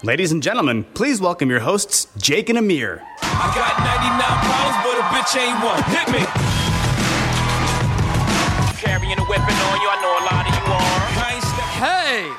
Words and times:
JakeandAmir.com. 0.00 0.06
Ladies 0.06 0.32
and 0.32 0.42
gentlemen, 0.42 0.84
please 0.94 1.20
welcome 1.20 1.50
your 1.50 1.60
hosts, 1.60 2.08
Jake 2.16 2.48
and 2.48 2.58
Amir. 2.58 3.02
I 3.22 3.52
got 3.54 3.78
99 3.78 4.40
problems, 4.48 4.76
but 4.84 4.98
a 4.98 5.04
bitch 5.12 5.36
ain't 5.38 5.60
one. 5.62 5.82
Hit 5.84 6.08
me. 6.10 6.26
Carrying 8.80 9.18
a 9.18 9.24
weapon 9.28 9.54
on 9.54 9.80
you, 9.80 9.88
I 9.88 9.96
know 10.02 10.12
a 10.18 10.24
lot 10.24 10.46
of 10.46 10.54
you 10.54 10.64
are. 10.72 11.00
I 11.22 11.32
ain't 11.34 11.44
stepping. 11.44 11.80
Hey! 11.80 12.32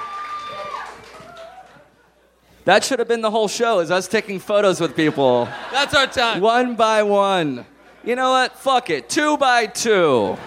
That 2.65 2.83
should 2.83 2.99
have 2.99 3.07
been 3.07 3.21
the 3.21 3.31
whole 3.31 3.47
show, 3.47 3.79
is 3.79 3.89
us 3.89 4.07
taking 4.07 4.39
photos 4.39 4.79
with 4.79 4.95
people. 4.95 5.47
That's 5.71 5.95
our 5.95 6.07
time. 6.07 6.41
One 6.41 6.75
by 6.75 7.03
one. 7.03 7.65
You 8.03 8.15
know 8.15 8.31
what? 8.31 8.55
Fuck 8.55 8.89
it. 8.89 9.09
Two 9.09 9.37
by 9.37 9.67
two. 9.67 10.37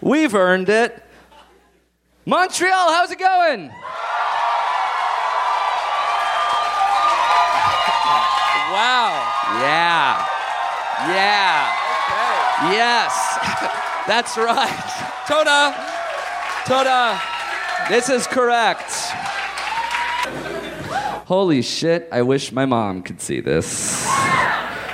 We've 0.00 0.34
earned 0.34 0.68
it. 0.70 1.02
Montreal, 2.26 2.92
how's 2.92 3.10
it 3.10 3.18
going? 3.18 3.70
Wow. 8.70 9.10
Yeah. 9.60 10.26
Yeah. 11.08 11.76
Yes. 12.72 13.38
That's 14.06 14.36
right. 14.36 15.22
Toda. 15.26 15.74
Toda. 16.66 17.20
This 17.88 18.08
is 18.08 18.26
correct. 18.26 18.90
Holy 21.26 21.62
shit, 21.62 22.08
I 22.10 22.22
wish 22.22 22.50
my 22.52 22.66
mom 22.66 23.02
could 23.02 23.20
see 23.20 23.40
this. 23.40 24.06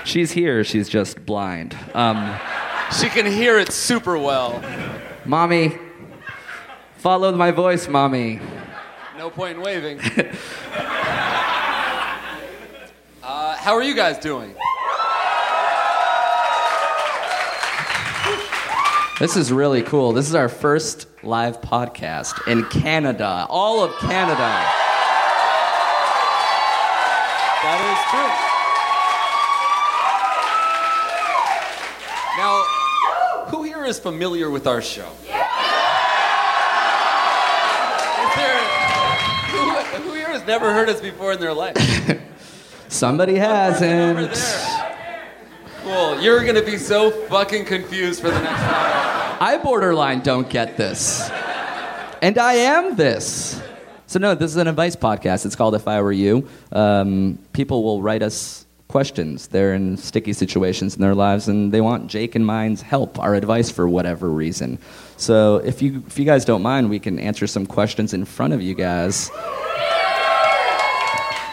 She's 0.05 0.31
here, 0.33 0.65
she's 0.65 0.89
just 0.89 1.25
blind. 1.27 1.77
Um, 1.95 2.39
She 3.01 3.09
can 3.09 3.27
hear 3.27 3.59
it 3.59 3.73
super 3.73 4.17
well. 4.19 4.63
mommy, 5.25 5.77
follow 6.99 7.33
my 7.33 7.51
voice, 7.51 7.89
mommy. 7.89 8.39
No 9.19 9.31
point 9.31 9.57
in 9.57 9.63
waving. 9.63 9.99
how 13.67 13.75
are 13.75 13.83
you 13.83 13.97
guys 13.97 14.17
doing? 14.19 14.55
This 19.19 19.37
is 19.37 19.51
really 19.51 19.83
cool. 19.83 20.13
This 20.13 20.29
is 20.29 20.37
our 20.37 20.49
first 20.49 21.09
live 21.25 21.61
podcast 21.63 22.47
in 22.47 22.65
Canada, 22.67 23.45
all 23.49 23.83
of 23.83 23.91
Canada. 23.99 24.37
That 27.65 27.81
is 27.91 27.99
true. 28.13 28.31
Now, 32.39 32.63
who 33.51 33.65
here 33.65 33.85
is 33.85 33.99
familiar 33.99 34.49
with 34.49 34.69
our 34.69 34.81
show? 34.81 35.11
There, 38.37 38.61
who, 39.51 39.71
who 40.05 40.15
here 40.15 40.29
has 40.29 40.47
never 40.47 40.73
heard 40.73 40.89
us 40.89 41.01
before 41.01 41.33
in 41.33 41.41
their 41.41 41.53
life? 41.53 41.75
Somebody 42.89 43.37
hasn't. 43.37 44.33
Cool. 45.83 46.21
You're 46.21 46.45
gonna 46.45 46.63
be 46.63 46.79
so 46.79 47.11
fucking 47.11 47.65
confused 47.65 48.21
for 48.21 48.29
the 48.31 48.41
next 48.41 48.61
hour. 48.63 49.37
I 49.41 49.61
borderline 49.63 50.21
don't 50.21 50.49
get 50.49 50.77
this. 50.77 51.29
And 52.23 52.39
I 52.39 52.55
am 52.55 52.97
this. 52.97 53.61
So, 54.07 54.19
no, 54.19 54.35
this 54.35 54.51
is 54.51 54.57
an 54.57 54.69
advice 54.69 54.97
podcast. 54.97 55.45
It's 55.47 55.57
called 55.57 55.75
If 55.75 55.87
I 55.87 56.01
Were 56.01 56.13
You. 56.13 56.49
Um, 56.73 57.39
people 57.53 57.83
will 57.83 58.03
write 58.03 58.23
us 58.23 58.65
questions. 58.89 59.49
They're 59.49 59.75
in 59.75 59.97
sticky 59.97 60.33
situations 60.33 60.95
in 60.95 61.03
their 61.03 61.15
lives 61.15 61.49
and 61.49 61.73
they 61.73 61.81
want 61.81 62.07
Jake 62.07 62.35
and 62.35 62.47
mine's 62.47 62.81
help, 62.83 63.19
our 63.19 63.35
advice 63.35 63.69
for 63.71 63.89
whatever 63.89 64.31
reason. 64.31 64.79
So, 65.17 65.57
if 65.57 65.83
you, 65.83 66.03
if 66.07 66.19
you 66.19 66.25
guys 66.25 66.45
don't 66.45 66.63
mind, 66.63 66.89
we 66.89 66.99
can 66.99 67.19
answer 67.19 67.47
some 67.47 67.67
questions 67.67 68.15
in 68.15 68.25
front 68.25 68.55
of 68.55 68.63
you 68.63 68.75
guys. 68.75 69.31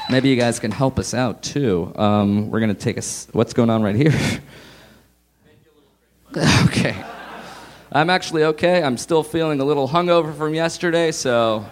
Maybe 0.09 0.29
you 0.29 0.35
guys 0.35 0.59
can 0.59 0.71
help 0.71 0.99
us 0.99 1.13
out 1.13 1.41
too. 1.43 1.91
Um, 1.95 2.49
we're 2.49 2.59
going 2.59 2.75
to 2.75 2.79
take 2.79 2.97
us. 2.97 3.27
What's 3.31 3.53
going 3.53 3.69
on 3.69 3.81
right 3.83 3.95
here? 3.95 4.13
okay. 6.65 7.03
I'm 7.91 8.09
actually 8.09 8.43
okay. 8.43 8.83
I'm 8.83 8.97
still 8.97 9.23
feeling 9.23 9.59
a 9.61 9.65
little 9.65 9.87
hungover 9.87 10.35
from 10.35 10.53
yesterday, 10.53 11.11
so. 11.11 11.65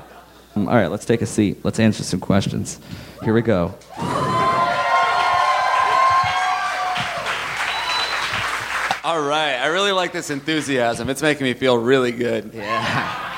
Um, 0.56 0.68
all 0.68 0.76
right, 0.76 0.88
let's 0.88 1.06
take 1.06 1.22
a 1.22 1.26
seat. 1.26 1.64
Let's 1.64 1.80
answer 1.80 2.04
some 2.04 2.20
questions. 2.20 2.80
Here 3.24 3.34
we 3.34 3.42
go. 3.42 3.74
All 9.04 9.22
right. 9.22 9.56
I 9.56 9.68
really 9.68 9.92
like 9.92 10.14
this 10.14 10.30
enthusiasm. 10.30 11.10
It's 11.10 11.22
making 11.22 11.44
me 11.44 11.54
feel 11.54 11.78
really 11.78 12.12
good. 12.12 12.52
Yeah. 12.54 13.32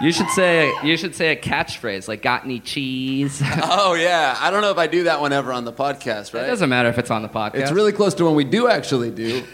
You 0.00 0.12
should 0.12 0.28
say 0.30 0.72
you 0.82 0.96
should 0.96 1.14
say 1.14 1.32
a 1.32 1.36
catchphrase 1.36 2.08
like 2.08 2.22
"Got 2.22 2.44
any 2.44 2.60
cheese?" 2.60 3.40
Oh 3.62 3.94
yeah. 3.94 4.36
I 4.38 4.50
don't 4.50 4.62
know 4.62 4.70
if 4.70 4.78
I 4.78 4.86
do 4.86 5.04
that 5.04 5.20
one 5.20 5.32
ever 5.32 5.52
on 5.52 5.64
the 5.64 5.72
podcast, 5.72 6.34
right? 6.34 6.44
It 6.44 6.48
doesn't 6.48 6.68
matter 6.68 6.88
if 6.88 6.98
it's 6.98 7.10
on 7.10 7.22
the 7.22 7.28
podcast. 7.28 7.54
It's 7.54 7.72
really 7.72 7.92
close 7.92 8.14
to 8.14 8.24
when 8.24 8.34
we 8.34 8.44
do 8.44 8.68
actually 8.68 9.10
do. 9.10 9.44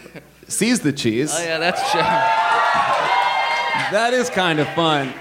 Seize 0.47 0.79
the 0.79 0.91
cheese. 0.91 1.31
Oh 1.33 1.43
yeah, 1.43 1.59
that's 1.59 1.91
true. 1.91 2.01
That 3.91 4.13
is 4.13 4.29
kind 4.29 4.59
of 4.59 4.67
fun. 4.69 5.13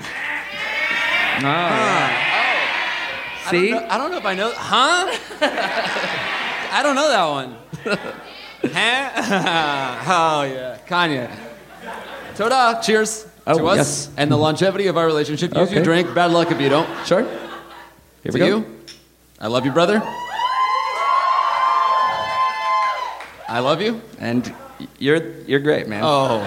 Oh, 1.39 1.43
yeah. 1.43 2.31
See, 3.51 3.73
I 3.73 3.79
don't, 3.79 3.81
know, 3.81 3.89
I 3.89 3.99
don't 3.99 4.11
know 4.11 4.19
if 4.19 4.27
I 4.27 4.35
know. 4.35 4.53
Huh? 4.55 5.19
I 6.73 6.83
don't 6.83 6.95
know 6.95 7.09
that 7.09 7.27
one. 7.29 7.57
huh? 8.75 10.05
oh 10.07 10.43
yeah, 10.43 10.79
Kanye. 10.87 11.31
Toda. 12.37 12.81
Cheers 12.83 13.27
Oh, 13.47 13.59
to 13.59 13.67
us 13.67 13.77
yes. 13.79 14.11
and 14.17 14.31
the 14.31 14.37
longevity 14.37 14.87
of 14.87 14.97
our 14.97 15.07
relationship. 15.07 15.55
Use 15.57 15.73
your 15.73 15.83
drink. 15.83 16.15
Bad 16.15 16.31
luck 16.31 16.51
if 16.51 16.61
you 16.61 16.69
don't. 16.69 16.89
sure. 17.07 17.23
Here 17.23 18.31
to 18.31 18.33
we 18.33 18.39
go. 18.39 18.47
you. 18.47 18.67
I 19.41 19.47
love 19.47 19.65
you, 19.65 19.73
brother. 19.73 20.03
I 23.49 23.59
love 23.61 23.83
you. 23.83 24.01
And 24.19 24.55
you're 24.99 25.41
you're 25.43 25.61
great, 25.61 25.89
man. 25.89 26.03
Oh, 26.05 26.41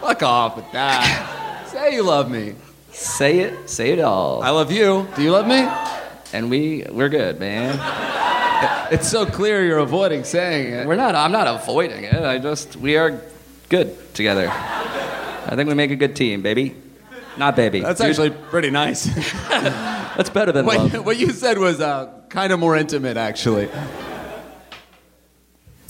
fuck 0.00 0.22
off 0.22 0.56
with 0.56 0.70
that. 0.72 1.68
Say 1.70 1.94
you 1.94 2.02
love 2.02 2.30
me. 2.30 2.54
Say 2.92 3.40
it, 3.40 3.68
say 3.68 3.90
it 3.90 4.00
all. 4.00 4.42
I 4.42 4.50
love 4.50 4.72
you. 4.72 5.06
Do 5.16 5.22
you 5.22 5.30
love 5.32 5.46
me? 5.46 5.68
and 6.32 6.50
we 6.50 6.84
we're 6.90 7.08
good, 7.08 7.40
man. 7.40 7.78
It's 8.90 9.08
so 9.08 9.24
clear 9.24 9.64
you're 9.64 9.78
avoiding 9.78 10.24
saying 10.24 10.72
it. 10.72 10.86
We're 10.86 10.96
not. 10.96 11.14
I'm 11.14 11.30
not 11.30 11.46
avoiding 11.46 12.02
it. 12.02 12.24
I 12.24 12.38
just 12.38 12.74
we 12.74 12.96
are 12.96 13.20
good 13.68 13.94
together. 14.14 14.50
I 15.48 15.56
think 15.56 15.68
we 15.68 15.74
make 15.74 15.90
a 15.90 15.96
good 15.96 16.14
team, 16.14 16.42
baby. 16.42 16.76
Not 17.38 17.56
baby. 17.56 17.80
That's 17.80 18.00
Dude, 18.00 18.10
actually 18.10 18.30
pretty 18.30 18.70
nice. 18.70 19.04
that's 19.48 20.28
better 20.28 20.52
than 20.52 20.66
love. 20.66 20.92
what, 20.92 21.04
what 21.06 21.16
you 21.18 21.30
said 21.30 21.56
was 21.56 21.80
uh, 21.80 22.12
kind 22.28 22.52
of 22.52 22.60
more 22.60 22.76
intimate, 22.76 23.16
actually. 23.16 23.70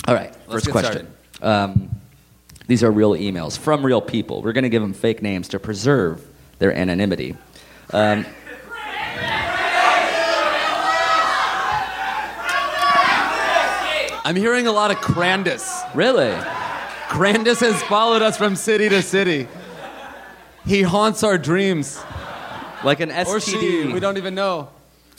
All 0.06 0.14
right, 0.14 0.34
first 0.48 0.70
question. 0.70 1.12
Um, 1.42 1.90
these 2.68 2.84
are 2.84 2.90
real 2.90 3.12
emails 3.12 3.58
from 3.58 3.84
real 3.84 4.00
people. 4.00 4.42
We're 4.42 4.52
going 4.52 4.62
to 4.62 4.68
give 4.68 4.82
them 4.82 4.92
fake 4.92 5.22
names 5.22 5.48
to 5.48 5.58
preserve 5.58 6.24
their 6.60 6.72
anonymity. 6.72 7.36
Um, 7.92 8.26
I'm 14.24 14.36
hearing 14.36 14.66
a 14.66 14.72
lot 14.72 14.90
of 14.90 14.98
Crandus. 14.98 15.94
really? 15.94 16.36
Crandus 17.08 17.60
has 17.60 17.82
followed 17.84 18.20
us 18.20 18.36
from 18.36 18.54
city 18.54 18.88
to 18.90 19.02
city. 19.02 19.48
He 20.66 20.82
haunts 20.82 21.22
our 21.22 21.38
dreams. 21.38 21.98
Like 22.84 23.00
an 23.00 23.08
STD. 23.10 23.26
Or 23.26 23.40
she. 23.40 23.92
We 23.92 23.98
don't 23.98 24.18
even 24.18 24.34
know. 24.34 24.68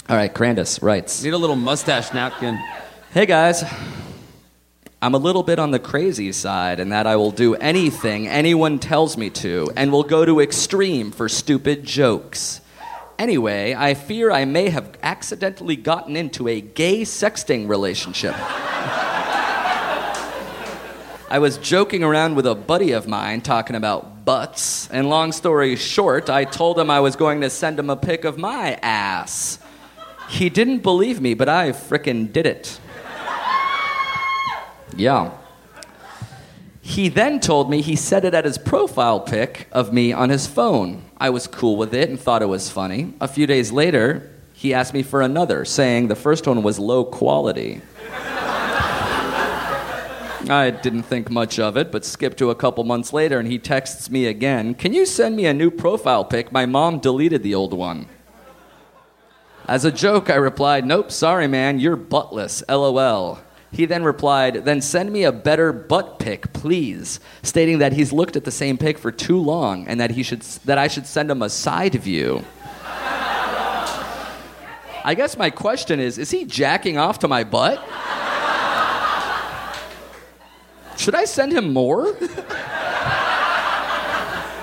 All 0.08 0.16
right, 0.16 0.34
Crandus 0.34 0.82
writes. 0.82 1.24
Need 1.24 1.34
a 1.34 1.38
little 1.38 1.56
mustache 1.56 2.14
napkin. 2.14 2.58
Hey 3.12 3.26
guys, 3.26 3.64
I'm 5.02 5.16
a 5.16 5.18
little 5.18 5.42
bit 5.42 5.58
on 5.58 5.72
the 5.72 5.80
crazy 5.80 6.32
side 6.32 6.80
in 6.80 6.90
that 6.90 7.08
I 7.08 7.16
will 7.16 7.32
do 7.32 7.56
anything 7.56 8.28
anyone 8.28 8.78
tells 8.78 9.18
me 9.18 9.32
to 9.32 9.68
and 9.76 9.92
will 9.92 10.04
go 10.04 10.26
to 10.26 10.40
extreme 10.40 11.12
for 11.12 11.28
stupid 11.28 11.84
jokes. 11.86 12.62
Anyway, 13.18 13.74
I 13.74 13.96
fear 13.96 14.32
I 14.32 14.46
may 14.46 14.70
have 14.70 14.96
accidentally 15.02 15.76
gotten 15.76 16.16
into 16.16 16.48
a 16.48 16.62
gay 16.62 17.02
sexting 17.02 17.68
relationship. 17.68 18.36
I 21.32 21.38
was 21.38 21.60
joking 21.60 22.04
around 22.04 22.34
with 22.34 22.48
a 22.48 22.56
buddy 22.56 22.92
of 22.92 23.08
mine 23.08 23.42
talking 23.42 23.76
about 23.76 24.26
butts, 24.26 24.90
and 24.90 25.10
long 25.10 25.32
story 25.32 25.76
short, 25.76 26.28
I 26.28 26.44
told 26.44 26.80
him 26.80 26.90
I 26.90 27.02
was 27.02 27.16
going 27.16 27.42
to 27.42 27.52
send 27.52 27.78
him 27.78 27.92
a 27.92 27.96
pic 27.96 28.26
of 28.26 28.40
my 28.40 28.80
ass. 28.82 29.60
He 30.28 30.50
didn't 30.50 30.80
believe 30.80 31.22
me, 31.22 31.36
but 31.36 31.48
I 31.48 31.72
frickin' 31.72 32.34
did 32.34 32.48
it. 32.48 32.80
Yeah. 34.96 35.30
He 36.82 37.10
then 37.10 37.40
told 37.40 37.70
me 37.70 37.82
he 37.82 37.96
set 37.96 38.26
it 38.26 38.34
at 38.34 38.46
his 38.46 38.58
profile 38.58 39.20
pic 39.20 39.68
of 39.72 39.94
me 39.94 40.12
on 40.12 40.32
his 40.32 40.48
phone. 40.48 41.04
I 41.20 41.30
was 41.30 41.46
cool 41.46 41.78
with 41.78 41.94
it 41.94 42.10
and 42.10 42.20
thought 42.20 42.42
it 42.42 42.48
was 42.48 42.72
funny. 42.72 43.14
A 43.22 43.28
few 43.28 43.46
days 43.46 43.72
later, 43.72 44.32
he 44.54 44.74
asked 44.74 44.96
me 44.96 45.04
for 45.04 45.22
another, 45.22 45.64
saying 45.64 46.08
the 46.08 46.16
first 46.16 46.48
one 46.48 46.64
was 46.64 46.80
low 46.80 47.06
quality. 47.06 47.84
I 50.50 50.72
didn't 50.72 51.04
think 51.04 51.30
much 51.30 51.60
of 51.60 51.78
it, 51.78 51.92
but 51.92 52.04
skip 52.04 52.36
to 52.38 52.50
a 52.50 52.56
couple 52.56 52.84
months 52.84 53.14
later 53.14 53.38
and 53.40 53.48
he 53.48 53.60
texts 53.60 54.10
me 54.10 54.26
again 54.26 54.74
Can 54.74 54.94
you 54.94 55.06
send 55.06 55.36
me 55.36 55.46
a 55.46 55.54
new 55.54 55.70
profile 55.70 56.26
pic? 56.26 56.52
My 56.52 56.66
mom 56.66 57.00
deleted 57.00 57.44
the 57.44 57.56
old 57.56 57.74
one. 57.74 58.08
As 59.68 59.86
a 59.86 59.92
joke, 59.92 60.32
I 60.32 60.36
replied, 60.36 60.86
Nope, 60.86 61.12
sorry, 61.12 61.48
man, 61.48 61.80
you're 61.80 61.96
buttless, 61.96 62.64
lol. 62.68 63.40
He 63.72 63.86
then 63.86 64.04
replied, 64.04 64.66
Then 64.66 64.82
send 64.82 65.14
me 65.14 65.24
a 65.24 65.32
better 65.32 65.72
butt 65.72 66.18
pic, 66.18 66.52
please, 66.54 67.20
stating 67.44 67.78
that 67.78 67.94
he's 67.94 68.12
looked 68.12 68.36
at 68.36 68.46
the 68.46 68.52
same 68.52 68.80
pic 68.80 68.98
for 68.98 69.12
too 69.12 69.40
long 69.40 69.88
and 69.88 70.00
that, 70.00 70.12
he 70.12 70.24
should, 70.24 70.42
that 70.42 70.80
I 70.80 70.88
should 70.88 71.06
send 71.06 71.30
him 71.30 71.44
a 71.44 71.50
side 71.50 71.94
view. 71.94 72.44
I 75.06 75.14
guess 75.16 75.38
my 75.38 75.50
question 75.50 76.00
is 76.00 76.18
is 76.18 76.32
he 76.32 76.46
jacking 76.46 76.98
off 76.98 77.20
to 77.20 77.28
my 77.28 77.44
butt? 77.44 77.84
Should 81.00 81.16
I 81.16 81.24
send 81.24 81.54
him 81.54 81.72
more? 81.72 82.14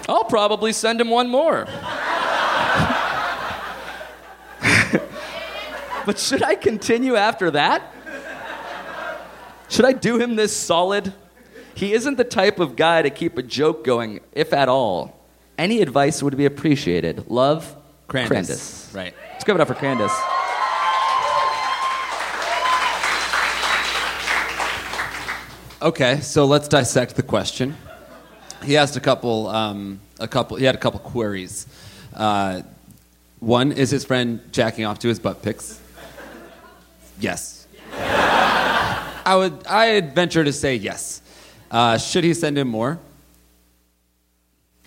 I'll 0.06 0.24
probably 0.24 0.70
send 0.74 1.00
him 1.00 1.08
one 1.08 1.30
more. 1.30 1.64
but 6.04 6.18
should 6.18 6.42
I 6.42 6.54
continue 6.54 7.16
after 7.16 7.50
that? 7.52 7.90
Should 9.70 9.86
I 9.86 9.94
do 9.94 10.18
him 10.18 10.36
this 10.36 10.54
solid? 10.54 11.14
He 11.74 11.94
isn't 11.94 12.18
the 12.18 12.24
type 12.24 12.60
of 12.60 12.76
guy 12.76 13.00
to 13.00 13.08
keep 13.08 13.38
a 13.38 13.42
joke 13.42 13.82
going, 13.82 14.20
if 14.32 14.52
at 14.52 14.68
all. 14.68 15.18
Any 15.56 15.80
advice 15.80 16.22
would 16.22 16.36
be 16.36 16.44
appreciated. 16.44 17.30
Love, 17.30 17.74
Crandis. 18.08 18.94
Right. 18.94 19.14
Let's 19.32 19.44
give 19.44 19.56
it 19.56 19.62
up 19.62 19.68
for 19.68 19.74
Candace. 19.74 20.12
Okay, 25.82 26.20
so 26.20 26.46
let's 26.46 26.68
dissect 26.68 27.16
the 27.16 27.22
question. 27.22 27.76
He 28.64 28.78
asked 28.78 28.96
a 28.96 29.00
couple, 29.00 29.48
um, 29.48 30.00
a 30.18 30.26
couple. 30.26 30.56
He 30.56 30.64
had 30.64 30.74
a 30.74 30.78
couple 30.78 31.00
queries. 31.00 31.66
Uh, 32.14 32.62
one 33.40 33.72
is 33.72 33.90
his 33.90 34.02
friend 34.02 34.40
jacking 34.52 34.86
off 34.86 34.98
to 35.00 35.08
his 35.08 35.18
butt 35.18 35.42
pics. 35.42 35.78
Yes. 37.20 37.66
I 37.92 39.34
would. 39.36 39.66
I'd 39.66 40.14
venture 40.14 40.44
to 40.44 40.52
say 40.52 40.76
yes. 40.76 41.20
Uh, 41.70 41.98
should 41.98 42.24
he 42.24 42.32
send 42.32 42.56
him 42.56 42.68
more? 42.68 42.98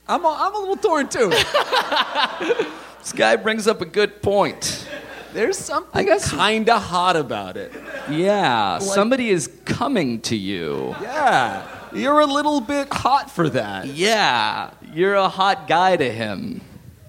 I'm 0.08 0.26
a, 0.26 0.38
I'm 0.40 0.56
a 0.56 0.60
little 0.60 0.78
torn 0.78 1.08
too. 1.08 1.32
This 3.00 3.14
guy 3.14 3.38
brings 3.38 3.66
up 3.66 3.80
a 3.80 3.86
good 3.86 4.22
point. 4.22 4.86
There's 5.34 5.58
something 5.58 5.92
I 5.94 6.04
guess- 6.04 6.32
kind 6.32 6.70
of 6.70 6.82
hot 6.82 7.16
about 7.16 7.56
it. 7.58 7.72
Yeah, 8.10 8.80
somebody 8.80 9.30
is 9.30 9.48
coming 9.66 10.22
to 10.22 10.36
you. 10.36 10.96
Yeah, 11.02 11.68
you're 11.94 12.20
a 12.20 12.26
little 12.26 12.62
bit 12.62 12.92
hot 12.92 13.30
for 13.30 13.48
that. 13.50 13.88
Yeah, 13.88 14.72
you're 14.94 15.16
a 15.16 15.30
hot 15.30 15.68
guy 15.68 15.96
to 15.98 16.12
him, 16.12 16.62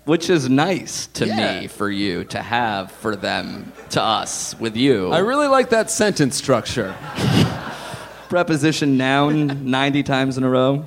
which 0.04 0.28
is 0.28 0.48
nice 0.50 1.06
to 1.14 1.26
Yeah. 1.26 1.60
me 1.60 1.66
for 1.66 1.88
you 1.90 2.24
to 2.24 2.42
have 2.42 2.90
for 2.92 3.16
them 3.16 3.72
to 3.90 4.02
us 4.02 4.54
with 4.60 4.76
you. 4.76 5.10
I 5.10 5.18
really 5.18 5.48
like 5.48 5.70
that 5.70 5.90
sentence 5.90 6.36
structure. 6.36 6.94
Preposition 8.28 8.96
noun 8.96 9.70
90 9.70 10.02
times 10.02 10.36
in 10.36 10.44
a 10.44 10.48
row. 10.50 10.84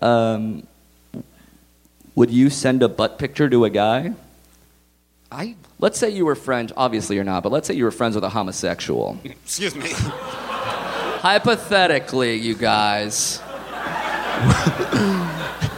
Um, 0.00 0.66
would 2.14 2.30
you 2.30 2.48
send 2.48 2.82
a 2.82 2.88
butt 2.88 3.18
picture 3.18 3.48
to 3.50 3.64
a 3.64 3.70
guy? 3.70 4.12
I 5.30 5.56
Let's 5.80 5.98
say 5.98 6.10
you 6.10 6.26
were 6.26 6.34
friends, 6.34 6.72
obviously 6.76 7.16
you're 7.16 7.24
not, 7.24 7.42
but 7.42 7.52
let's 7.52 7.66
say 7.66 7.74
you 7.74 7.84
were 7.84 7.90
friends 7.90 8.14
with 8.14 8.24
a 8.24 8.28
homosexual. 8.28 9.18
Excuse 9.24 9.74
me. 9.74 9.90
Hypothetically, 11.22 12.34
you 12.36 12.54
guys. 12.54 13.40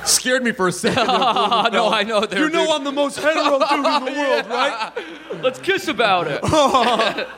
scared 0.05 0.43
me 0.43 0.53
for 0.53 0.69
a 0.69 0.73
second. 0.73 1.07
Oh, 1.09 1.69
no, 1.73 1.89
I 1.91 2.03
know. 2.03 2.27
you 2.33 2.49
know 2.51 2.75
I'm 2.75 2.85
the 2.85 2.93
most 2.93 3.19
hetero 3.19 3.59
dude 3.59 3.71
in 3.79 3.83
the 3.83 4.13
world, 4.19 4.47
right? 4.49 4.93
Let's 5.43 5.59
kiss 5.61 5.89
about 5.89 6.27
it. 6.29 6.41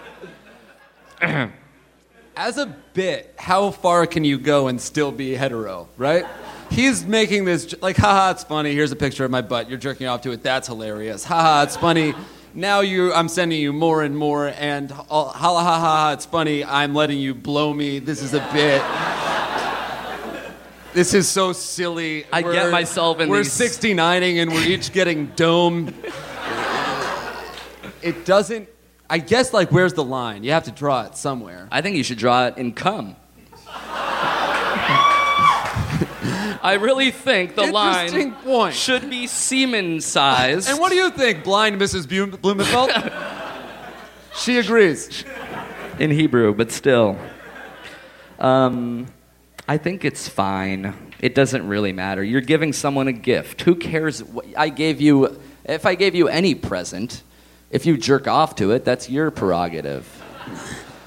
As 2.37 2.59
a 2.59 2.67
bit, 2.95 3.35
how 3.39 3.71
far 3.71 4.07
can 4.07 4.25
you 4.25 4.39
go 4.39 4.69
and 4.69 4.81
still 4.81 5.13
be 5.13 5.35
hetero, 5.35 5.89
right? 5.97 6.27
He's 6.71 7.05
making 7.05 7.45
this 7.45 7.67
j- 7.67 7.77
like, 7.81 7.97
haha, 7.97 8.33
it's 8.33 8.43
funny. 8.45 8.75
Here's 8.75 8.91
a 8.91 8.97
picture 8.97 9.25
of 9.25 9.31
my 9.31 9.43
butt. 9.43 9.69
You're 9.69 9.79
jerking 9.79 10.09
off 10.09 10.23
to 10.23 10.33
it. 10.33 10.43
That's 10.43 10.67
hilarious. 10.67 11.23
Haha, 11.25 11.63
it's 11.63 11.77
funny. 11.77 12.13
Now 12.57 12.81
you, 12.81 13.13
I'm 13.13 13.29
sending 13.29 13.61
you 13.61 13.73
more 13.73 14.03
and 14.03 14.17
more, 14.17 14.47
and 14.49 14.93
uh, 14.93 14.97
ha 14.97 15.33
ha 15.33 15.63
ha 15.63 15.81
ha. 15.81 16.13
It's 16.13 16.25
funny. 16.25 16.65
I'm 16.65 16.95
letting 16.95 17.19
you 17.19 17.35
blow 17.35 17.75
me. 17.75 17.99
This 17.99 18.23
is 18.23 18.33
a 18.33 18.39
bit. 18.53 18.81
This 20.95 21.15
is 21.15 21.29
so 21.29 21.53
silly. 21.53 22.25
I 22.33 22.43
get 22.43 22.71
myself 22.71 23.19
in 23.19 23.29
We're 23.29 23.43
these- 23.43 23.59
69ing 23.59 24.41
and 24.41 24.53
we're 24.53 24.65
each 24.69 24.93
getting 24.93 25.27
dome. 25.35 25.93
it 28.03 28.25
doesn't. 28.25 28.69
I 29.11 29.19
guess 29.19 29.53
like 29.53 29.73
where's 29.73 29.95
the 29.95 30.05
line? 30.05 30.45
You 30.45 30.53
have 30.53 30.65
to 30.65 30.71
draw 30.71 31.03
it 31.07 31.17
somewhere. 31.17 31.67
I 31.73 31.83
think 31.83 31.97
you 31.97 32.05
should 32.05 32.19
draw 32.19 32.47
it 32.47 32.57
in 32.57 32.73
cum. 32.73 33.17
I 36.63 36.75
really 36.75 37.11
think 37.11 37.55
the 37.57 37.63
Interesting 37.65 38.31
line 38.33 38.43
point. 38.43 38.75
should 38.75 39.09
be 39.11 39.27
semen 39.27 40.01
size. 40.01 40.69
And 40.69 40.79
what 40.79 40.91
do 40.91 40.97
you 40.97 41.11
think, 41.11 41.45
blind 41.45 41.81
Mrs. 41.81 42.09
Bu- 42.09 42.37
Blumenfeld? 42.37 42.91
she 44.37 44.59
agrees. 44.59 45.25
in 45.99 46.11
Hebrew, 46.11 46.55
but 46.55 46.71
still. 46.73 47.19
Um, 48.39 49.07
I 49.69 49.79
think 49.79 50.05
it's 50.05 50.29
fine. 50.29 50.95
It 51.21 51.35
doesn't 51.35 51.67
really 51.67 51.93
matter. 51.93 52.23
You're 52.23 52.41
giving 52.41 52.73
someone 52.73 53.09
a 53.09 53.13
gift. 53.13 53.63
Who 53.63 53.75
cares? 53.77 54.23
What, 54.23 54.47
I 54.57 54.69
gave 54.69 55.01
you, 55.01 55.41
if 55.65 55.87
I 55.87 55.95
gave 55.95 56.15
you 56.15 56.29
any 56.29 56.55
present, 56.55 57.23
if 57.71 57.87
you 57.87 57.97
jerk 57.97 58.29
off 58.29 58.57
to 58.57 58.73
it, 58.73 58.85
that's 58.85 59.09
your 59.09 59.31
prerogative. 59.31 60.07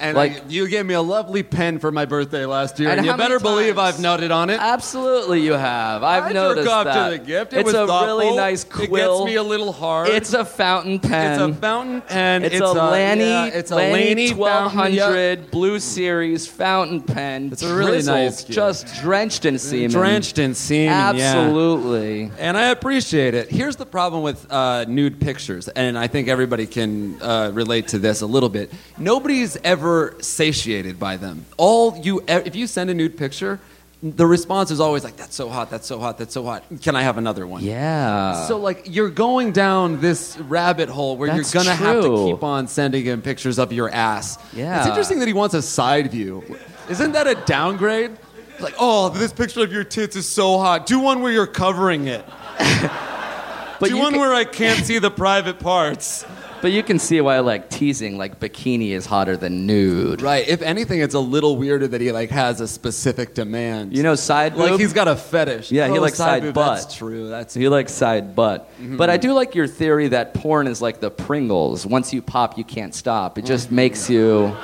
And 0.00 0.16
Like- 0.16 0.36
I- 0.36 0.40
you 0.48 0.68
gave 0.68 0.86
me 0.86 0.94
a 0.94 1.00
lovely 1.02 1.42
pen 1.42 1.78
for 1.78 1.90
my 1.90 2.04
birthday 2.04 2.44
last 2.46 2.78
year, 2.78 2.88
And 2.90 2.98
and, 2.98 3.06
you 3.06 3.14
better 3.16 3.38
believe? 3.40 3.78
I've 3.78 3.96
nutted 3.96 4.34
on 4.34 4.50
it. 4.50 4.58
Absolutely, 4.60 5.40
you 5.40 5.52
have. 5.52 6.02
I've 6.02 6.24
I 6.24 6.32
noticed 6.32 6.66
jerk 6.66 6.74
off 6.76 6.84
that. 6.84 7.10
to 7.10 7.18
the 7.18 7.24
gift. 7.24 7.52
It 7.52 7.58
it's 7.58 7.64
was 7.66 7.74
a 7.74 7.86
thoughtful. 7.86 8.18
really 8.18 8.36
nice 8.36 8.64
quill. 8.64 8.84
It 8.84 9.18
gets 9.18 9.24
me 9.26 9.34
a 9.36 9.42
little 9.42 9.72
hard. 9.72 10.08
It's 10.08 10.32
a 10.34 10.44
fountain 10.44 10.98
pen. 10.98 11.32
It's 11.32 11.56
a 11.56 11.60
fountain 11.60 12.00
pen. 12.02 12.44
It's, 12.44 12.60
a 12.60 12.66
Lanny, 12.72 13.24
yeah, 13.24 13.46
it's 13.46 13.70
a 13.70 13.76
Lanny 13.76 13.92
Laney 13.92 14.28
fountain, 14.28 14.92
yeah. 14.94 15.06
1200 15.08 15.50
Blue 15.50 15.78
Series 15.80 16.46
fountain 16.46 17.00
pen. 17.00 17.48
It's 17.52 17.62
a 17.62 17.74
really 17.74 18.02
nice 18.02 18.42
gift. 18.42 18.52
Just 18.52 19.00
drenched 19.02 19.44
in 19.44 19.58
semen. 19.58 19.90
Drenched 19.90 20.38
in 20.38 20.54
semen. 20.54 21.16
yeah. 21.16 21.34
Absolutely. 21.38 22.30
And 22.38 22.56
I 22.56 22.68
appreciate 22.68 23.34
it. 23.34 23.50
Here's 23.50 23.76
the 23.76 23.86
problem 23.86 24.22
with 24.22 24.46
uh, 24.50 24.84
nude 24.88 25.20
pictures, 25.20 25.68
and 25.68 25.98
I 25.98 26.06
think 26.06 26.28
everybody 26.28 26.66
can 26.66 27.20
uh, 27.22 27.50
relate 27.52 27.88
to 27.88 27.98
this 27.98 28.20
a 28.20 28.26
little 28.26 28.48
bit. 28.48 28.70
Nobody's 28.98 29.56
ever 29.64 29.87
satiated 30.20 30.98
by 30.98 31.16
them. 31.16 31.46
All 31.56 31.96
you, 31.98 32.22
if 32.28 32.54
you 32.56 32.66
send 32.66 32.90
a 32.90 32.94
nude 32.94 33.16
picture, 33.16 33.60
the 34.02 34.26
response 34.26 34.70
is 34.70 34.78
always 34.78 35.02
like, 35.02 35.16
"That's 35.16 35.34
so 35.34 35.48
hot. 35.48 35.70
That's 35.70 35.86
so 35.86 35.98
hot. 35.98 36.18
That's 36.18 36.32
so 36.32 36.44
hot. 36.44 36.62
Can 36.82 36.94
I 36.94 37.02
have 37.02 37.18
another 37.18 37.46
one?" 37.46 37.64
Yeah. 37.64 38.46
So 38.46 38.56
like 38.58 38.86
you're 38.88 39.10
going 39.10 39.52
down 39.52 40.00
this 40.00 40.38
rabbit 40.38 40.88
hole 40.88 41.16
where 41.16 41.28
That's 41.28 41.52
you're 41.52 41.64
gonna 41.64 41.74
have 41.74 42.02
to 42.04 42.26
keep 42.26 42.44
on 42.44 42.68
sending 42.68 43.04
him 43.04 43.22
pictures 43.22 43.58
of 43.58 43.72
your 43.72 43.90
ass. 43.90 44.38
Yeah. 44.52 44.78
It's 44.78 44.88
interesting 44.88 45.18
that 45.18 45.26
he 45.26 45.34
wants 45.34 45.54
a 45.54 45.62
side 45.62 46.10
view. 46.12 46.44
Isn't 46.88 47.12
that 47.12 47.26
a 47.26 47.34
downgrade? 47.34 48.12
Like, 48.60 48.74
oh, 48.78 49.08
this 49.10 49.32
picture 49.32 49.62
of 49.62 49.72
your 49.72 49.84
tits 49.84 50.16
is 50.16 50.28
so 50.28 50.58
hot. 50.58 50.86
Do 50.86 51.00
one 51.00 51.20
where 51.20 51.32
you're 51.32 51.46
covering 51.46 52.08
it. 52.08 52.24
but 52.58 53.88
Do 53.88 53.90
you, 53.90 53.98
one 53.98 54.12
can, 54.12 54.20
where 54.20 54.34
I 54.34 54.44
can't 54.44 54.84
see 54.84 54.98
the 54.98 55.10
private 55.10 55.60
parts. 55.60 56.24
But 56.60 56.72
you 56.72 56.82
can 56.82 56.98
see 56.98 57.20
why 57.20 57.38
like 57.40 57.70
teasing 57.70 58.18
like 58.18 58.40
bikini 58.40 58.90
is 58.90 59.06
hotter 59.06 59.36
than 59.36 59.66
nude. 59.66 60.22
Right. 60.22 60.46
If 60.48 60.62
anything, 60.62 61.00
it's 61.00 61.14
a 61.14 61.20
little 61.20 61.56
weirder 61.56 61.88
that 61.88 62.00
he 62.00 62.12
like 62.12 62.30
has 62.30 62.60
a 62.60 62.68
specific 62.68 63.34
demand. 63.34 63.96
You 63.96 64.02
know 64.02 64.14
side 64.14 64.54
like 64.56 64.78
he's 64.78 64.92
got 64.92 65.08
a 65.08 65.16
fetish. 65.16 65.70
Yeah, 65.70 65.88
he 65.88 65.98
Oh, 65.98 66.02
likes 66.02 66.16
side 66.16 66.42
boob, 66.42 66.54
butt. 66.54 66.82
That's 66.82 66.96
true. 66.96 67.28
That's 67.28 67.54
So 67.54 67.60
you 67.60 67.70
like 67.70 67.88
side 67.88 68.34
butt. 68.34 68.70
Mm-hmm. 68.80 68.96
But 68.96 69.10
I 69.10 69.16
do 69.16 69.32
like 69.32 69.54
your 69.54 69.66
theory 69.66 70.08
that 70.08 70.34
porn 70.34 70.66
is 70.66 70.82
like 70.82 71.00
the 71.00 71.10
Pringles. 71.10 71.86
Once 71.86 72.12
you 72.12 72.22
pop, 72.22 72.58
you 72.58 72.64
can't 72.64 72.94
stop. 72.94 73.38
It 73.38 73.44
just 73.44 73.66
mm-hmm. 73.66 73.76
makes 73.76 74.10
you 74.10 74.56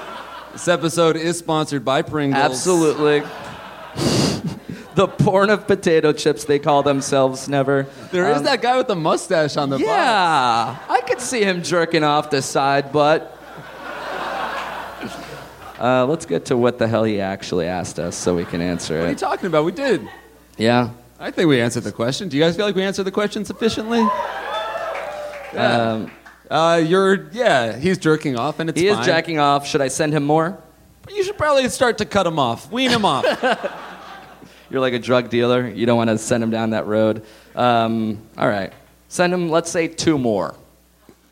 this 0.52 0.68
episode 0.68 1.16
is 1.16 1.38
sponsored 1.38 1.84
by 1.84 2.02
Pringles. 2.02 2.42
absolutely 2.42 3.22
the 4.94 5.08
porn 5.08 5.50
of 5.50 5.66
potato 5.66 6.12
chips. 6.12 6.44
They 6.44 6.58
call 6.58 6.82
themselves 6.82 7.48
never. 7.48 7.86
There 8.12 8.30
is 8.30 8.38
Um, 8.38 8.44
that 8.44 8.62
guy 8.62 8.76
with 8.76 8.86
the 8.88 8.96
mustache 8.96 9.56
on 9.56 9.70
the 9.70 9.76
box. 9.78 9.86
Yeah, 9.88 10.76
I 10.88 11.00
could 11.06 11.20
see 11.20 11.42
him 11.42 11.62
jerking 11.62 12.04
off 12.04 12.30
the 12.30 12.42
side 12.42 12.92
butt. 12.92 13.30
Uh, 15.80 16.06
let's 16.06 16.24
get 16.24 16.46
to 16.46 16.56
what 16.56 16.78
the 16.78 16.86
hell 16.88 17.04
he 17.04 17.20
actually 17.20 17.66
asked 17.66 17.98
us 17.98 18.16
so 18.16 18.34
we 18.34 18.44
can 18.44 18.60
answer 18.62 18.94
it. 18.96 19.00
What 19.00 19.06
are 19.06 19.10
you 19.10 19.16
talking 19.16 19.46
about? 19.46 19.64
We 19.64 19.72
did. 19.72 20.08
Yeah. 20.56 20.90
I 21.18 21.30
think 21.30 21.48
we 21.48 21.60
answered 21.60 21.82
the 21.84 21.92
question. 21.92 22.28
Do 22.28 22.36
you 22.36 22.42
guys 22.42 22.56
feel 22.56 22.64
like 22.64 22.74
we 22.76 22.82
answered 22.82 23.02
the 23.04 23.10
question 23.12 23.44
sufficiently? 23.44 24.00
Um, 25.56 26.10
Uh, 26.50 26.76
you're, 26.84 27.28
yeah, 27.32 27.76
he's 27.76 27.96
jerking 27.98 28.38
off 28.38 28.60
and 28.60 28.68
it's 28.70 28.78
he 28.80 28.86
is 28.88 28.96
fine. 28.96 29.04
jacking 29.04 29.38
off. 29.38 29.66
Should 29.66 29.80
I 29.80 29.88
send 29.88 30.12
him 30.12 30.24
more? 30.24 30.58
You 31.12 31.24
should 31.24 31.38
probably 31.38 31.68
start 31.70 31.98
to 31.98 32.04
cut 32.04 32.26
him 32.26 32.38
off, 32.38 32.70
wean 32.70 32.90
him 32.90 33.04
off. 33.04 33.24
You're 34.70 34.80
like 34.80 34.94
a 34.94 34.98
drug 34.98 35.28
dealer. 35.30 35.68
You 35.68 35.86
don't 35.86 35.96
want 35.96 36.10
to 36.10 36.18
send 36.18 36.42
him 36.42 36.50
down 36.50 36.70
that 36.70 36.86
road. 36.86 37.24
Um, 37.54 38.18
all 38.38 38.48
right. 38.48 38.72
Send 39.08 39.32
him, 39.32 39.48
let's 39.50 39.70
say, 39.70 39.88
two 39.88 40.18
more. 40.18 40.54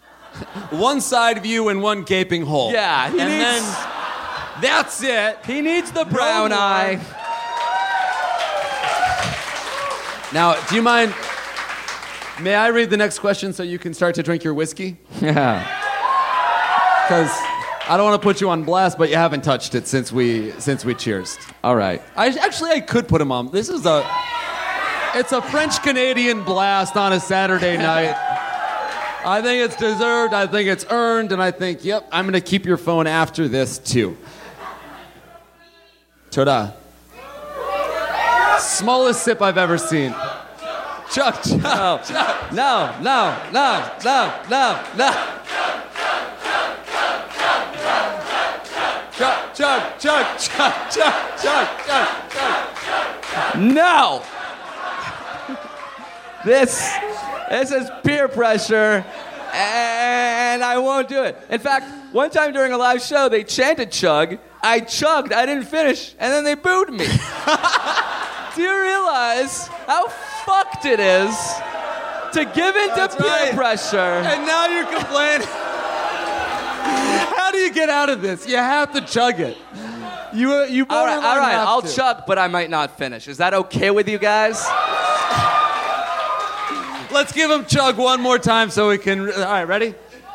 one 0.70 1.00
side 1.00 1.42
view 1.42 1.68
and 1.68 1.82
one 1.82 2.02
gaping 2.04 2.42
hole. 2.42 2.72
Yeah, 2.72 3.10
he 3.10 3.18
and 3.20 3.28
needs- 3.30 3.44
then 3.44 3.88
that's 4.60 5.02
it. 5.02 5.38
He 5.46 5.60
needs 5.60 5.90
the 5.92 6.04
brown 6.04 6.50
more. 6.50 6.58
eye. 6.58 7.00
Now, 10.32 10.54
do 10.68 10.74
you 10.76 10.82
mind? 10.82 11.14
May 12.40 12.54
I 12.54 12.68
read 12.68 12.88
the 12.88 12.96
next 12.96 13.18
question 13.18 13.52
so 13.52 13.62
you 13.62 13.78
can 13.78 13.92
start 13.92 14.14
to 14.14 14.22
drink 14.22 14.42
your 14.44 14.54
whiskey? 14.54 14.96
Yeah. 15.20 15.60
Because 17.06 17.30
I 17.92 17.98
don't 17.98 18.06
want 18.08 18.22
to 18.22 18.26
put 18.26 18.40
you 18.40 18.48
on 18.48 18.64
blast, 18.64 18.96
but 18.96 19.10
you 19.10 19.16
haven't 19.16 19.44
touched 19.44 19.74
it 19.74 19.86
since 19.86 20.10
we 20.10 20.52
since 20.52 20.82
we 20.82 20.94
cheers. 20.94 21.36
All 21.62 21.76
right. 21.76 22.00
I 22.16 22.28
actually 22.28 22.70
I 22.70 22.80
could 22.80 23.06
put 23.06 23.20
him 23.20 23.30
on. 23.30 23.50
This 23.50 23.68
is 23.68 23.84
a 23.84 24.02
it's 25.14 25.32
a 25.32 25.42
French 25.42 25.82
Canadian 25.82 26.42
blast 26.42 26.96
on 26.96 27.12
a 27.12 27.20
Saturday 27.20 27.76
night. 27.92 28.14
I 29.26 29.42
think 29.42 29.62
it's 29.66 29.76
deserved. 29.76 30.32
I 30.32 30.46
think 30.46 30.70
it's 30.70 30.86
earned, 30.88 31.32
and 31.32 31.42
I 31.42 31.50
think, 31.50 31.84
yep, 31.84 32.08
I'm 32.10 32.24
gonna 32.24 32.40
keep 32.40 32.64
your 32.64 32.78
phone 32.78 33.06
after 33.06 33.46
this 33.46 33.76
too. 33.76 34.16
Toda. 36.30 36.74
Smallest 38.58 39.22
sip 39.22 39.42
I've 39.42 39.58
ever 39.58 39.76
seen. 39.76 40.12
Chuck, 41.12 41.42
Chuck, 41.42 41.60
No, 41.62 42.00
Chuck. 42.02 42.52
no, 42.54 42.96
no, 43.02 43.36
no, 43.52 43.90
no, 44.02 44.42
no, 44.48 44.82
no. 44.96 45.41
Chuck, 49.54 49.98
Chuck, 49.98 50.38
Chuck, 50.38 50.90
Chuck, 50.90 51.42
Chuck, 51.42 51.86
Chuck, 51.86 52.30
Chuck. 52.30 53.56
No! 53.56 54.22
This, 56.44 56.92
this 57.50 57.70
is 57.70 57.88
peer 58.02 58.26
pressure, 58.26 59.04
and 59.52 60.64
I 60.64 60.76
won't 60.78 61.06
do 61.08 61.22
it. 61.22 61.38
In 61.50 61.60
fact, 61.60 61.86
one 62.12 62.30
time 62.30 62.52
during 62.52 62.72
a 62.72 62.76
live 62.76 63.00
show, 63.00 63.28
they 63.28 63.44
chanted 63.44 63.92
chug. 63.92 64.38
I 64.60 64.80
chugged, 64.80 65.32
I 65.32 65.46
didn't 65.46 65.66
finish, 65.66 66.16
and 66.18 66.32
then 66.32 66.42
they 66.42 66.56
booed 66.56 66.90
me. 66.90 67.06
do 68.56 68.62
you 68.62 68.80
realize 68.82 69.68
how 69.86 70.08
fucked 70.44 70.84
it 70.84 70.98
is 70.98 71.36
to 72.32 72.44
give 72.44 72.74
in 72.74 72.88
to 72.88 72.94
That's 72.96 73.14
peer 73.14 73.26
right. 73.28 73.54
pressure? 73.54 73.96
And 73.96 74.44
now 74.44 74.66
you're 74.66 74.86
complaining. 74.86 75.46
How 77.36 77.50
do 77.50 77.58
you 77.58 77.72
get 77.72 77.88
out 77.88 78.08
of 78.10 78.22
this? 78.22 78.46
You 78.46 78.56
have 78.56 78.92
to 78.92 79.00
chug 79.00 79.40
it. 79.40 79.56
You, 80.34 80.52
uh, 80.52 80.64
you 80.64 80.86
all 80.88 81.04
right, 81.04 81.16
all 81.16 81.38
right, 81.38 81.54
I'll 81.54 81.82
to. 81.82 81.94
chug, 81.94 82.22
but 82.26 82.38
I 82.38 82.48
might 82.48 82.70
not 82.70 82.96
finish. 82.96 83.28
Is 83.28 83.36
that 83.36 83.52
okay 83.52 83.90
with 83.90 84.08
you 84.08 84.18
guys? 84.18 84.64
Let's 87.12 87.32
give 87.32 87.50
him 87.50 87.66
chug 87.66 87.98
one 87.98 88.22
more 88.22 88.38
time 88.38 88.70
so 88.70 88.88
we 88.88 88.96
can. 88.96 89.20
All 89.20 89.26
right, 89.26 89.64
ready? 89.64 89.94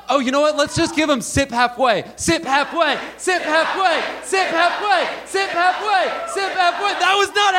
Oh, 0.10 0.20
you 0.20 0.32
know 0.32 0.42
what? 0.42 0.56
Let's 0.56 0.76
just 0.76 0.96
give 0.96 1.10
him 1.10 1.22
sip 1.22 1.50
halfway, 1.50 2.06
sip 2.16 2.44
halfway, 2.44 2.98
sip 3.18 3.42
halfway, 3.42 4.00
sip 4.24 4.48
halfway, 4.48 5.06
sip 5.26 5.50
halfway, 5.50 6.06
sip 6.32 6.52
halfway. 6.52 6.94
That 7.00 7.16
was 7.18 7.30
not 7.34 7.54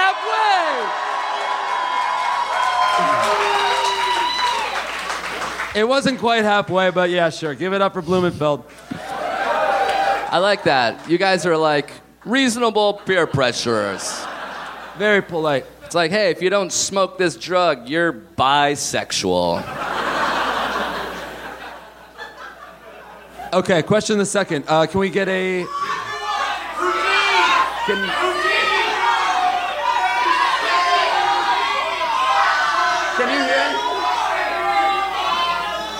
halfway. 3.59 3.68
It 5.75 5.87
wasn't 5.87 6.19
quite 6.19 6.45
halfway, 6.45 6.91
but 6.91 7.11
yeah, 7.11 7.31
sure. 7.31 7.55
Give 7.55 7.73
it 7.73 7.83
up 7.83 7.93
for 7.93 8.03
Blumenfeld. 8.03 8.65
I 8.91 10.39
like 10.39 10.65
that. 10.65 11.09
You 11.09 11.19
guys 11.19 11.47
are 11.47 11.57
like 11.57 11.93
reasonable 12.25 12.95
peer 12.95 13.27
pressurers. 13.27 14.27
Very 14.97 15.23
polite. 15.23 15.67
It's 15.85 15.95
like, 15.95 16.11
hey, 16.11 16.31
if 16.31 16.43
you 16.43 16.51
don't 16.51 16.73
smoke 16.73 17.17
this 17.17 17.37
drug, 17.37 17.89
you're 17.89 18.13
bisexual. 18.13 19.63
Okay, 23.53 23.83
question 23.83 24.19
the 24.19 24.27
second. 24.27 24.65
Uh, 24.69 24.87
can 24.87 25.01
we 25.01 25.09
get 25.09 25.29
a? 25.29 25.65
Can, 27.87 27.97
can 33.17 33.29
you 33.33 33.45
hear? 33.45 33.98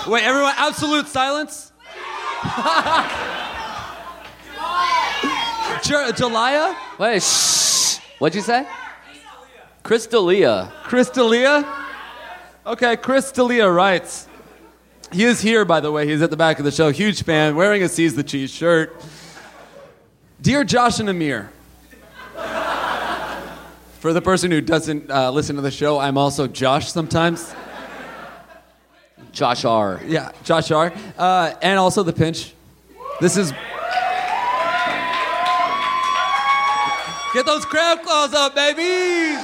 Wait, 0.09 0.23
everyone, 0.23 0.53
absolute 0.57 1.07
silence. 1.07 1.71
J- 5.83 6.11
Jalaya, 6.13 6.75
Wait, 6.97 7.21
shh. 7.21 7.99
What'd 8.17 8.35
you 8.35 8.41
say? 8.41 8.67
Crystalia. 9.83 10.71
Crystalia. 10.83 11.63
Okay, 12.65 12.97
Crystalia 12.97 13.73
writes. 13.73 14.27
He 15.11 15.25
is 15.25 15.41
here, 15.41 15.63
by 15.63 15.79
the 15.79 15.91
way. 15.91 16.07
He's 16.07 16.23
at 16.23 16.31
the 16.31 16.37
back 16.37 16.57
of 16.57 16.65
the 16.65 16.71
show. 16.71 16.91
Huge 16.91 17.21
fan, 17.23 17.55
wearing 17.55 17.83
a 17.83 17.89
Seize 17.89 18.15
the 18.15 18.23
Cheese 18.23 18.49
shirt. 18.49 18.99
Dear 20.41 20.63
Josh 20.63 20.99
and 20.99 21.09
Amir, 21.09 21.51
for 23.99 24.11
the 24.11 24.21
person 24.21 24.49
who 24.49 24.61
doesn't 24.61 25.11
uh, 25.11 25.29
listen 25.29 25.55
to 25.57 25.61
the 25.61 25.71
show, 25.71 25.99
I'm 25.99 26.17
also 26.17 26.47
Josh 26.47 26.91
sometimes. 26.91 27.53
Josh 29.31 29.65
R. 29.65 29.99
Yeah, 30.05 30.31
Josh 30.43 30.71
R. 30.71 30.93
Uh, 31.17 31.53
and 31.61 31.79
also 31.79 32.03
the 32.03 32.13
pinch. 32.13 32.53
This 33.21 33.37
is. 33.37 33.51
Get 37.33 37.45
those 37.45 37.63
crab 37.65 38.01
claws 38.01 38.33
up, 38.33 38.55
babies! 38.55 39.37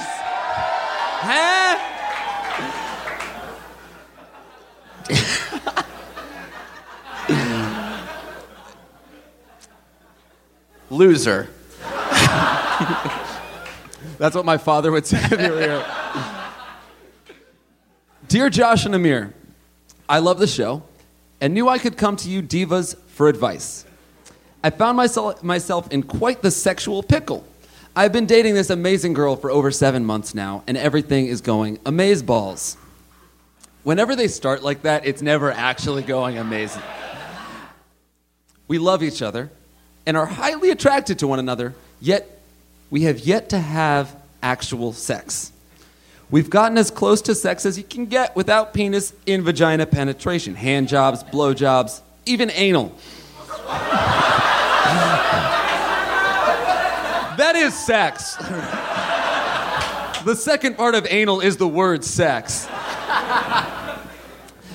Huh? 1.18 1.92
Loser. 10.90 11.48
That's 14.18 14.34
what 14.34 14.44
my 14.44 14.56
father 14.56 14.90
would 14.90 15.06
say 15.06 15.18
if 15.18 15.30
he 15.30 15.50
were 15.50 15.60
here. 15.60 15.84
Dear 18.28 18.50
Josh 18.50 18.84
and 18.86 18.94
Amir, 18.94 19.34
I 20.08 20.20
love 20.20 20.38
the 20.38 20.46
show 20.46 20.82
and 21.40 21.52
knew 21.52 21.68
I 21.68 21.78
could 21.78 21.96
come 21.96 22.16
to 22.16 22.28
you 22.28 22.42
divas 22.42 22.96
for 23.08 23.28
advice. 23.28 23.84
I 24.62 24.70
found 24.70 24.96
myself, 24.96 25.42
myself 25.42 25.92
in 25.92 26.02
quite 26.02 26.42
the 26.42 26.50
sexual 26.50 27.02
pickle. 27.02 27.44
I've 27.94 28.12
been 28.12 28.26
dating 28.26 28.54
this 28.54 28.70
amazing 28.70 29.14
girl 29.14 29.36
for 29.36 29.50
over 29.50 29.70
seven 29.70 30.04
months 30.04 30.34
now, 30.34 30.62
and 30.66 30.76
everything 30.76 31.26
is 31.26 31.40
going 31.40 31.78
amazeballs. 31.78 32.76
Whenever 33.84 34.14
they 34.14 34.28
start 34.28 34.62
like 34.62 34.82
that, 34.82 35.06
it's 35.06 35.22
never 35.22 35.50
actually 35.50 36.02
going 36.02 36.36
amazing. 36.36 36.82
We 38.68 38.78
love 38.78 39.02
each 39.02 39.22
other 39.22 39.50
and 40.04 40.16
are 40.16 40.26
highly 40.26 40.70
attracted 40.70 41.20
to 41.20 41.26
one 41.26 41.38
another, 41.38 41.74
yet 42.00 42.40
we 42.90 43.02
have 43.02 43.20
yet 43.20 43.48
to 43.50 43.58
have 43.58 44.14
actual 44.42 44.92
sex. 44.92 45.52
We've 46.28 46.50
gotten 46.50 46.76
as 46.76 46.90
close 46.90 47.22
to 47.22 47.36
sex 47.36 47.64
as 47.64 47.78
you 47.78 47.84
can 47.84 48.06
get 48.06 48.34
without 48.34 48.74
penis 48.74 49.14
in 49.26 49.42
vagina 49.42 49.86
penetration 49.86 50.56
hand 50.56 50.88
jobs, 50.88 51.22
blow 51.22 51.54
jobs, 51.54 52.02
even 52.24 52.50
anal. 52.50 52.92
that 57.36 57.54
is 57.54 57.74
sex. 57.74 58.34
the 60.24 60.34
second 60.34 60.76
part 60.76 60.96
of 60.96 61.06
anal 61.08 61.40
is 61.40 61.58
the 61.58 61.68
word 61.68 62.04
sex. 62.04 62.66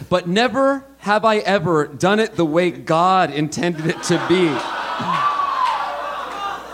but 0.10 0.28
never 0.28 0.86
have 1.00 1.26
I 1.26 1.40
ever 1.40 1.88
done 1.88 2.22
it 2.22 2.36
the 2.36 2.46
way 2.46 2.72
God 2.72 3.34
intended 3.34 3.88
it 3.88 4.02
to 4.04 4.26
be. 4.30 4.48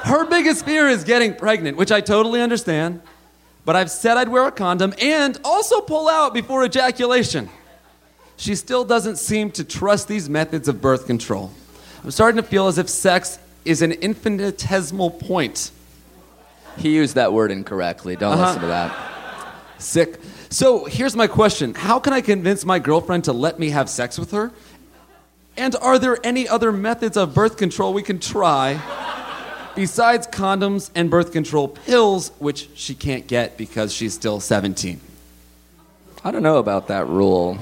Her 0.08 0.26
biggest 0.26 0.66
fear 0.66 0.88
is 0.88 1.04
getting 1.04 1.34
pregnant, 1.34 1.78
which 1.78 1.92
I 1.92 2.00
totally 2.02 2.42
understand. 2.42 3.02
But 3.68 3.76
I've 3.76 3.92
said 3.92 4.16
I'd 4.16 4.30
wear 4.30 4.48
a 4.48 4.52
condom 4.54 4.94
and 5.02 5.38
also 5.44 5.82
pull 5.82 6.08
out 6.08 6.34
before 6.34 6.64
ejaculation. 6.64 7.50
She 8.38 8.56
still 8.56 8.86
doesn't 8.86 9.18
seem 9.18 9.52
to 9.52 9.66
trust 9.66 10.08
these 10.08 10.30
methods 10.30 10.70
of 10.70 10.80
birth 10.80 11.06
control. 11.06 11.52
I'm 12.02 12.12
starting 12.12 12.38
to 12.42 12.48
feel 12.48 12.68
as 12.68 12.78
if 12.78 12.88
sex 12.88 13.40
is 13.66 13.82
an 13.82 13.92
infinitesimal 13.92 15.10
point. 15.12 15.72
He 16.78 16.96
used 16.96 17.16
that 17.16 17.34
word 17.34 17.52
incorrectly. 17.52 18.16
Don't 18.16 18.36
Uh-huh. 18.36 18.46
listen 18.46 18.62
to 18.62 18.68
that. 18.68 18.96
Sick. 19.80 20.22
So 20.50 20.86
here's 20.86 21.14
my 21.18 21.28
question 21.28 21.74
How 21.74 22.00
can 22.00 22.14
I 22.14 22.22
convince 22.22 22.64
my 22.64 22.80
girlfriend 22.80 23.26
to 23.26 23.34
let 23.34 23.60
me 23.60 23.72
have 23.72 23.90
sex 23.90 24.18
with 24.18 24.32
her? 24.32 24.54
And 25.58 25.76
are 25.82 26.00
there 26.00 26.18
any 26.24 26.48
other 26.48 26.72
methods 26.72 27.18
of 27.18 27.34
birth 27.34 27.58
control 27.58 27.94
we 27.94 28.02
can 28.02 28.20
try 28.20 28.76
besides 29.78 30.28
condoms 30.28 30.90
and 30.96 31.10
birth 31.10 31.32
control 31.32 31.70
pills, 31.70 32.32
which 32.40 32.70
she 32.74 32.94
can't 32.94 33.28
get 33.28 33.58
because 33.58 33.94
she's 33.94 34.14
still 34.14 34.42
17? 34.42 35.00
I 36.26 36.32
don't 36.32 36.44
know 36.44 36.58
about 36.58 36.88
that 36.88 37.08
rule. 37.08 37.58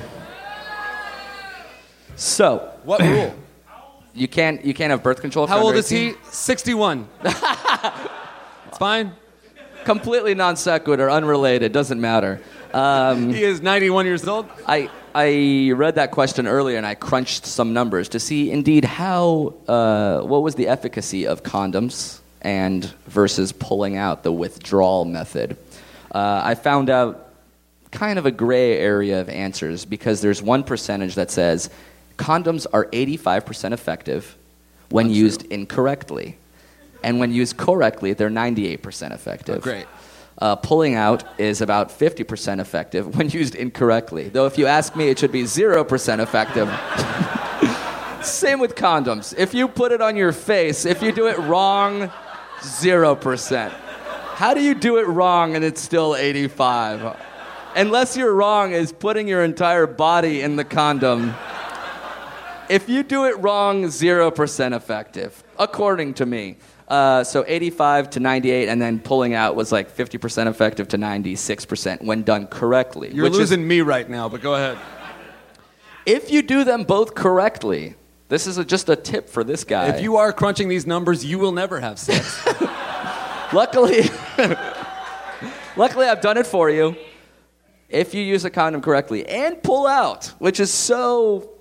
So, 2.16 2.72
What 2.84 3.02
rule? 3.02 3.36
you 4.16 4.28
can't 4.28 4.64
you 4.66 4.74
can't 4.74 4.90
have 4.90 5.04
birth 5.04 5.22
control. 5.22 5.46
How 5.46 5.62
old 5.62 5.76
is 5.76 5.90
he? 5.90 6.14
61. 6.32 7.08
it's 7.24 8.78
fine. 8.80 9.12
Completely 9.84 10.34
non 10.34 10.56
sequitur, 10.56 11.12
unrelated, 11.12 11.72
doesn't 11.74 12.00
matter. 12.00 12.42
He 13.32 13.44
is 13.44 13.62
91 13.62 14.06
years 14.06 14.28
old. 14.28 14.50
I, 14.68 14.90
I 15.14 15.72
read 15.74 15.96
that 15.96 16.12
question 16.12 16.46
earlier 16.46 16.78
and 16.78 16.86
I 16.86 16.96
crunched 16.96 17.46
some 17.46 17.74
numbers 17.74 18.10
to 18.10 18.20
see 18.20 18.52
indeed 18.52 18.84
how, 18.84 19.54
uh, 19.68 20.20
what 20.22 20.44
was 20.44 20.56
the 20.56 20.68
efficacy 20.68 21.26
of 21.26 21.42
condoms 21.42 22.20
and 22.42 22.86
versus 23.08 23.52
pulling 23.54 23.96
out 23.96 24.24
the 24.24 24.32
withdrawal 24.32 25.06
method. 25.06 25.58
Uh, 26.12 26.42
I 26.44 26.56
found 26.56 26.90
out 26.90 27.34
kind 27.92 28.20
of 28.20 28.26
a 28.26 28.32
gray 28.32 28.78
area 28.78 29.22
of 29.22 29.30
answers 29.30 29.86
because 29.86 30.22
there's 30.22 30.42
one 30.42 30.64
percentage 30.64 31.16
that 31.16 31.32
says 31.32 31.70
condoms 32.18 32.68
are 32.74 32.86
85% 32.88 33.72
effective 33.72 34.36
when 34.90 35.10
used 35.10 35.44
incorrectly. 35.46 36.38
And 37.04 37.20
when 37.20 37.32
used 37.32 37.58
correctly, 37.58 38.14
they're 38.14 38.30
98% 38.30 39.14
effective. 39.14 39.58
Oh, 39.58 39.60
great. 39.60 39.86
Uh, 40.38 40.56
pulling 40.56 40.96
out 40.96 41.24
is 41.40 41.62
about 41.62 41.90
50% 41.90 42.60
effective 42.60 43.16
when 43.16 43.30
used 43.30 43.56
incorrectly. 43.56 44.28
Though, 44.28 44.46
if 44.46 44.58
you 44.58 44.66
ask 44.66 44.96
me, 44.96 45.08
it 45.08 45.18
should 45.18 45.32
be 45.32 45.44
0% 45.44 46.20
effective. 46.20 46.68
Same 48.26 48.60
with 48.60 48.76
condoms. 48.76 49.34
If 49.38 49.54
you 49.54 49.68
put 49.68 49.92
it 49.92 50.02
on 50.02 50.16
your 50.16 50.32
face, 50.34 50.86
if 50.86 51.02
you 51.02 51.12
do 51.12 51.28
it 51.28 51.38
wrong, 51.40 52.12
0%. 52.60 53.70
How 53.70 54.54
do 54.54 54.62
you 54.62 54.76
do 54.76 54.98
it 54.98 55.08
wrong 55.08 55.56
and 55.56 55.64
it's 55.64 55.80
still 55.80 56.16
85? 56.16 57.18
Unless 57.76 58.18
you're 58.18 58.34
wrong 58.34 58.74
is 58.74 58.92
putting 58.92 59.28
your 59.28 59.44
entire 59.44 59.88
body 59.88 60.42
in 60.42 60.56
the 60.56 60.66
condom. 60.66 61.34
If 62.70 62.90
you 62.90 63.04
do 63.04 63.26
it 63.26 63.38
wrong, 63.40 63.86
0% 63.86 64.76
effective, 64.76 65.44
according 65.58 66.16
to 66.16 66.26
me. 66.26 66.58
Uh, 66.88 67.24
so 67.24 67.44
85 67.48 68.12
to 68.12 68.20
98, 68.20 68.70
and 68.70 68.80
then 68.82 69.00
pulling 69.00 69.34
out 69.34 69.56
was 69.56 69.72
like 69.72 69.96
50% 69.96 70.48
effective 70.48 70.88
to 70.90 70.98
96% 70.98 72.04
when 72.04 72.22
done 72.24 72.46
correctly. 72.48 73.12
You're 73.14 73.24
which 73.24 73.34
is- 73.34 73.40
losing 73.40 73.68
me 73.68 73.82
right 73.82 74.08
now, 74.08 74.30
but 74.30 74.42
go 74.42 74.54
ahead. 74.54 74.78
if 76.06 76.32
you 76.32 76.42
do 76.44 76.64
them 76.64 76.84
both 76.84 77.16
correctly, 77.16 77.96
this 78.30 78.46
is 78.46 78.58
a, 78.58 78.66
just 78.66 78.90
a 78.90 78.96
tip 78.96 79.30
for 79.30 79.44
this 79.44 79.64
guy. 79.64 79.88
If 79.88 80.02
you 80.02 80.18
are 80.18 80.32
crunching 80.32 80.68
these 80.68 80.86
numbers, 80.86 81.26
you 81.26 81.40
will 81.40 81.52
never 81.52 81.80
have 81.80 81.98
sex. 81.98 82.46
luckily, 83.54 84.04
luckily 85.76 86.06
I've 86.08 86.22
done 86.22 86.38
it 86.38 86.46
for 86.48 86.70
you. 86.70 86.96
If 87.90 88.14
you 88.14 88.24
use 88.24 88.46
a 88.46 88.50
condom 88.50 88.82
correctly 88.82 89.26
and 89.28 89.62
pull 89.62 89.88
out, 89.88 90.34
which 90.40 90.60
is 90.60 90.72
so 90.74 91.55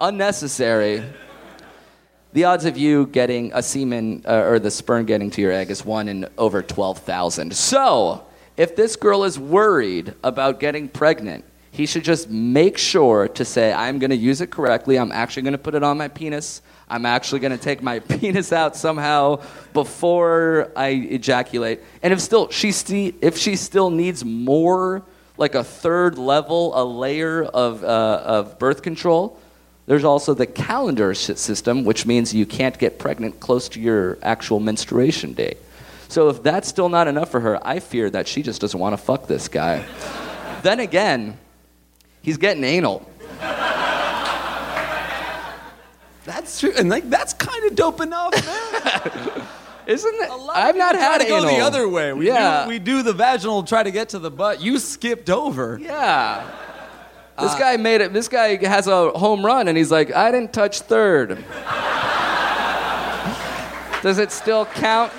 unnecessary, 0.00 1.02
the 2.32 2.44
odds 2.44 2.64
of 2.64 2.76
you 2.76 3.06
getting 3.06 3.52
a 3.54 3.62
semen 3.62 4.22
uh, 4.26 4.44
or 4.44 4.58
the 4.58 4.70
sperm 4.70 5.06
getting 5.06 5.30
to 5.30 5.40
your 5.40 5.52
egg 5.52 5.70
is 5.70 5.84
one 5.84 6.08
in 6.08 6.28
over 6.36 6.62
12,000. 6.62 7.54
So, 7.54 8.24
if 8.56 8.76
this 8.76 8.96
girl 8.96 9.24
is 9.24 9.38
worried 9.38 10.14
about 10.22 10.60
getting 10.60 10.88
pregnant, 10.88 11.44
he 11.70 11.86
should 11.86 12.04
just 12.04 12.28
make 12.28 12.76
sure 12.76 13.28
to 13.28 13.44
say, 13.44 13.72
I'm 13.72 13.98
going 13.98 14.10
to 14.10 14.16
use 14.16 14.40
it 14.40 14.50
correctly. 14.50 14.98
I'm 14.98 15.12
actually 15.12 15.42
going 15.42 15.52
to 15.52 15.58
put 15.58 15.74
it 15.74 15.82
on 15.82 15.96
my 15.96 16.08
penis. 16.08 16.60
I'm 16.88 17.06
actually 17.06 17.40
going 17.40 17.56
to 17.56 17.62
take 17.62 17.82
my 17.82 17.98
penis 18.00 18.52
out 18.52 18.76
somehow 18.76 19.42
before 19.72 20.72
I 20.74 20.88
ejaculate. 20.88 21.80
And 22.02 22.12
if 22.12 22.20
still 22.20 22.50
she 22.50 22.72
sti- 22.72 23.14
if 23.20 23.36
she 23.36 23.56
still 23.56 23.90
needs 23.90 24.24
more, 24.24 25.04
like 25.36 25.54
a 25.54 25.62
third 25.62 26.18
level, 26.18 26.72
a 26.74 26.82
layer 26.84 27.44
of, 27.44 27.84
uh, 27.84 28.22
of 28.24 28.58
birth 28.58 28.82
control, 28.82 29.38
there's 29.88 30.04
also 30.04 30.34
the 30.34 30.46
calendar 30.46 31.14
system, 31.14 31.82
which 31.82 32.04
means 32.04 32.34
you 32.34 32.44
can't 32.44 32.78
get 32.78 32.98
pregnant 32.98 33.40
close 33.40 33.70
to 33.70 33.80
your 33.80 34.18
actual 34.22 34.60
menstruation 34.60 35.32
date. 35.32 35.56
So 36.08 36.28
if 36.28 36.42
that's 36.42 36.68
still 36.68 36.90
not 36.90 37.08
enough 37.08 37.30
for 37.30 37.40
her, 37.40 37.58
I 37.66 37.80
fear 37.80 38.10
that 38.10 38.28
she 38.28 38.42
just 38.42 38.60
doesn't 38.60 38.78
want 38.78 38.92
to 38.92 38.98
fuck 38.98 39.26
this 39.26 39.48
guy. 39.48 39.86
then 40.62 40.80
again, 40.80 41.38
he's 42.20 42.36
getting 42.36 42.64
anal. 42.64 43.10
that's 46.26 46.60
true, 46.60 46.74
and 46.76 46.90
like 46.90 47.08
that's 47.08 47.32
kind 47.32 47.64
of 47.64 47.74
dope 47.74 48.02
enough, 48.02 48.34
man. 48.44 49.42
Isn't 49.86 50.14
it? 50.16 50.28
A 50.28 50.36
lot 50.36 50.54
I've 50.54 50.76
not 50.76 50.96
had 50.96 51.22
to 51.22 51.28
go 51.28 51.46
the 51.46 51.60
other 51.60 51.88
way. 51.88 52.12
We 52.12 52.26
yeah. 52.26 52.64
do, 52.64 52.68
we 52.68 52.78
do 52.78 53.02
the 53.02 53.14
vaginal, 53.14 53.62
try 53.62 53.82
to 53.82 53.90
get 53.90 54.10
to 54.10 54.18
the 54.18 54.30
butt. 54.30 54.60
You 54.60 54.78
skipped 54.78 55.30
over. 55.30 55.78
yeah. 55.80 56.46
This 57.40 57.54
Uh, 57.54 57.58
guy 57.58 57.76
made 57.76 58.00
it. 58.00 58.12
This 58.12 58.28
guy 58.28 58.56
has 58.66 58.86
a 58.88 59.10
home 59.10 59.44
run, 59.46 59.68
and 59.68 59.78
he's 59.78 59.90
like, 59.92 60.14
I 60.14 60.30
didn't 60.32 60.52
touch 60.52 60.80
third. 60.80 61.44
Does 64.02 64.18
it 64.18 64.32
still 64.32 64.64
count? 64.66 65.12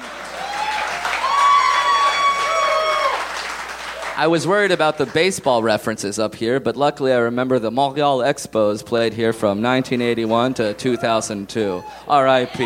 I 4.18 4.28
was 4.28 4.46
worried 4.46 4.72
about 4.72 4.98
the 4.98 5.06
baseball 5.06 5.64
references 5.64 6.20
up 6.20 6.36
here, 6.36 6.60
but 6.60 6.76
luckily 6.76 7.14
I 7.14 7.20
remember 7.20 7.58
the 7.58 7.72
Montreal 7.72 8.20
Expos 8.20 8.86
played 8.86 9.14
here 9.14 9.32
from 9.32 9.62
1981 9.62 10.56
to 10.56 10.74
2002. 10.74 11.82
R.I.P. 12.06 12.66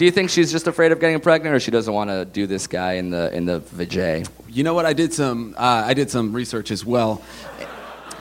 Do 0.00 0.06
you 0.06 0.10
think 0.10 0.30
she's 0.30 0.50
just 0.50 0.66
afraid 0.66 0.92
of 0.92 0.98
getting 0.98 1.20
pregnant, 1.20 1.54
or 1.54 1.60
she 1.60 1.70
doesn't 1.70 1.92
want 1.92 2.08
to 2.08 2.24
do 2.24 2.46
this 2.46 2.66
guy 2.66 2.94
in 2.94 3.10
the 3.10 3.30
in 3.36 3.44
the 3.44 3.60
vajay? 3.60 4.26
You 4.48 4.64
know 4.64 4.72
what? 4.72 4.86
I 4.86 4.94
did 4.94 5.12
some. 5.12 5.54
Uh, 5.58 5.82
I 5.84 5.92
did 5.92 6.10
some 6.10 6.32
research 6.32 6.70
as 6.70 6.86
well. 6.86 7.20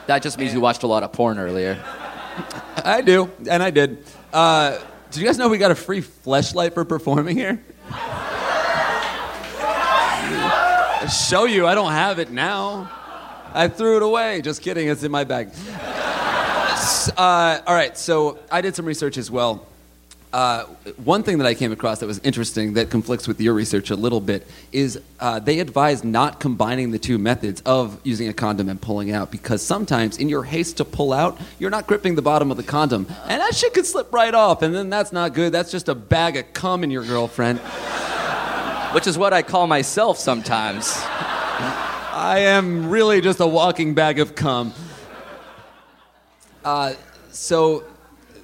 That 0.05 0.21
just 0.21 0.37
means 0.37 0.53
you 0.53 0.59
watched 0.59 0.83
a 0.83 0.87
lot 0.87 1.03
of 1.03 1.13
porn 1.13 1.39
earlier. 1.39 1.81
I 2.83 3.01
do, 3.01 3.31
and 3.49 3.63
I 3.63 3.69
did. 3.69 4.03
Uh, 4.33 4.77
did 5.09 5.21
you 5.21 5.25
guys 5.25 5.37
know 5.37 5.47
we 5.47 5.57
got 5.57 5.71
a 5.71 5.75
free 5.75 6.01
fleshlight 6.01 6.73
for 6.73 6.83
performing 6.83 7.37
here? 7.37 7.63
Show 11.09 11.45
you. 11.45 11.65
I 11.65 11.75
don't 11.75 11.93
have 11.93 12.19
it 12.19 12.29
now. 12.29 12.91
I 13.53 13.69
threw 13.69 13.95
it 13.95 14.03
away. 14.03 14.41
Just 14.41 14.61
kidding. 14.61 14.89
It's 14.89 15.03
in 15.03 15.11
my 15.11 15.23
bag. 15.23 15.51
Uh, 17.15 17.61
all 17.65 17.73
right. 17.73 17.97
So 17.97 18.37
I 18.51 18.59
did 18.59 18.75
some 18.75 18.85
research 18.85 19.17
as 19.17 19.31
well. 19.31 19.65
Uh, 20.31 20.65
one 21.03 21.23
thing 21.23 21.39
that 21.39 21.47
I 21.47 21.55
came 21.55 21.71
across 21.71 21.99
that 21.99 22.05
was 22.05 22.19
interesting 22.19 22.73
that 22.73 22.91
conflicts 22.91 23.27
with 23.27 23.41
your 23.41 23.55
research 23.55 23.89
a 23.89 23.95
little 23.95 24.21
bit 24.21 24.45
is 24.71 24.99
uh, 25.19 25.39
they 25.39 25.59
advise 25.59 26.03
not 26.03 26.39
combining 26.39 26.91
the 26.91 26.99
two 26.99 27.17
methods 27.17 27.61
of 27.65 27.99
using 28.03 28.27
a 28.27 28.33
condom 28.33 28.69
and 28.69 28.79
pulling 28.79 29.11
out 29.11 29.31
because 29.31 29.63
sometimes 29.63 30.19
in 30.19 30.29
your 30.29 30.43
haste 30.43 30.77
to 30.77 30.85
pull 30.85 31.13
out, 31.13 31.39
you're 31.57 31.71
not 31.71 31.87
gripping 31.87 32.13
the 32.13 32.21
bottom 32.21 32.51
of 32.51 32.57
the 32.57 32.63
condom 32.63 33.07
and 33.27 33.41
that 33.41 33.55
shit 33.55 33.73
could 33.73 33.87
slip 33.87 34.13
right 34.13 34.35
off 34.35 34.61
and 34.61 34.75
then 34.75 34.87
that's 34.91 35.11
not 35.11 35.33
good. 35.33 35.51
That's 35.51 35.71
just 35.71 35.89
a 35.89 35.95
bag 35.95 36.37
of 36.37 36.53
cum 36.53 36.83
in 36.83 36.91
your 36.91 37.03
girlfriend. 37.03 37.59
Which 38.93 39.07
is 39.07 39.17
what 39.17 39.33
I 39.33 39.41
call 39.41 39.65
myself 39.65 40.19
sometimes. 40.19 40.93
I 40.95 42.39
am 42.45 42.87
really 42.87 43.21
just 43.21 43.39
a 43.39 43.47
walking 43.47 43.95
bag 43.95 44.19
of 44.19 44.35
cum. 44.35 44.73
Uh, 46.63 46.93
so 47.31 47.83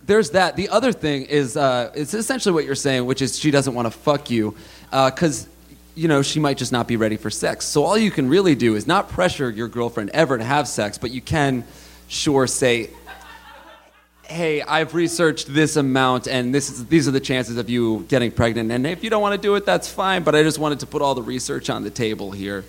there's 0.05 0.31
that. 0.31 0.55
The 0.55 0.69
other 0.69 0.91
thing 0.91 1.23
is, 1.23 1.57
uh, 1.57 1.91
it's 1.95 2.13
essentially 2.13 2.53
what 2.53 2.65
you're 2.65 2.75
saying, 2.75 3.05
which 3.05 3.21
is 3.21 3.39
she 3.39 3.51
doesn't 3.51 3.73
want 3.73 3.87
to 3.87 3.91
fuck 3.91 4.29
you 4.29 4.55
because, 4.91 5.47
you 5.95 6.07
know, 6.07 6.21
she 6.21 6.39
might 6.39 6.57
just 6.57 6.71
not 6.71 6.87
be 6.87 6.97
ready 6.97 7.17
for 7.17 7.29
sex. 7.29 7.65
So 7.65 7.83
all 7.83 7.97
you 7.97 8.11
can 8.11 8.29
really 8.29 8.55
do 8.55 8.75
is 8.75 8.85
not 8.85 9.09
pressure 9.09 9.49
your 9.49 9.67
girlfriend 9.67 10.11
ever 10.13 10.37
to 10.37 10.43
have 10.43 10.67
sex, 10.67 10.97
but 10.97 11.11
you 11.11 11.21
can 11.21 11.63
sure 12.07 12.45
say, 12.47 12.89
hey, 14.27 14.61
I've 14.61 14.95
researched 14.95 15.53
this 15.53 15.75
amount, 15.75 16.27
and 16.27 16.53
this 16.53 16.69
is, 16.69 16.85
these 16.87 17.07
are 17.07 17.11
the 17.11 17.19
chances 17.19 17.57
of 17.57 17.69
you 17.69 18.05
getting 18.09 18.31
pregnant. 18.31 18.71
And 18.71 18.85
if 18.87 19.03
you 19.03 19.09
don't 19.09 19.21
want 19.21 19.39
to 19.39 19.41
do 19.41 19.55
it, 19.55 19.65
that's 19.65 19.87
fine. 19.87 20.23
But 20.23 20.35
I 20.35 20.43
just 20.43 20.57
wanted 20.57 20.79
to 20.79 20.87
put 20.87 21.01
all 21.01 21.13
the 21.15 21.21
research 21.21 21.69
on 21.69 21.83
the 21.83 21.91
table 21.91 22.31
here, 22.31 22.65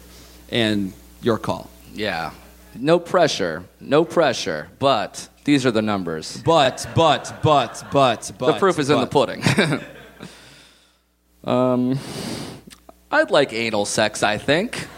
and 0.50 0.92
your 1.22 1.38
call. 1.38 1.70
Yeah. 1.94 2.32
No 2.78 2.98
pressure. 2.98 3.64
No 3.80 4.04
pressure. 4.04 4.68
But 4.78 5.28
these 5.44 5.64
are 5.64 5.70
the 5.70 5.82
numbers. 5.82 6.42
But, 6.44 6.86
but, 6.94 7.40
but, 7.42 7.84
but, 7.92 8.32
but. 8.38 8.52
the 8.52 8.58
proof 8.58 8.78
is 8.78 8.90
in 8.90 9.00
the 9.00 9.06
pudding. 9.06 9.42
um, 11.44 11.98
I'd 13.10 13.30
like 13.30 13.52
anal 13.52 13.84
sex, 13.84 14.22
I 14.22 14.38
think. 14.38 14.88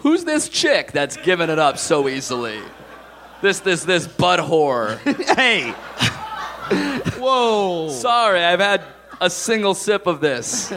Who's 0.00 0.24
this 0.24 0.48
chick 0.48 0.92
that's 0.92 1.16
giving 1.18 1.50
it 1.50 1.58
up 1.58 1.76
so 1.76 2.08
easily? 2.08 2.58
This, 3.42 3.60
this, 3.60 3.84
this 3.84 4.06
butt 4.06 4.40
whore. 4.40 4.96
hey, 5.36 5.72
Whoa. 7.18 7.90
sorry, 7.90 8.42
I've 8.42 8.60
had 8.60 8.82
a 9.20 9.28
single 9.28 9.74
sip 9.74 10.06
of 10.06 10.20
this. 10.20 10.72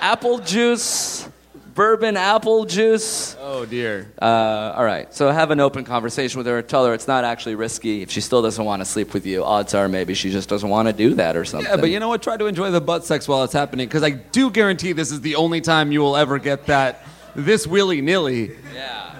Apple 0.00 0.38
juice, 0.38 1.28
bourbon 1.74 2.16
apple 2.16 2.64
juice. 2.64 3.36
Oh, 3.40 3.64
dear. 3.64 4.12
Uh, 4.20 4.74
all 4.76 4.84
right. 4.84 5.12
So 5.14 5.30
have 5.30 5.50
an 5.50 5.60
open 5.60 5.84
conversation 5.84 6.38
with 6.38 6.46
her. 6.46 6.60
Tell 6.62 6.84
her 6.86 6.94
it's 6.94 7.08
not 7.08 7.24
actually 7.24 7.54
risky. 7.54 8.02
If 8.02 8.10
she 8.10 8.20
still 8.20 8.42
doesn't 8.42 8.64
want 8.64 8.80
to 8.80 8.84
sleep 8.84 9.14
with 9.14 9.26
you, 9.26 9.44
odds 9.44 9.74
are 9.74 9.88
maybe 9.88 10.14
she 10.14 10.30
just 10.30 10.48
doesn't 10.48 10.68
want 10.68 10.88
to 10.88 10.92
do 10.92 11.14
that 11.14 11.36
or 11.36 11.44
something. 11.44 11.70
Yeah, 11.70 11.76
but 11.76 11.90
you 11.90 12.00
know 12.00 12.08
what? 12.08 12.22
Try 12.22 12.36
to 12.36 12.46
enjoy 12.46 12.70
the 12.70 12.80
butt 12.80 13.04
sex 13.04 13.26
while 13.26 13.44
it's 13.44 13.52
happening, 13.52 13.88
because 13.88 14.02
I 14.02 14.10
do 14.10 14.50
guarantee 14.50 14.92
this 14.92 15.10
is 15.10 15.20
the 15.20 15.36
only 15.36 15.60
time 15.60 15.92
you 15.92 16.00
will 16.00 16.16
ever 16.16 16.38
get 16.38 16.66
that 16.66 17.04
this 17.34 17.66
willy 17.66 18.00
nilly. 18.00 18.52
Yeah. 18.74 19.16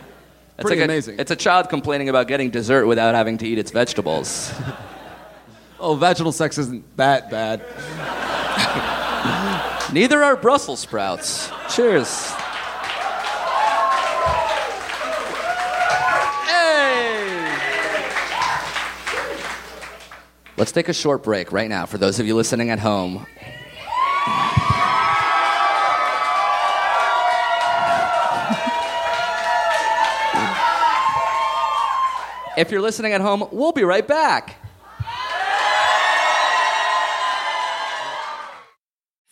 It's 0.58 0.66
Pretty 0.66 0.80
like 0.80 0.88
a- 0.88 0.92
amazing. 0.92 1.18
it's 1.18 1.30
a 1.30 1.36
child 1.36 1.68
complaining 1.70 2.08
about 2.08 2.28
getting 2.28 2.50
dessert 2.50 2.86
without 2.86 3.14
having 3.14 3.38
to 3.38 3.46
eat 3.46 3.58
its 3.58 3.70
vegetables. 3.70 4.52
Oh, 5.84 5.96
vaginal 5.96 6.30
sex 6.30 6.58
isn't 6.58 6.84
that 6.96 7.28
bad. 7.28 7.58
Neither 9.92 10.22
are 10.22 10.36
Brussels 10.36 10.78
sprouts. 10.78 11.50
Cheers. 11.74 12.32
Let's 20.56 20.72
take 20.72 20.88
a 20.88 20.92
short 20.92 21.22
break 21.22 21.50
right 21.50 21.68
now 21.68 21.86
for 21.86 21.98
those 21.98 22.20
of 22.20 22.26
you 22.26 22.34
listening 22.34 22.70
at 22.70 22.78
home. 22.78 23.26
If 32.54 32.70
you're 32.70 32.82
listening 32.82 33.14
at 33.14 33.22
home, 33.22 33.48
we'll 33.50 33.72
be 33.72 33.82
right 33.82 34.06
back. 34.06 34.56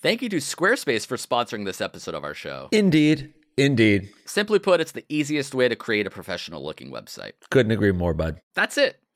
Thank 0.02 0.22
you 0.22 0.30
to 0.30 0.38
Squarespace 0.38 1.06
for 1.06 1.18
sponsoring 1.18 1.66
this 1.66 1.82
episode 1.82 2.14
of 2.14 2.24
our 2.24 2.32
show. 2.32 2.70
Indeed. 2.72 3.34
Indeed. 3.58 4.08
Simply 4.24 4.58
put, 4.58 4.80
it's 4.80 4.92
the 4.92 5.04
easiest 5.10 5.54
way 5.54 5.68
to 5.68 5.76
create 5.76 6.06
a 6.06 6.10
professional 6.10 6.64
looking 6.64 6.90
website. 6.90 7.32
Couldn't 7.50 7.72
agree 7.72 7.92
more, 7.92 8.14
bud. 8.14 8.40
That's 8.54 8.78
it. 8.78 8.96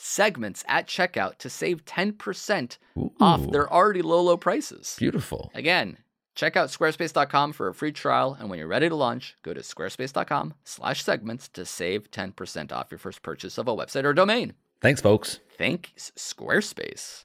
segments 0.00 0.64
at 0.66 0.86
checkout 0.86 1.38
to 1.38 1.50
save 1.50 1.84
10% 1.84 2.78
off 3.20 3.40
Ooh. 3.42 3.50
their 3.50 3.72
already 3.72 4.02
low, 4.02 4.22
low 4.22 4.36
prices. 4.36 4.96
Beautiful. 4.98 5.50
Again, 5.54 5.98
check 6.34 6.56
out 6.56 6.70
squarespace.com 6.70 7.52
for 7.52 7.68
a 7.68 7.74
free 7.74 7.92
trial. 7.92 8.36
And 8.38 8.48
when 8.48 8.58
you're 8.58 8.68
ready 8.68 8.88
to 8.88 8.94
launch, 8.94 9.36
go 9.42 9.54
to 9.54 9.60
squarespace.com 9.60 10.54
slash 10.64 11.04
segments 11.04 11.48
to 11.50 11.64
save 11.64 12.10
10% 12.10 12.72
off 12.72 12.90
your 12.90 12.98
first 12.98 13.22
purchase 13.22 13.58
of 13.58 13.68
a 13.68 13.76
website 13.76 14.04
or 14.04 14.12
domain. 14.12 14.54
Thanks, 14.80 15.00
folks. 15.00 15.40
Thanks, 15.58 16.10
Squarespace. 16.16 17.24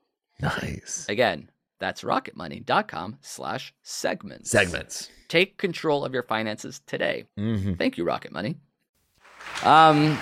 nice. 0.41 1.05
Again, 1.09 1.49
that's 1.79 2.01
rocketmoney.com 2.03 3.17
slash 3.21 3.73
segments. 3.81 4.49
Segments. 4.49 5.09
Take 5.27 5.57
control 5.57 6.03
of 6.05 6.13
your 6.13 6.23
finances 6.23 6.81
today. 6.85 7.25
Thank 7.37 7.97
you, 7.97 8.03
Rocket 8.03 8.31
Money. 8.31 8.57
Um, 9.63 10.17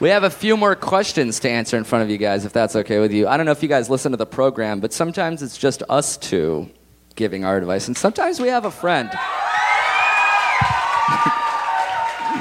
we 0.00 0.10
have 0.10 0.24
a 0.24 0.30
few 0.30 0.56
more 0.56 0.74
questions 0.76 1.40
to 1.40 1.50
answer 1.50 1.76
in 1.76 1.84
front 1.84 2.04
of 2.04 2.10
you 2.10 2.18
guys, 2.18 2.44
if 2.44 2.52
that's 2.52 2.76
okay 2.76 2.98
with 3.00 3.12
you. 3.12 3.26
I 3.26 3.36
don't 3.36 3.46
know 3.46 3.52
if 3.52 3.62
you 3.62 3.68
guys 3.68 3.88
listen 3.88 4.12
to 4.12 4.18
the 4.18 4.26
program, 4.26 4.80
but 4.80 4.92
sometimes 4.92 5.42
it's 5.42 5.56
just 5.58 5.82
us 5.88 6.16
two 6.16 6.68
giving 7.14 7.44
our 7.44 7.56
advice, 7.56 7.88
and 7.88 7.96
sometimes 7.96 8.40
we 8.40 8.48
have 8.48 8.64
a 8.64 8.70
friend. 8.70 9.10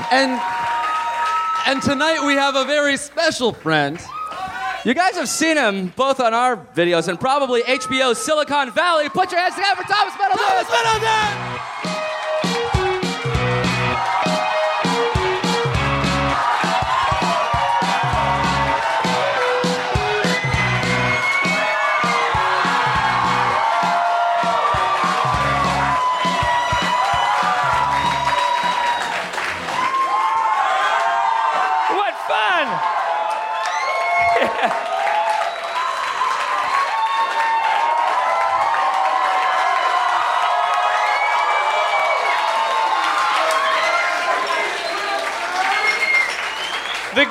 And 0.09 0.39
and 1.67 1.81
tonight 1.81 2.25
we 2.25 2.33
have 2.35 2.55
a 2.55 2.63
very 2.63 2.95
special 2.95 3.51
friend. 3.51 3.99
You 4.85 4.93
guys 4.93 5.15
have 5.15 5.27
seen 5.27 5.57
him 5.57 5.91
both 5.95 6.19
on 6.19 6.33
our 6.33 6.55
videos 6.75 7.07
and 7.07 7.19
probably 7.19 7.61
HBO's 7.63 8.19
Silicon 8.19 8.71
Valley. 8.71 9.09
Put 9.09 9.31
your 9.31 9.41
hands 9.41 9.55
together 9.55 9.81
for 9.81 9.87
Thomas 9.87 10.13
Middleditch. 10.13 10.37
What 10.37 10.67
fun! 10.67 11.97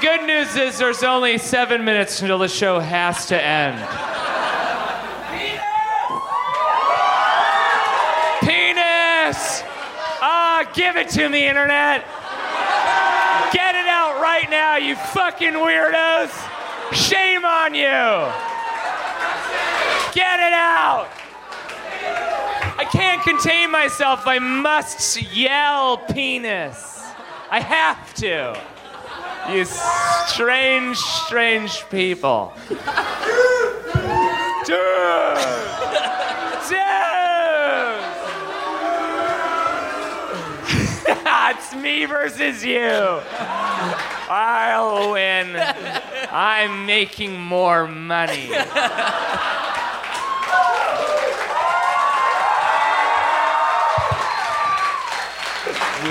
Good 0.01 0.27
news 0.27 0.57
is 0.57 0.79
there's 0.79 1.03
only 1.03 1.39
seven 1.39 1.85
minutes 1.85 2.21
until 2.21 2.39
the 2.39 2.49
show 2.49 2.81
has 2.81 3.27
to 3.27 3.43
end. 3.43 3.79
Penis! 5.31 5.63
Penis! 8.41 9.63
Ah, 10.23 10.69
give 10.75 10.97
it 10.97 11.09
to 11.11 11.29
me, 11.29 11.47
internet! 11.47 12.05
Get 13.53 13.75
it 13.75 13.87
out 13.87 14.21
right 14.21 14.49
now, 14.51 14.77
you 14.77 14.97
fucking 14.97 15.53
weirdos! 15.53 16.31
Shame 16.93 17.45
on 17.45 17.75
you! 17.75 18.33
Get 20.13 20.41
it 20.41 20.53
out! 20.53 21.09
I 22.79 22.85
can't 22.91 23.23
contain 23.23 23.71
myself. 23.71 24.27
I 24.27 24.39
must 24.39 25.21
yell 25.35 25.99
penis. 25.99 27.03
I 27.51 27.61
have 27.61 28.15
to. 28.15 28.76
You 29.51 29.65
strange, 29.65 30.97
strange 30.97 31.89
people. 31.89 32.53
Dude! 32.69 32.79
Dude! 36.67 36.77
it's 41.49 41.75
me 41.77 42.07
versus 42.07 42.65
you. 42.65 43.21
I'll 44.29 45.13
win. 45.13 45.55
I'm 46.33 46.85
making 46.85 47.41
more 47.41 47.87
money. 47.87 48.51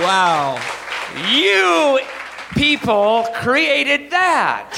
Wow. 0.02 0.60
You 1.30 2.00
people 2.56 3.28
created 3.36 4.12
that. 4.12 4.72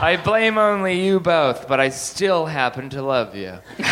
I 0.00 0.16
blame 0.16 0.58
only 0.58 1.04
you 1.04 1.20
both, 1.20 1.68
but 1.68 1.80
I 1.80 1.90
still 1.90 2.46
happen 2.46 2.90
to 2.90 3.02
love 3.02 3.34
you. 3.34 3.58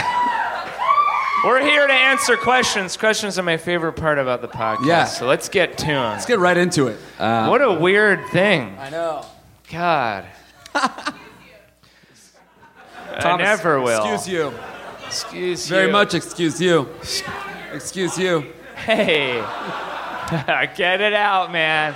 We're 1.45 1.61
here 1.61 1.87
to 1.87 1.93
answer 1.93 2.37
questions. 2.37 2.97
Questions 2.97 3.39
are 3.39 3.43
my 3.43 3.57
favorite 3.57 3.95
part 3.95 4.19
about 4.19 4.43
the 4.43 4.49
podcast. 4.49 4.87
Yeah. 4.87 5.05
So 5.07 5.27
let's 5.27 5.49
get 5.49 5.77
to 5.79 5.87
them. 5.87 6.13
Let's 6.13 6.27
get 6.27 6.39
right 6.39 6.57
into 6.57 6.87
it. 6.87 6.99
Uh, 7.19 7.49
what 7.49 7.61
a 7.61 7.73
weird 7.73 8.25
thing. 8.29 8.77
I 8.79 8.91
know. 8.91 9.27
God. 9.71 10.27
I 10.75 11.15
never 13.37 13.81
will. 13.81 14.05
Excuse 14.05 14.29
you. 14.29 14.55
Excuse 15.07 15.67
Very 15.67 15.83
you. 15.83 15.87
Very 15.87 15.93
much 15.93 16.15
excuse 16.15 16.61
you. 16.61 16.89
Excuse 17.73 18.17
you. 18.17 18.53
Hey. 18.77 19.35
get 20.77 21.01
it 21.01 21.13
out, 21.13 21.51
man. 21.51 21.95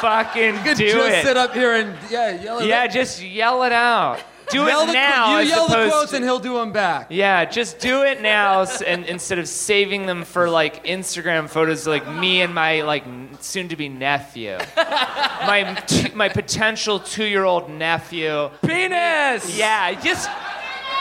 Fucking 0.00 0.54
do 0.74 0.74
just 0.74 1.08
it. 1.18 1.24
sit 1.24 1.36
up 1.36 1.52
here 1.54 1.74
and 1.74 1.96
yeah, 2.10 2.42
yell 2.42 2.58
it 2.60 2.66
Yeah, 2.66 2.86
just 2.86 3.22
yell 3.22 3.62
it 3.64 3.72
out. 3.72 4.20
Do 4.48 4.58
yell 4.58 4.82
it 4.82 4.86
the, 4.86 4.92
now. 4.92 5.40
You 5.40 5.48
yell 5.48 5.66
the 5.66 5.88
quotes 5.88 6.10
to- 6.10 6.16
and 6.16 6.24
he'll 6.24 6.38
do 6.38 6.54
them 6.54 6.70
back. 6.70 7.08
Yeah, 7.10 7.44
just 7.46 7.80
do 7.80 8.04
it 8.04 8.22
now, 8.22 8.64
and 8.86 9.04
instead 9.06 9.40
of 9.40 9.48
saving 9.48 10.06
them 10.06 10.22
for 10.24 10.48
like 10.48 10.84
Instagram 10.84 11.48
photos, 11.48 11.84
like 11.86 12.06
me 12.08 12.42
and 12.42 12.54
my 12.54 12.82
like 12.82 13.02
soon-to-be 13.40 13.88
nephew, 13.88 14.56
my 14.76 15.82
t- 15.88 16.12
my 16.14 16.28
potential 16.28 17.00
two-year-old 17.00 17.68
nephew. 17.70 18.48
Penis. 18.64 19.58
Yeah, 19.58 20.00
just 20.00 20.30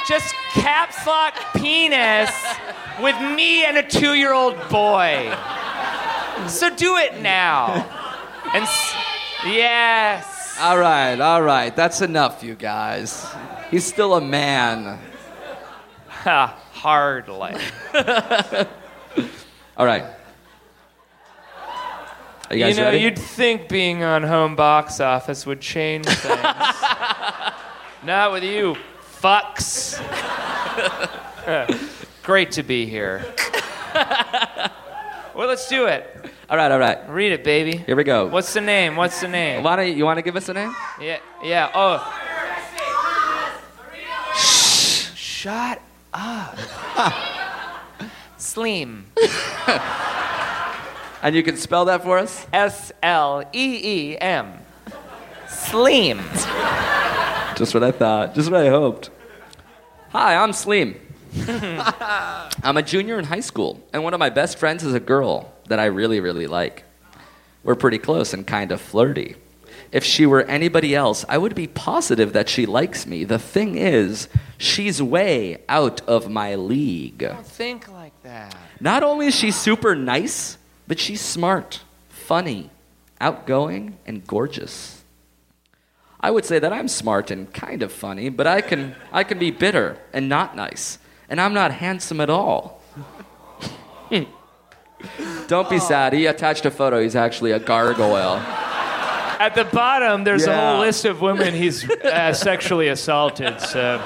just 0.08 0.34
caps 0.54 1.06
lock 1.06 1.36
penis 1.56 2.32
with 3.00 3.20
me 3.22 3.64
and 3.66 3.78
a 3.78 3.84
two-year-old 3.84 4.56
boy. 4.70 5.36
So 6.48 6.76
do 6.76 6.98
it 6.98 7.22
now. 7.22 7.86
And 8.54 8.64
s- 8.64 8.96
yes. 9.46 10.58
All 10.60 10.78
right, 10.78 11.20
all 11.20 11.42
right. 11.42 11.76
That's 11.76 12.02
enough, 12.02 12.44
you 12.44 12.56
guys. 12.56 13.26
He's 13.72 13.86
still 13.86 14.16
a 14.16 14.22
man. 14.22 15.00
Ha, 16.08 16.58
hardly. 16.74 17.56
All 19.78 19.86
right. 19.86 20.06
Are 22.50 22.56
you 22.56 22.64
guys 22.64 22.78
you 22.78 22.84
know, 22.84 22.90
ready? 22.90 23.00
you'd 23.00 23.20
think 23.20 23.68
being 23.68 24.04
on 24.04 24.24
home 24.24 24.56
box 24.56 25.00
office 25.00 25.46
would 25.46 25.60
change 25.62 26.06
things. 26.06 26.40
Not 28.04 28.32
with 28.32 28.44
you, 28.44 28.76
fucks. 29.22 30.00
Great 32.24 32.52
to 32.54 32.64
be 32.64 32.86
here. 32.86 33.26
well, 35.36 35.48
let's 35.48 35.68
do 35.68 35.86
it. 35.88 36.30
All 36.48 36.58
right, 36.58 36.72
all 36.72 36.78
right. 36.78 37.10
Read 37.10 37.32
it, 37.32 37.44
baby. 37.44 37.78
Here 37.78 37.96
we 37.96 38.04
go. 38.04 38.28
What's 38.28 38.54
the 38.54 38.62
name? 38.62 38.96
What's 38.96 39.20
the 39.20 39.28
name? 39.28 39.64
Why 39.64 39.76
don't 39.76 39.88
you, 39.88 39.94
you 39.94 40.06
want 40.06 40.18
to 40.18 40.22
give 40.22 40.36
us 40.36 40.48
a 40.48 40.54
name? 40.54 40.76
Yeah, 41.02 41.18
yeah. 41.44 41.72
Oh. 41.74 41.98
Shh. 44.36 45.16
Shut 45.16 45.82
up. 46.14 46.60
Slim. 48.38 49.08
And 51.24 51.36
you 51.36 51.42
can 51.42 51.58
spell 51.58 51.86
that 51.86 52.04
for 52.04 52.20
us? 52.20 52.46
S 52.54 52.92
L 53.02 53.44
E 53.52 54.12
E 54.12 54.18
M. 54.20 54.54
Slim. 55.48 56.20
Just 57.56 57.74
what 57.74 57.84
I 57.84 57.90
thought. 57.90 58.36
Just 58.36 58.52
what 58.52 58.62
I 58.62 58.70
hoped. 58.70 59.10
Hi, 60.10 60.36
I'm 60.36 60.52
Sleem. 60.52 60.98
I'm 62.64 62.78
a 62.78 62.84
junior 62.84 63.18
in 63.18 63.26
high 63.26 63.40
school, 63.40 63.82
and 63.92 64.04
one 64.04 64.14
of 64.14 64.20
my 64.20 64.30
best 64.30 64.60
friends 64.60 64.84
is 64.84 64.94
a 64.94 65.00
girl 65.00 65.55
that 65.68 65.80
I 65.80 65.86
really, 65.86 66.20
really 66.20 66.48
like. 66.48 66.84
We're 67.64 67.76
pretty 67.76 67.98
close 67.98 68.34
and 68.34 68.46
kind 68.46 68.72
of 68.72 68.80
flirty. 68.80 69.36
If 69.92 70.04
she 70.04 70.26
were 70.26 70.42
anybody 70.44 70.96
else, 70.96 71.26
I 71.30 71.38
would 71.38 71.56
be 71.56 71.68
positive 71.68 72.34
that 72.34 72.50
she 72.50 72.66
likes 72.66 73.06
me. 73.06 73.24
The 73.24 73.40
thing 73.40 73.76
is, 73.78 74.28
she's 74.58 75.02
way 75.02 75.62
out 75.70 76.02
of 76.02 76.30
my 76.30 76.56
league. 76.56 77.20
Don't 77.20 77.46
think 77.46 77.88
like 77.92 78.14
that. 78.24 78.56
Not 78.80 79.04
only 79.04 79.28
is 79.28 79.36
she 79.36 79.52
super 79.52 79.96
nice, 79.96 80.58
but 80.88 81.00
she's 81.00 81.22
smart, 81.22 81.82
funny, 82.10 82.70
outgoing, 83.22 83.98
and 84.06 84.26
gorgeous. 84.28 85.04
I 86.20 86.32
would 86.32 86.46
say 86.46 86.60
that 86.60 86.74
I'm 86.74 86.88
smart 86.88 87.32
and 87.32 87.54
kind 87.54 87.84
of 87.84 87.92
funny, 87.92 88.30
but 88.30 88.48
I 88.48 88.62
can, 88.62 88.96
I 89.12 89.24
can 89.24 89.40
be 89.40 89.52
bitter 89.52 89.98
and 90.12 90.28
not 90.28 90.56
nice. 90.56 90.98
And 91.30 91.40
I'm 91.40 91.54
not 91.54 91.72
handsome 91.72 92.20
at 92.20 92.30
all. 92.30 92.82
Don't 95.48 95.70
be 95.70 95.80
sad. 95.80 96.14
He 96.14 96.26
attached 96.26 96.66
a 96.66 96.72
photo. 96.72 97.02
He's 97.02 97.16
actually 97.16 97.52
a 97.52 97.60
gargoyle. 97.60 98.38
At 99.38 99.54
the 99.54 99.66
bottom, 99.66 100.24
there's 100.24 100.46
a 100.48 100.50
Yeah. 100.50 100.72
whole 100.72 100.80
list 100.80 101.06
of 101.06 101.22
women 101.22 101.54
he's 101.54 101.88
uh, 101.90 102.34
sexually 102.34 102.88
assaulted. 102.88 103.60
So 103.62 104.02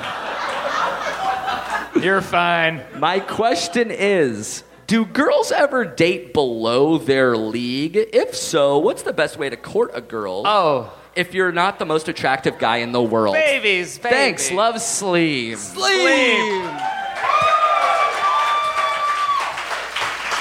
you're 2.02 2.22
fine. 2.22 2.82
My 2.98 3.20
question 3.20 3.92
is 3.92 4.64
Do 4.88 5.06
girls 5.06 5.52
ever 5.52 5.86
date 5.86 6.34
below 6.34 6.98
their 6.98 7.38
league? 7.38 7.96
If 7.96 8.36
so, 8.36 8.80
what's 8.80 9.04
the 9.04 9.14
best 9.14 9.38
way 9.38 9.50
to 9.50 9.58
court 9.58 9.92
a 9.94 10.02
girl? 10.02 10.44
Oh, 10.46 10.92
if 11.16 11.34
you're 11.34 11.52
not 11.52 11.78
the 11.80 11.86
most 11.86 12.08
attractive 12.08 12.58
guy 12.58 12.78
in 12.78 12.92
the 12.92 13.02
world. 13.02 13.34
babies, 13.36 13.98
babies. 14.00 14.18
Thanks, 14.18 14.52
love 14.52 14.82
sleeve. 14.82 15.60
Sleep. 15.60 16.64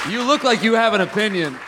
You 0.09 0.23
look 0.23 0.43
like 0.45 0.63
you 0.63 0.75
have 0.75 0.95
an 0.95 1.01
opinion. 1.01 1.59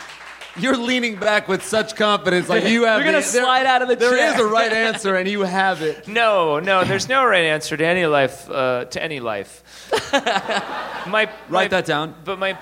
You're 0.57 0.75
leaning 0.75 1.15
back 1.15 1.47
with 1.47 1.63
such 1.63 1.95
confidence, 1.95 2.49
like 2.49 2.65
you 2.65 2.83
have. 2.83 2.97
You're 3.01 3.13
gonna 3.13 3.25
the- 3.25 3.31
there- 3.31 3.43
slide 3.43 3.65
out 3.65 3.81
of 3.81 3.87
the 3.87 3.95
There 3.95 4.17
chair. 4.17 4.33
is 4.33 4.39
a 4.39 4.45
right 4.45 4.73
answer, 4.73 5.15
and 5.15 5.27
you 5.29 5.41
have 5.43 5.81
it. 5.81 6.07
No, 6.21 6.59
no, 6.59 6.83
there's 6.83 7.07
no 7.07 7.23
right 7.23 7.45
answer 7.45 7.77
to 7.77 7.85
any 7.85 8.05
life. 8.05 8.49
Uh, 8.49 8.85
to 8.85 9.01
any 9.01 9.19
life. 9.21 9.63
my 10.11 11.11
my- 11.25 11.29
Write 11.49 11.69
that 11.71 11.85
down. 11.85 12.15
But 12.25 12.37
my 12.39 12.57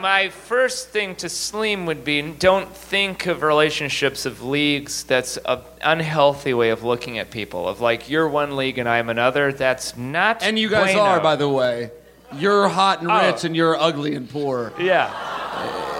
my 0.00 0.28
first 0.28 0.90
thing 0.90 1.16
to 1.16 1.28
Slim 1.28 1.86
would 1.86 2.04
be 2.04 2.22
don't 2.22 2.68
think 2.76 3.26
of 3.26 3.42
relationships 3.42 4.24
of 4.24 4.42
leagues. 4.42 5.02
That's 5.04 5.36
an 5.44 5.60
unhealthy 5.82 6.54
way 6.54 6.70
of 6.70 6.84
looking 6.84 7.18
at 7.18 7.30
people. 7.32 7.68
Of 7.68 7.80
like 7.80 8.08
you're 8.08 8.28
one 8.28 8.56
league 8.56 8.78
and 8.78 8.88
I'm 8.88 9.08
another. 9.08 9.52
That's 9.52 9.96
not. 9.96 10.42
And 10.44 10.58
you 10.58 10.68
guys 10.68 10.94
bueno. 10.94 11.00
are, 11.08 11.20
by 11.20 11.34
the 11.36 11.48
way. 11.48 11.90
You're 12.34 12.68
hot 12.68 13.00
and 13.02 13.10
Oh. 13.10 13.26
rich, 13.30 13.44
and 13.44 13.54
you're 13.54 13.76
ugly 13.80 14.14
and 14.14 14.28
poor. 14.28 14.72
Yeah, 14.78 15.10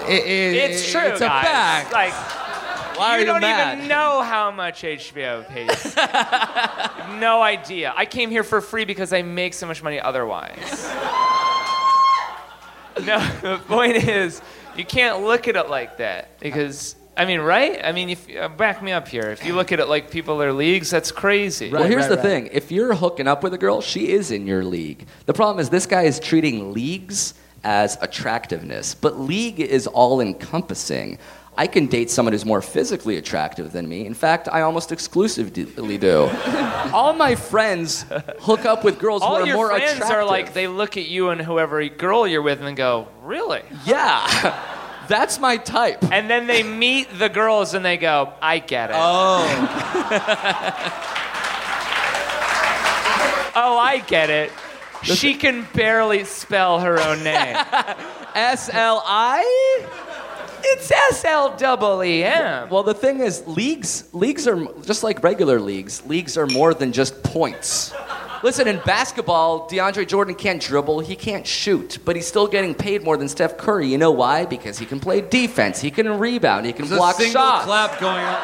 It- 0.07 0.25
it- 0.25 0.55
it's 0.71 0.91
true. 0.91 1.01
It's 1.01 1.21
a 1.21 1.27
guys. 1.27 1.45
fact. 1.45 1.91
Like. 1.93 2.13
Why 2.95 3.09
are 3.09 3.13
you 3.15 3.21
you 3.21 3.25
don't 3.25 3.41
mad? 3.41 3.77
even 3.79 3.87
know 3.87 4.21
how 4.21 4.51
much 4.51 4.83
HBO 4.83 5.41
pays. 5.49 5.95
no 7.19 7.41
idea. 7.41 7.91
I 7.97 8.05
came 8.05 8.29
here 8.29 8.43
for 8.43 8.61
free 8.61 8.85
because 8.85 9.11
I 9.11 9.23
make 9.23 9.55
so 9.55 9.65
much 9.65 9.81
money 9.81 9.99
otherwise. 9.99 10.87
no, 13.03 13.17
the 13.41 13.59
point 13.67 13.95
is, 13.97 14.41
you 14.75 14.85
can't 14.85 15.23
look 15.23 15.47
at 15.47 15.55
it 15.55 15.69
like 15.69 15.97
that 15.97 16.39
because. 16.39 16.95
I 17.15 17.25
mean, 17.25 17.41
right? 17.41 17.79
I 17.83 17.91
mean, 17.91 18.09
if 18.09 18.27
uh, 18.35 18.49
back 18.49 18.81
me 18.81 18.91
up 18.91 19.07
here. 19.07 19.29
If 19.29 19.45
you 19.45 19.53
look 19.53 19.71
at 19.71 19.79
it 19.79 19.87
like 19.87 20.09
people 20.09 20.41
are 20.41 20.51
leagues, 20.51 20.89
that's 20.89 21.11
crazy. 21.11 21.69
well, 21.69 21.83
here's 21.83 22.03
right, 22.03 22.09
the 22.09 22.15
right. 22.15 22.23
thing. 22.23 22.49
If 22.51 22.71
you're 22.71 22.95
hooking 22.95 23.27
up 23.27 23.43
with 23.43 23.53
a 23.53 23.57
girl, 23.57 23.81
she 23.81 24.09
is 24.09 24.31
in 24.31 24.47
your 24.47 24.63
league. 24.63 25.05
The 25.25 25.33
problem 25.33 25.59
is 25.59 25.69
this 25.69 25.85
guy 25.85 26.03
is 26.03 26.19
treating 26.19 26.73
leagues 26.73 27.35
as 27.63 27.97
attractiveness, 28.01 28.95
but 28.95 29.19
league 29.19 29.59
is 29.59 29.87
all 29.87 30.21
encompassing. 30.21 31.19
I 31.55 31.67
can 31.67 31.85
date 31.85 32.09
someone 32.09 32.33
who's 32.33 32.45
more 32.45 32.63
physically 32.63 33.17
attractive 33.17 33.71
than 33.71 33.87
me. 33.87 34.07
In 34.07 34.15
fact, 34.15 34.49
I 34.51 34.61
almost 34.61 34.91
exclusively 34.91 35.99
do. 35.99 36.31
All 36.93 37.13
my 37.13 37.35
friends 37.35 38.05
hook 38.39 38.65
up 38.65 38.83
with 38.83 38.97
girls 38.97 39.21
who 39.21 39.27
are 39.27 39.31
more 39.31 39.39
attractive. 39.39 39.43
All 39.43 39.43
are 39.43 39.47
your 39.47 39.55
more 39.55 39.67
friends 39.69 39.91
attractive. 39.93 40.17
are 40.17 40.25
like, 40.25 40.53
they 40.53 40.67
look 40.67 40.97
at 40.97 41.05
you 41.05 41.29
and 41.29 41.39
whoever 41.39 41.87
girl 41.89 42.27
you're 42.27 42.41
with 42.41 42.59
and 42.61 42.75
go, 42.75 43.07
really? 43.21 43.61
yeah, 43.85 44.27
that's 45.13 45.39
my 45.39 45.57
type. 45.57 46.03
And 46.11 46.29
then 46.29 46.47
they 46.47 46.63
meet 46.63 47.07
the 47.19 47.29
girls 47.29 47.75
and 47.75 47.85
they 47.85 47.97
go, 47.97 48.33
I 48.41 48.57
get 48.57 48.89
it. 48.89 48.95
Oh, 48.97 49.45
oh, 53.55 53.77
I 53.77 54.03
get 54.07 54.31
it. 54.31 54.51
She 55.03 55.35
can 55.35 55.67
barely 55.73 56.23
spell 56.23 56.79
her 56.79 56.99
own 56.99 57.23
name. 57.23 57.55
S 58.35 58.69
L 58.73 59.03
I. 59.05 59.85
It's 60.65 60.91
S 60.91 61.25
L 61.25 61.55
double 61.57 62.03
E 62.03 62.23
M. 62.23 62.69
Well, 62.69 62.83
the 62.83 62.93
thing 62.93 63.19
is, 63.19 63.45
leagues 63.47 64.05
leagues 64.13 64.47
are 64.47 64.65
just 64.83 65.03
like 65.03 65.21
regular 65.23 65.59
leagues. 65.59 66.05
Leagues 66.05 66.37
are 66.37 66.47
more 66.47 66.73
than 66.73 66.91
just 66.91 67.21
points. 67.23 67.93
Listen, 68.43 68.67
in 68.67 68.79
basketball, 68.85 69.69
DeAndre 69.69 70.05
Jordan 70.05 70.35
can't 70.35 70.61
dribble, 70.61 70.99
he 70.99 71.15
can't 71.15 71.47
shoot, 71.47 71.97
but 72.03 72.15
he's 72.17 72.27
still 72.27 72.45
getting 72.47 72.75
paid 72.75 73.01
more 73.01 73.15
than 73.15 73.29
Steph 73.29 73.57
Curry. 73.57 73.87
You 73.87 73.97
know 73.97 74.11
why? 74.11 74.45
Because 74.45 74.77
he 74.77 74.85
can 74.85 74.99
play 74.99 75.21
defense, 75.21 75.79
he 75.79 75.89
can 75.89 76.19
rebound, 76.19 76.65
he 76.65 76.73
can 76.73 76.85
There's 76.87 76.97
block 76.99 77.15
a 77.15 77.23
single 77.23 77.41
shots. 77.41 77.65
clap 77.65 77.99
going 78.01 78.23
on. 78.23 78.39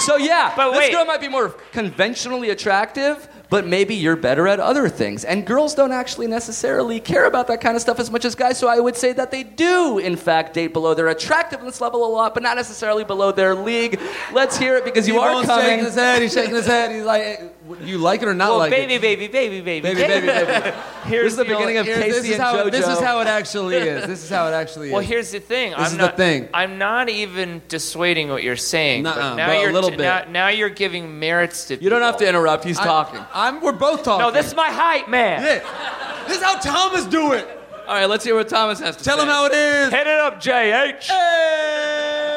So 0.00 0.16
yeah, 0.16 0.52
But 0.56 0.70
this 0.70 0.78
wait. 0.78 0.92
girl 0.92 1.04
might 1.04 1.20
be 1.20 1.28
more 1.28 1.50
conventionally 1.72 2.50
attractive, 2.50 3.28
but 3.50 3.66
maybe 3.66 3.94
you're 3.96 4.16
better 4.16 4.46
at 4.46 4.60
other 4.60 4.88
things. 4.88 5.24
And 5.24 5.44
girls 5.44 5.74
don't 5.74 5.92
actually 5.92 6.28
necessarily 6.28 7.00
care 7.00 7.26
about 7.26 7.48
that 7.48 7.60
kind 7.60 7.74
of 7.74 7.82
stuff 7.82 7.98
as 7.98 8.10
much 8.10 8.24
as 8.24 8.34
guys. 8.36 8.56
So 8.56 8.68
I 8.68 8.78
would 8.78 8.96
say 8.96 9.12
that 9.12 9.30
they 9.32 9.42
do, 9.42 9.98
in 9.98 10.16
fact, 10.16 10.54
date 10.54 10.72
below 10.72 10.94
their 10.94 11.08
attractiveness 11.08 11.80
level 11.80 12.06
a 12.06 12.10
lot, 12.10 12.32
but 12.32 12.42
not 12.44 12.56
necessarily 12.56 13.02
below 13.04 13.32
their 13.32 13.54
league. 13.54 14.00
Let's 14.32 14.56
hear 14.56 14.76
it 14.76 14.84
because 14.84 15.08
you 15.08 15.18
are 15.18 15.30
T-Bone's 15.30 15.46
coming. 15.46 15.66
shaking 15.66 15.84
his 15.84 15.94
head. 15.96 16.22
He's 16.22 16.32
shaking 16.32 16.54
his 16.54 16.66
head. 16.66 16.92
He's 16.92 17.04
like, 17.04 17.22
"Eh, 17.22 17.36
you 17.82 17.98
like 17.98 18.22
it 18.22 18.28
or 18.28 18.34
not 18.34 18.50
Well, 18.50 18.58
like 18.58 18.70
baby, 18.70 18.94
it? 18.94 19.00
baby, 19.00 19.28
baby, 19.28 19.60
baby, 19.60 19.80
Baby, 19.94 20.00
baby, 20.00 20.26
baby. 20.26 20.76
Here's 21.04 21.24
This 21.24 21.32
is 21.32 21.36
the 21.38 21.44
deal. 21.44 21.56
beginning 21.58 21.78
of 21.78 21.86
Casey 21.86 22.10
this 22.10 22.24
is 22.24 22.30
and 22.32 22.42
how 22.42 22.54
JoJo. 22.56 22.70
this 22.70 22.86
is 22.88 22.98
how 23.00 23.20
it 23.20 23.26
actually 23.26 23.76
is. 23.76 24.06
This 24.10 24.22
is 24.24 24.30
how 24.30 24.46
it 24.48 24.52
actually 24.52 24.88
is. 24.88 24.92
Well, 24.92 25.02
here's 25.02 25.30
the 25.30 25.40
thing. 25.40 25.70
This 25.70 25.78
I'm 25.78 25.86
is 25.86 25.96
the 25.98 26.08
thing. 26.08 26.48
I'm 26.54 26.78
not 26.78 27.08
even 27.08 27.62
dissuading 27.68 28.28
what 28.28 28.42
you're 28.42 28.56
saying. 28.56 29.04
Nuh-uh, 29.04 29.14
but 29.14 29.34
now 29.36 29.46
but 29.48 29.56
a 29.56 29.60
you're 29.60 29.72
little 29.72 29.90
t- 29.90 29.96
bit. 29.96 30.02
Now, 30.04 30.24
now 30.30 30.48
you're 30.48 30.68
giving 30.68 31.18
merits 31.18 31.66
to. 31.66 31.82
You 31.82 31.88
don't 31.90 32.02
have 32.02 32.16
to 32.18 32.28
interrupt. 32.28 32.64
He's 32.64 32.78
I- 32.78 32.84
talking. 32.84 33.20
I'm. 33.32 33.60
We're 33.60 33.72
both 33.72 34.02
talking. 34.02 34.26
No, 34.26 34.30
this 34.30 34.46
is 34.46 34.54
my 34.54 34.68
hype 34.70 35.08
man. 35.08 35.42
Yeah. 35.42 36.24
This 36.28 36.38
is 36.38 36.42
how 36.42 36.58
Thomas 36.58 37.04
do 37.06 37.32
it. 37.32 37.46
All 37.88 37.94
right, 37.96 38.06
let's 38.08 38.24
hear 38.24 38.36
what 38.36 38.48
Thomas 38.48 38.78
has 38.80 38.96
to 38.96 39.04
Tell 39.04 39.16
say. 39.16 39.22
him 39.24 39.28
how 39.28 39.46
it 39.46 39.52
is. 39.52 39.90
Hit 39.90 40.06
it 40.06 40.18
up, 40.20 40.40
JH. 40.40 41.02
Hey! 41.08 42.29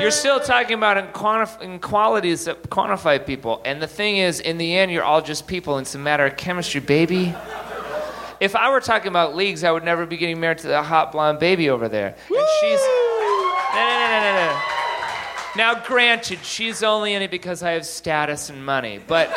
You're 0.00 0.10
still 0.10 0.40
talking 0.40 0.74
about 0.74 0.96
inquantif- 1.12 1.60
inequalities 1.62 2.44
that 2.44 2.62
quantify 2.64 3.24
people. 3.24 3.62
And 3.64 3.80
the 3.80 3.86
thing 3.86 4.18
is, 4.18 4.40
in 4.40 4.58
the 4.58 4.76
end, 4.76 4.92
you're 4.92 5.02
all 5.04 5.22
just 5.22 5.46
people. 5.46 5.78
It's 5.78 5.94
a 5.94 5.98
matter 5.98 6.26
of 6.26 6.36
chemistry, 6.36 6.80
baby. 6.80 7.34
If 8.38 8.54
I 8.54 8.70
were 8.70 8.80
talking 8.80 9.08
about 9.08 9.34
leagues, 9.34 9.64
I 9.64 9.70
would 9.72 9.84
never 9.84 10.04
be 10.04 10.18
getting 10.18 10.38
married 10.38 10.58
to 10.58 10.68
that 10.68 10.84
hot 10.84 11.12
blonde 11.12 11.38
baby 11.38 11.70
over 11.70 11.88
there. 11.88 12.08
And 12.08 12.46
she's. 12.60 12.80
No, 12.80 13.82
no, 13.82 13.98
no, 13.98 14.08
no, 14.10 14.20
no, 14.22 14.46
no. 14.52 14.62
Now, 15.56 15.82
granted, 15.86 16.40
she's 16.44 16.82
only 16.82 17.14
in 17.14 17.22
it 17.22 17.30
because 17.30 17.62
I 17.62 17.70
have 17.72 17.86
status 17.86 18.50
and 18.50 18.64
money. 18.64 19.00
But 19.06 19.28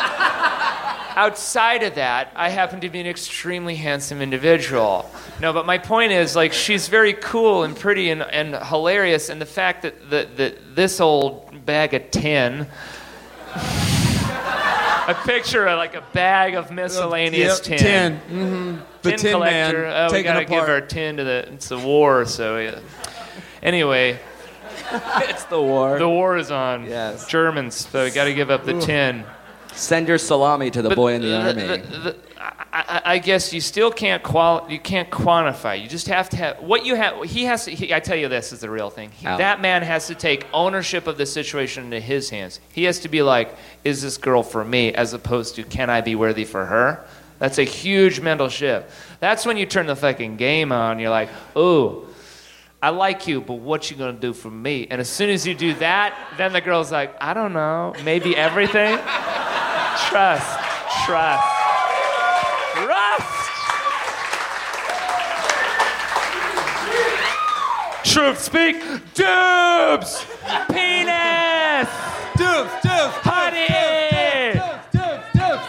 outside 1.20 1.84
of 1.84 1.96
that, 1.96 2.32
I 2.34 2.48
happen 2.50 2.80
to 2.80 2.90
be 2.90 3.02
an 3.02 3.06
extremely 3.06 3.76
handsome 3.76 4.22
individual. 4.22 5.12
No, 5.42 5.52
but 5.52 5.66
my 5.66 5.78
point 5.78 6.14
is, 6.14 6.34
like, 6.34 6.54
she's 6.54 6.88
very 6.88 7.12
cool 7.14 7.64
and 7.64 7.76
pretty 7.76 8.10
and, 8.10 8.22
and 8.22 8.56
hilarious, 8.56 9.28
and 9.28 9.42
the 9.42 9.46
fact 9.46 9.82
that, 9.82 10.10
that, 10.12 10.38
that 10.38 10.76
this 10.76 11.02
old 11.02 11.66
bag 11.66 11.94
of 11.94 12.10
tin. 12.10 12.68
A 15.10 15.16
picture 15.26 15.66
of 15.68 15.80
like 15.80 15.96
a 15.96 16.04
bag 16.14 16.54
of 16.54 16.70
miscellaneous 16.70 17.68
Yep, 17.68 17.80
tin. 17.80 17.80
Tin. 17.80 18.14
Mm-hmm. 18.20 18.82
The 19.02 19.10
tin, 19.10 19.20
tin, 19.20 19.32
collector. 19.34 19.82
man. 19.82 20.08
Oh, 20.12 20.14
we 20.14 20.22
gotta 20.22 20.46
give 20.46 20.70
our 20.70 20.82
tin 20.82 21.18
to 21.18 21.24
the. 21.24 21.50
It's 21.52 21.68
the 21.68 21.80
war, 21.80 22.26
so 22.26 22.60
yeah. 22.60 22.80
Anyway, 23.64 24.20
It's 24.92 25.46
the 25.46 25.60
war. 25.60 25.98
the 25.98 26.08
war 26.08 26.38
is 26.38 26.52
on. 26.52 26.86
Yes. 26.86 27.28
Germans, 27.28 27.74
so 27.90 28.04
we 28.04 28.12
gotta 28.12 28.36
give 28.36 28.52
up 28.52 28.66
the 28.66 28.80
tin. 28.80 29.26
Send 29.80 30.08
your 30.08 30.18
salami 30.18 30.70
to 30.72 30.82
the 30.82 30.90
But 30.90 30.96
boy 30.96 31.14
in 31.14 31.22
the, 31.22 31.28
the- 31.28 31.38
army. 31.38 31.64
the- 31.64 32.16
I, 32.40 32.62
I- 32.72 33.02
I 33.14 33.18
guess 33.18 33.52
you 33.54 33.62
still 33.62 33.92
can't 33.92 34.22
qual. 34.22 34.66
You 34.70 34.80
can't 34.80 35.10
quantify. 35.10 35.82
You 35.82 35.88
just 35.90 36.08
have 36.08 36.30
to 36.30 36.38
have 36.38 36.60
what 36.60 36.86
you 36.86 36.96
have. 36.96 37.24
He 37.24 37.46
has 37.46 37.66
to. 37.66 37.72
He, 37.72 37.94
I 37.94 38.00
tell 38.00 38.16
you, 38.18 38.28
this 38.28 38.54
is 38.54 38.60
the 38.60 38.70
real 38.70 38.90
thing. 38.90 39.12
He- 39.12 39.26
that 39.26 39.60
man 39.62 39.82
has 39.84 40.08
to 40.08 40.16
take 40.16 40.46
ownership 40.54 41.08
of 41.08 41.18
the 41.18 41.26
situation 41.26 41.86
into 41.86 42.00
his 42.00 42.30
hands. 42.30 42.60
He 42.74 42.84
has 42.84 43.00
to 43.00 43.10
be 43.10 43.22
like, 43.22 43.56
"Is 43.84 44.02
this 44.02 44.18
girl 44.18 44.44
for 44.44 44.64
me?" 44.64 44.94
As 44.94 45.14
opposed 45.14 45.56
to, 45.56 45.64
"Can 45.64 45.90
I 45.90 46.02
be 46.02 46.16
worthy 46.16 46.46
for 46.46 46.66
her?" 46.66 47.04
That's 47.40 47.58
a 47.58 47.64
huge 47.64 48.20
mental 48.20 48.50
shift. 48.50 48.90
That's 49.22 49.46
when 49.46 49.58
you 49.58 49.66
turn 49.66 49.88
the 49.88 49.96
fucking 49.96 50.36
game 50.38 50.72
on. 50.72 51.00
You're 51.00 51.10
like, 51.10 51.30
"Ooh." 51.58 52.06
I 52.82 52.92
like 52.92 53.28
you, 53.28 53.42
but 53.42 53.56
what 53.56 53.92
you 53.92 53.98
gonna 53.98 54.14
do 54.14 54.32
for 54.32 54.50
me? 54.50 54.88
And 54.90 55.02
as 55.02 55.10
soon 55.10 55.30
as 55.30 55.46
you 55.46 55.54
do 55.54 55.74
that, 55.76 56.16
then 56.38 56.54
the 56.54 56.62
girl's 56.62 56.94
like, 56.94 57.14
I 57.20 57.34
don't 57.34 57.52
know, 57.52 57.94
maybe 58.06 58.38
everything. 58.38 58.98
trust, 59.98 60.60
trust, 61.06 61.44
trust. 62.76 63.36
Truth 68.04 68.40
speak, 68.40 68.78
dubs, 69.14 70.26
penis, 70.72 71.88
Dubs, 72.36 72.72
dubs, 72.82 73.16
honey, 73.22 74.60
dubs, 74.92 75.24
dubs. 75.36 75.68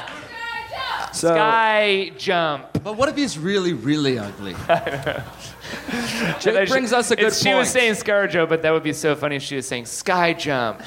so, 1.18 1.28
sky 1.34 2.12
jump. 2.16 2.66
But 2.82 2.96
what 2.96 3.08
if 3.10 3.16
he's 3.16 3.36
really, 3.36 3.72
really 3.74 4.18
ugly? 4.18 4.54
Jake 6.40 6.68
brings 6.68 6.92
us 6.94 7.10
a 7.10 7.16
good 7.16 7.26
It's- 7.26 7.40
She 7.40 7.48
point. 7.48 7.58
was 7.58 7.68
saying 7.70 7.94
ScarJo, 7.94 8.48
but 8.48 8.62
that 8.62 8.72
would 8.72 8.84
be 8.84 8.92
so 8.94 9.14
funny 9.14 9.36
if 9.36 9.42
she 9.42 9.56
was 9.56 9.66
saying 9.68 9.84
sky 9.86 10.32
jump. 10.32 10.80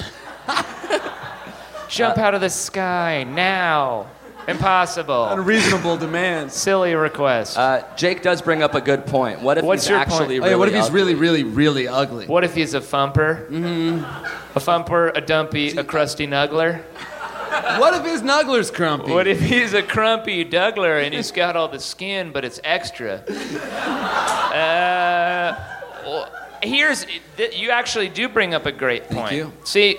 jump 1.94 2.18
out 2.18 2.34
of 2.34 2.40
the 2.40 2.50
sky 2.50 3.24
now. 3.24 4.08
Impossible. 4.46 5.24
Unreasonable 5.28 5.96
demands. 5.96 6.52
Silly 6.54 6.94
request. 6.94 7.56
uh, 7.56 7.82
Jake 7.96 8.20
does 8.20 8.42
bring 8.42 8.62
up 8.62 8.74
a 8.74 8.80
good 8.80 9.06
point. 9.06 9.40
What 9.40 9.56
if 9.56 9.64
What's 9.64 9.84
he's 9.84 9.90
your 9.90 9.98
actually 9.98 10.18
point? 10.18 10.28
really 10.28 10.40
Oh, 10.46 10.50
yeah, 10.50 10.56
what 10.56 10.68
if 10.68 10.74
he's 10.74 10.84
ugly? 10.86 10.94
really, 11.00 11.14
really, 11.14 11.44
really 11.44 11.88
ugly? 11.88 12.26
what 12.26 12.44
if 12.44 12.54
he's 12.54 12.74
a 12.74 12.80
thumper? 12.80 13.46
Mm-hmm. 13.50 14.04
A 14.56 14.60
thumper, 14.60 15.08
a 15.14 15.20
dumpy, 15.22 15.70
a 15.70 15.82
crusty 15.84 16.26
nuggler? 16.26 16.82
What 17.78 17.94
if 17.94 18.04
his 18.04 18.20
nuggler's 18.20 18.70
crumpy? 18.70 19.08
What 19.08 19.26
if 19.26 19.40
he's 19.40 19.72
a 19.74 19.82
crumpy 19.82 20.44
Dougler 20.50 21.02
and 21.02 21.14
he's 21.14 21.30
got 21.30 21.56
all 21.56 21.68
the 21.68 21.78
skin, 21.78 22.30
but 22.32 22.44
it's 22.44 22.60
extra? 22.64 23.22
Uh, 24.54 25.54
well, 26.04 26.28
here's 26.62 27.06
th- 27.36 27.56
you 27.58 27.70
actually 27.70 28.08
do 28.08 28.28
bring 28.28 28.54
up 28.54 28.66
a 28.66 28.72
great 28.72 29.08
point. 29.08 29.32
you. 29.32 29.52
See, 29.64 29.98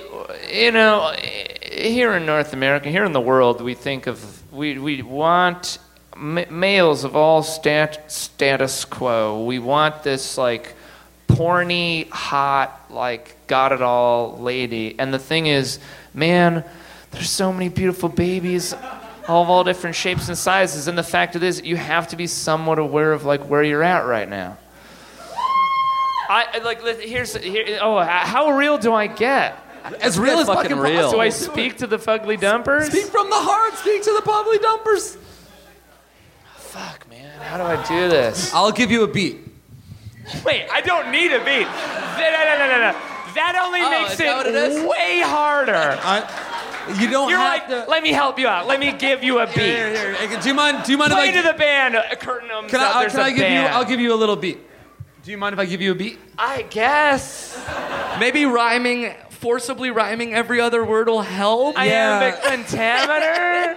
you 0.51 0.71
know, 0.71 1.13
here 1.75 2.13
in 2.15 2.25
North 2.25 2.53
America, 2.53 2.89
here 2.89 3.03
in 3.05 3.11
the 3.11 3.21
world, 3.21 3.61
we 3.61 3.73
think 3.73 4.07
of 4.07 4.51
we 4.53 4.77
we 4.77 5.01
want 5.01 5.77
ma- 6.15 6.45
males 6.49 7.03
of 7.03 7.15
all 7.15 7.43
stat, 7.43 8.11
status 8.11 8.85
quo. 8.85 9.43
We 9.43 9.59
want 9.59 10.03
this 10.03 10.37
like 10.37 10.73
porny, 11.27 12.09
hot, 12.09 12.85
like 12.89 13.35
got 13.47 13.71
it 13.71 13.81
all 13.81 14.37
lady. 14.37 14.95
And 14.97 15.13
the 15.13 15.19
thing 15.19 15.47
is, 15.47 15.79
man, 16.13 16.63
there's 17.11 17.29
so 17.29 17.51
many 17.51 17.69
beautiful 17.69 18.09
babies 18.09 18.73
all 19.27 19.41
of 19.41 19.49
all 19.49 19.63
different 19.63 19.95
shapes 19.95 20.27
and 20.27 20.37
sizes. 20.37 20.87
And 20.87 20.95
the 20.95 21.03
fact 21.03 21.35
of 21.35 21.43
it 21.43 21.47
is, 21.47 21.63
you 21.63 21.77
have 21.77 22.07
to 22.09 22.15
be 22.15 22.27
somewhat 22.27 22.79
aware 22.79 23.11
of 23.11 23.25
like 23.25 23.41
where 23.49 23.63
you're 23.63 23.83
at 23.83 24.05
right 24.05 24.29
now. 24.29 24.57
I- 26.29 26.59
like 26.63 26.83
here's 26.99 27.35
here. 27.35 27.79
Oh, 27.81 27.99
how 27.99 28.51
real 28.51 28.77
do 28.77 28.93
I 28.93 29.07
get? 29.07 29.57
As 30.01 30.17
real 30.19 30.39
as 30.39 30.47
fucking 30.47 30.63
fucking 30.71 30.77
real. 30.79 30.95
possible. 30.95 31.11
Do 31.13 31.19
I 31.21 31.29
speak 31.29 31.77
to 31.77 31.87
the 31.87 31.97
fugly 31.97 32.39
dumpers? 32.39 32.87
Speak 32.87 33.05
from 33.05 33.29
the 33.29 33.35
heart. 33.35 33.73
Speak 33.75 34.03
to 34.03 34.13
the 34.13 34.21
public 34.21 34.61
dumpers. 34.61 35.17
Fuck, 36.57 37.09
man, 37.09 37.39
how 37.41 37.57
do 37.57 37.63
I 37.63 37.81
do 37.87 38.09
this? 38.09 38.53
I'll 38.53 38.71
give 38.71 38.91
you 38.91 39.03
a 39.03 39.07
beat. 39.07 39.39
Wait, 40.43 40.67
I 40.71 40.81
don't 40.81 41.11
need 41.11 41.31
a 41.31 41.39
beat. 41.39 41.67
No, 41.67 42.31
no, 42.31 42.43
no, 42.45 42.57
no, 42.57 42.67
no. 42.67 42.91
no. 42.91 42.97
That 43.35 43.61
only 43.63 43.81
Oh, 43.81 43.89
makes 43.89 44.13
is 44.13 44.17
that 44.19 44.37
what 44.37 44.47
it 44.47 44.55
is? 44.55 44.81
way 44.83 45.21
harder. 45.21 45.73
I, 46.01 46.93
you 46.99 47.09
don't 47.09 47.29
You're 47.29 47.37
have 47.37 47.69
like, 47.69 47.85
to. 47.85 47.89
let 47.91 48.01
me 48.01 48.11
help 48.11 48.39
you 48.39 48.47
out. 48.47 48.65
Let 48.65 48.79
me 48.79 48.93
give 48.93 49.23
you 49.23 49.39
a 49.39 49.45
beat. 49.47 49.55
Here, 49.57 49.89
here, 49.93 50.13
here. 50.27 50.39
Do 50.39 50.47
you 50.47 50.53
mind? 50.55 50.83
Do 50.85 50.91
you 50.93 50.97
mind 50.97 51.11
Play 51.11 51.29
if 51.29 51.35
I? 51.35 51.41
to 51.41 51.47
the 51.49 51.53
band. 51.53 51.95
A 51.95 52.15
curtain 52.15 52.49
opens 52.49 52.71
can 52.71 52.79
up. 52.79 52.95
I, 52.95 52.97
uh, 52.97 52.99
There's 53.01 53.11
can 53.11 53.21
a 53.21 53.23
I 53.25 53.29
give 53.31 53.39
band. 53.39 53.69
you? 53.69 53.75
I'll 53.77 53.85
give 53.85 53.99
you 53.99 54.13
a 54.13 54.15
little 54.15 54.35
beat. 54.37 54.59
Do 55.23 55.31
you 55.31 55.37
mind 55.37 55.53
if 55.53 55.59
I 55.59 55.65
give 55.65 55.81
you 55.81 55.91
a 55.91 55.95
beat? 55.95 56.17
I 56.37 56.61
guess. 56.69 57.59
Maybe 58.19 58.45
rhyming, 58.45 59.13
forcibly 59.35 59.91
rhyming 59.91 60.33
every 60.33 60.59
other 60.59 60.83
word 60.83 61.07
will 61.07 61.21
help. 61.21 61.77
Iambic 61.77 62.41
pentameter. 62.41 63.75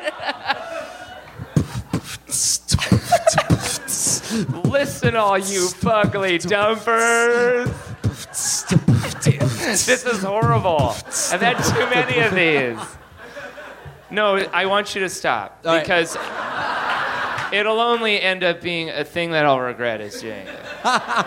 Listen, 4.68 5.16
all 5.16 5.38
you 5.38 5.68
fugly 5.68 6.40
dumpers. 6.46 7.68
this 9.86 10.06
is 10.06 10.22
horrible. 10.22 10.94
I've 11.32 11.42
had 11.42 11.62
too 11.62 11.90
many 11.90 12.20
of 12.20 12.34
these. 12.34 12.96
No, 14.10 14.36
I 14.36 14.66
want 14.66 14.94
you 14.94 15.02
to 15.02 15.08
stop 15.10 15.60
All 15.64 15.74
right. 15.74 15.82
because 15.82 16.16
it'll 17.52 17.80
only 17.80 18.20
end 18.20 18.42
up 18.42 18.62
being 18.62 18.88
a 18.88 19.04
thing 19.04 19.32
that 19.32 19.44
I'll 19.44 19.60
regret 19.60 20.00
is 20.00 20.20
doing 20.20 20.46
it. 20.46 20.60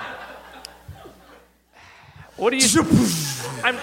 What 2.41 2.49
do 2.49 2.57
you? 2.57 2.82
I'm, 3.63 3.77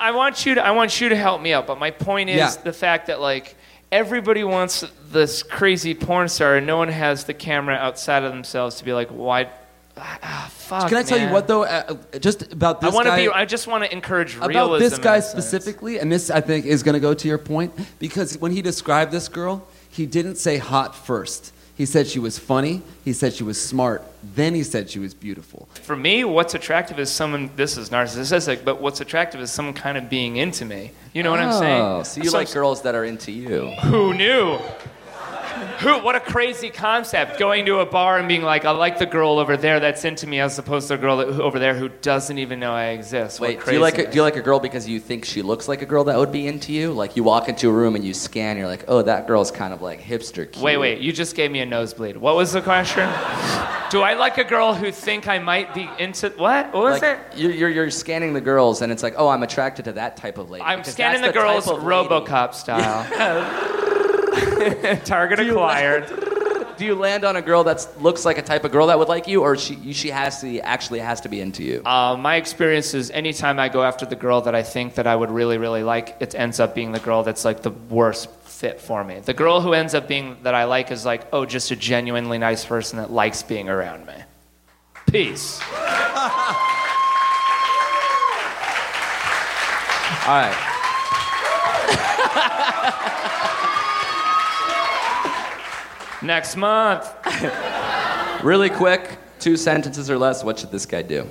I 0.00 0.12
want 0.12 0.46
you 0.46 0.54
to. 0.56 0.64
I 0.64 0.70
want 0.72 1.00
you 1.00 1.08
to 1.10 1.16
help 1.16 1.40
me 1.40 1.52
out. 1.52 1.66
But 1.66 1.78
my 1.78 1.90
point 1.90 2.30
is 2.30 2.36
Yeah. 2.36 2.50
the 2.62 2.72
fact 2.72 3.06
that 3.08 3.20
like 3.20 3.54
everybody 3.92 4.44
wants 4.44 4.84
this 5.10 5.42
crazy 5.42 5.94
porn 5.94 6.28
star, 6.28 6.56
and 6.56 6.66
no 6.66 6.76
one 6.76 6.88
has 6.88 7.24
the 7.24 7.34
camera 7.34 7.74
outside 7.76 8.22
of 8.24 8.30
themselves 8.32 8.76
to 8.76 8.84
be 8.84 8.92
like, 8.92 9.08
why? 9.08 9.48
Ah, 9.96 10.48
fuck. 10.50 10.88
Can 10.88 10.96
I 10.96 11.02
tell 11.02 11.18
you 11.18 11.24
man. 11.24 11.32
what 11.34 11.46
though? 11.48 11.64
Uh, 11.64 11.94
just 12.20 12.52
about 12.52 12.82
I 12.82 12.86
this 12.86 12.94
want 12.94 13.06
to 13.06 13.10
guy. 13.10 13.16
be. 13.26 13.28
I 13.28 13.44
just 13.44 13.66
want 13.66 13.84
to 13.84 13.92
encourage 13.92 14.34
realism. 14.36 14.50
about 14.58 14.78
this 14.78 14.96
in 14.96 15.02
guy 15.02 15.16
a 15.16 15.22
sense. 15.22 15.32
specifically, 15.32 15.98
and 15.98 16.10
this 16.10 16.30
I 16.30 16.40
think 16.40 16.64
is 16.64 16.82
going 16.82 16.94
to 16.94 17.00
go 17.00 17.12
to 17.12 17.28
your 17.28 17.38
point 17.38 17.72
because 17.98 18.38
when 18.38 18.52
he 18.52 18.62
described 18.62 19.12
this 19.12 19.28
girl, 19.28 19.66
he 19.90 20.06
didn't 20.06 20.36
say 20.36 20.56
hot 20.58 20.94
first. 20.94 21.52
He 21.80 21.86
said 21.86 22.06
she 22.06 22.18
was 22.18 22.38
funny. 22.38 22.82
He 23.06 23.14
said 23.14 23.32
she 23.32 23.42
was 23.42 23.58
smart. 23.58 24.02
Then 24.34 24.54
he 24.54 24.62
said 24.64 24.90
she 24.90 24.98
was 24.98 25.14
beautiful. 25.14 25.66
For 25.80 25.96
me, 25.96 26.24
what's 26.24 26.52
attractive 26.52 26.98
is 26.98 27.08
someone. 27.08 27.48
This 27.56 27.78
is 27.78 27.88
narcissistic, 27.88 28.66
but 28.66 28.82
what's 28.82 29.00
attractive 29.00 29.40
is 29.40 29.50
someone 29.50 29.72
kind 29.72 29.96
of 29.96 30.10
being 30.10 30.36
into 30.36 30.66
me. 30.66 30.90
You 31.14 31.22
know 31.22 31.30
what 31.30 31.40
I'm 31.40 31.58
saying? 31.58 31.80
Oh, 31.80 32.02
so 32.02 32.20
you 32.20 32.28
Some- 32.28 32.38
like 32.38 32.52
girls 32.52 32.82
that 32.82 32.94
are 32.94 33.06
into 33.06 33.32
you. 33.32 33.70
Who 33.84 34.12
knew? 34.12 34.58
Who? 35.80 35.98
What 36.02 36.16
a 36.16 36.20
crazy 36.20 36.70
concept! 36.70 37.38
Going 37.38 37.66
to 37.66 37.78
a 37.80 37.86
bar 37.86 38.18
and 38.18 38.26
being 38.28 38.42
like, 38.42 38.64
"I 38.64 38.70
like 38.72 38.98
the 38.98 39.06
girl 39.06 39.38
over 39.38 39.56
there 39.56 39.80
that's 39.80 40.04
into 40.04 40.26
me," 40.26 40.40
as 40.40 40.58
opposed 40.58 40.88
to 40.88 40.94
the 40.96 41.00
girl 41.00 41.16
that, 41.18 41.28
who- 41.28 41.42
over 41.42 41.58
there 41.58 41.74
who 41.74 41.88
doesn't 41.88 42.38
even 42.38 42.60
know 42.60 42.72
I 42.72 42.86
exist. 42.88 43.40
What 43.40 43.48
Wait, 43.50 43.64
do 43.64 43.72
you 43.72 43.78
like 43.80 43.98
a, 43.98 44.10
do 44.10 44.16
you 44.16 44.22
like 44.22 44.36
a 44.36 44.42
girl 44.42 44.60
because 44.60 44.88
you 44.88 45.00
think 45.00 45.24
she 45.24 45.42
looks 45.42 45.68
like 45.68 45.82
a 45.82 45.86
girl 45.86 46.04
that 46.04 46.16
would 46.18 46.32
be 46.32 46.46
into 46.46 46.72
you? 46.72 46.92
Like 46.92 47.16
you 47.16 47.22
walk 47.24 47.48
into 47.48 47.68
a 47.68 47.72
room 47.72 47.94
and 47.94 48.04
you 48.04 48.14
scan, 48.14 48.56
you're 48.58 48.66
like, 48.66 48.84
oh, 48.88 49.02
that 49.02 49.26
girl's 49.26 49.50
kind 49.50 49.72
of 49.72 49.82
like 49.82 50.00
hipster 50.00 50.50
cute. 50.50 50.58
Wait, 50.62 50.76
wait! 50.78 51.00
You 51.00 51.12
just 51.12 51.34
gave 51.36 51.50
me 51.50 51.60
a 51.60 51.66
nosebleed. 51.66 52.16
What 52.16 52.36
was 52.36 52.52
the 52.52 52.60
question? 52.62 53.08
Do 53.90 54.02
I 54.02 54.14
like 54.14 54.38
a 54.38 54.44
girl 54.44 54.72
who 54.74 54.92
think 54.92 55.26
I 55.26 55.38
might 55.40 55.74
be 55.74 55.88
into 55.98 56.30
what? 56.36 56.72
What 56.72 56.82
was 56.84 57.02
Like 57.02 57.18
it? 57.32 57.38
you're, 57.38 57.50
you're 57.50 57.68
you're 57.70 57.90
scanning 57.90 58.32
the 58.34 58.40
girls 58.40 58.82
and 58.82 58.92
it's 58.92 59.02
like, 59.02 59.14
oh, 59.16 59.28
I'm 59.28 59.42
attracted 59.42 59.86
to 59.86 59.92
that 59.92 60.16
type 60.16 60.38
of 60.38 60.48
lady. 60.50 60.64
I'm 60.64 60.84
scanning 60.84 61.22
the 61.22 61.28
type 61.28 61.34
girls 61.34 61.66
lady. 61.66 61.80
RoboCop 61.82 62.54
style. 62.54 63.06
Target 65.04 65.40
acquired. 65.40 66.06
Do 66.76 66.86
you 66.86 66.94
land 66.94 67.24
on 67.24 67.36
a 67.36 67.42
girl 67.42 67.64
that 67.64 67.86
looks 68.00 68.24
like 68.24 68.38
a 68.38 68.42
type 68.42 68.64
of 68.64 68.72
girl 68.72 68.86
that 68.86 68.98
would 68.98 69.08
like 69.08 69.28
you, 69.28 69.42
or 69.42 69.54
she 69.54 69.92
she 69.92 70.08
has 70.08 70.40
to 70.40 70.60
actually 70.60 71.00
has 71.00 71.20
to 71.20 71.28
be 71.28 71.42
into 71.42 71.62
you? 71.62 71.82
Uh, 71.84 72.16
my 72.18 72.36
experience 72.36 72.94
is 72.94 73.10
anytime 73.10 73.58
I 73.58 73.68
go 73.68 73.82
after 73.82 74.06
the 74.06 74.16
girl 74.16 74.40
that 74.42 74.54
I 74.54 74.62
think 74.62 74.94
that 74.94 75.06
I 75.06 75.14
would 75.14 75.30
really, 75.30 75.58
really 75.58 75.82
like, 75.82 76.16
it 76.20 76.34
ends 76.34 76.58
up 76.58 76.74
being 76.74 76.92
the 76.92 76.98
girl 76.98 77.22
that's 77.22 77.44
like 77.44 77.60
the 77.62 77.70
worst 77.70 78.30
fit 78.44 78.80
for 78.80 79.04
me. 79.04 79.20
The 79.20 79.34
girl 79.34 79.60
who 79.60 79.74
ends 79.74 79.94
up 79.94 80.08
being 80.08 80.38
that 80.42 80.54
I 80.54 80.64
like 80.64 80.90
is 80.90 81.04
like, 81.04 81.26
oh, 81.34 81.44
just 81.44 81.70
a 81.70 81.76
genuinely 81.76 82.38
nice 82.38 82.64
person 82.64 82.98
that 82.98 83.10
likes 83.10 83.42
being 83.42 83.68
around 83.68 84.06
me. 84.06 84.14
Peace. 85.06 85.60
All 90.26 90.36
right. 90.36 90.69
Next 96.22 96.56
month. 96.56 97.08
Really 98.42 98.70
quick, 98.70 99.18
two 99.38 99.58
sentences 99.58 100.08
or 100.08 100.16
less. 100.16 100.42
What 100.42 100.58
should 100.58 100.70
this 100.70 100.86
guy 100.86 101.02
do? 101.02 101.28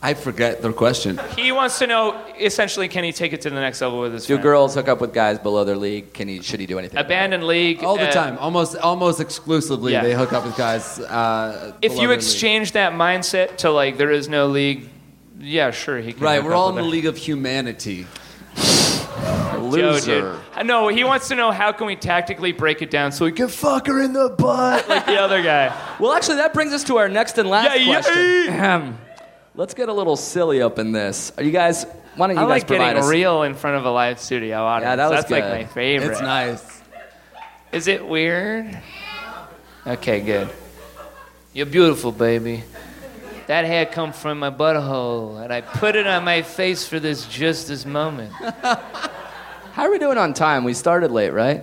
I 0.00 0.14
forget 0.14 0.62
the 0.62 0.72
question. 0.72 1.18
He 1.36 1.50
wants 1.50 1.80
to 1.80 1.88
know 1.88 2.16
essentially, 2.38 2.86
can 2.86 3.02
he 3.02 3.10
take 3.10 3.32
it 3.32 3.40
to 3.40 3.50
the 3.50 3.56
next 3.58 3.80
level 3.80 3.98
with 3.98 4.12
his 4.12 4.22
Do 4.24 4.34
friend? 4.34 4.42
girls 4.44 4.74
hook 4.76 4.86
up 4.86 5.00
with 5.00 5.12
guys 5.12 5.40
below 5.40 5.64
their 5.64 5.76
league? 5.76 6.12
Can 6.12 6.28
he? 6.28 6.40
Should 6.40 6.60
he 6.60 6.66
do 6.66 6.78
anything? 6.78 6.96
about? 6.96 7.06
Abandon 7.06 7.44
league. 7.48 7.82
All 7.82 7.96
the 7.96 8.08
uh, 8.08 8.12
time, 8.12 8.38
almost 8.38 8.76
almost 8.76 9.18
exclusively, 9.20 9.90
Yeah. 9.94 10.04
they 10.04 10.14
hook 10.14 10.32
up 10.32 10.44
with 10.44 10.56
guys. 10.56 11.00
Uh, 11.00 11.72
If 11.82 11.90
below 11.92 12.02
you 12.02 12.08
their 12.10 12.16
exchange 12.18 12.70
that 12.72 12.92
mindset 12.92 13.56
to 13.56 13.70
like, 13.72 13.96
there 13.98 14.12
is 14.12 14.28
no 14.28 14.46
league, 14.46 14.88
yeah, 15.40 15.72
sure, 15.72 15.98
he 15.98 16.12
can. 16.12 16.22
right, 16.22 16.36
hook 16.36 16.44
we're 16.44 16.52
up 16.52 16.58
all 16.58 16.68
in 16.68 16.76
the 16.76 16.82
league 16.82 17.06
of 17.06 17.16
humanity. 17.16 18.06
Joe, 19.58 20.00
dude. 20.00 20.66
No, 20.66 20.88
he 20.88 21.04
wants 21.04 21.28
to 21.28 21.34
know 21.34 21.50
how 21.50 21.72
can 21.72 21.86
we 21.86 21.96
tactically 21.96 22.52
break 22.52 22.82
it 22.82 22.90
down 22.90 23.12
so 23.12 23.24
we 23.24 23.32
can 23.32 23.48
fuck 23.48 23.86
her 23.86 24.00
in 24.02 24.12
the 24.12 24.28
butt 24.30 24.88
like 24.88 25.06
the 25.06 25.20
other 25.20 25.42
guy. 25.42 25.74
Well, 26.00 26.12
actually, 26.12 26.36
that 26.36 26.54
brings 26.54 26.72
us 26.72 26.84
to 26.84 26.96
our 26.98 27.08
next 27.08 27.38
and 27.38 27.48
last 27.48 27.64
Yeah, 27.66 27.74
yeah. 27.74 28.00
question. 28.00 28.48
Ahem. 28.54 28.98
Let's 29.54 29.74
get 29.74 29.88
a 29.88 29.92
little 29.92 30.14
silly 30.16 30.62
up 30.62 30.78
in 30.78 30.92
this. 30.92 31.32
Are 31.36 31.42
you 31.42 31.50
guys? 31.50 31.84
Why 32.14 32.28
don't 32.28 32.36
you 32.36 32.42
I 32.42 32.44
guys 32.44 32.48
like 32.50 32.66
provide 32.68 32.86
getting 32.94 33.02
us? 33.02 33.08
real 33.10 33.42
in 33.42 33.54
front 33.54 33.76
of 33.76 33.84
a 33.84 33.90
live 33.90 34.20
studio 34.20 34.58
audience. 34.62 34.90
Yeah, 34.90 34.96
that 34.96 35.10
was 35.10 35.20
That's 35.22 35.30
like 35.32 35.44
my 35.44 35.64
favorite. 35.64 36.12
It's 36.12 36.20
nice. 36.20 36.82
Is 37.72 37.88
it 37.88 38.06
weird? 38.06 38.78
Okay, 39.86 40.20
good. 40.20 40.48
You're 41.52 41.66
beautiful, 41.66 42.12
baby. 42.12 42.62
That 43.48 43.64
hair 43.64 43.86
come 43.86 44.12
from 44.12 44.38
my 44.40 44.50
butthole, 44.50 45.42
and 45.42 45.52
I 45.52 45.62
put 45.62 45.96
it 45.96 46.06
on 46.06 46.22
my 46.24 46.42
face 46.42 46.86
for 46.86 47.00
this 47.00 47.26
just 47.26 47.66
this 47.68 47.84
moment. 47.86 48.32
How 49.78 49.84
are 49.84 49.92
we 49.92 50.00
doing 50.00 50.18
on 50.18 50.34
time? 50.34 50.64
We 50.64 50.74
started 50.74 51.12
late, 51.12 51.30
right? 51.32 51.62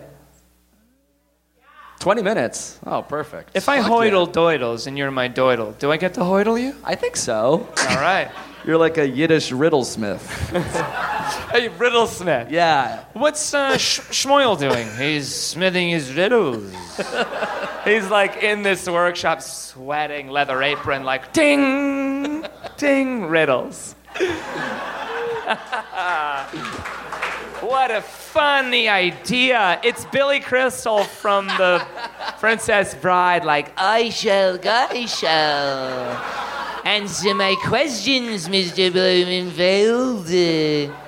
20 1.99 2.21
minutes. 2.21 2.79
Oh, 2.85 3.01
perfect. 3.01 3.49
If 3.55 3.67
I 3.67 3.79
hoidle 3.79 4.31
doidles 4.31 4.87
and 4.87 4.97
you're 4.97 5.11
my 5.11 5.27
doidle, 5.27 5.77
do 5.79 5.91
I 5.91 5.97
get 5.97 6.13
to 6.13 6.21
hoidle 6.21 6.57
you? 6.57 6.73
I 6.81 6.95
think 6.95 7.17
so. 7.17 7.67
All 7.77 7.95
right. 7.97 8.31
You're 8.65 8.77
like 8.77 8.97
a 8.97 9.05
Yiddish 9.07 9.51
riddlesmith. 9.51 10.21
Hey, 11.51 11.69
Riddlesmith. 11.69 12.51
Yeah. 12.51 13.03
What's 13.13 13.53
uh, 13.53 13.77
Sh- 13.77 14.23
doing? 14.23 14.87
He's 14.97 15.33
smithing 15.33 15.89
his 15.89 16.13
riddles. 16.13 16.73
He's 17.83 18.09
like 18.09 18.43
in 18.43 18.63
this 18.63 18.87
workshop, 18.87 19.41
sweating, 19.41 20.29
leather 20.29 20.61
apron, 20.63 21.03
like 21.03 21.33
ding, 21.33 22.45
ding, 22.77 23.25
riddles. 23.25 23.95
What 27.65 27.89
a 27.89 28.01
funny 28.01 28.87
idea! 28.87 29.79
It's 29.83 30.05
Billy 30.05 30.39
Crystal 30.39 31.03
from 31.03 31.47
the 31.47 31.85
Princess 32.39 32.93
Bride, 32.93 33.43
like 33.43 33.71
I 33.77 34.09
shall, 34.09 34.59
I 34.63 35.05
shall 35.05 36.85
answer 36.85 37.33
my 37.33 37.55
questions, 37.63 38.47
Mr. 38.47 38.91
Blumenfeld. 38.91 41.04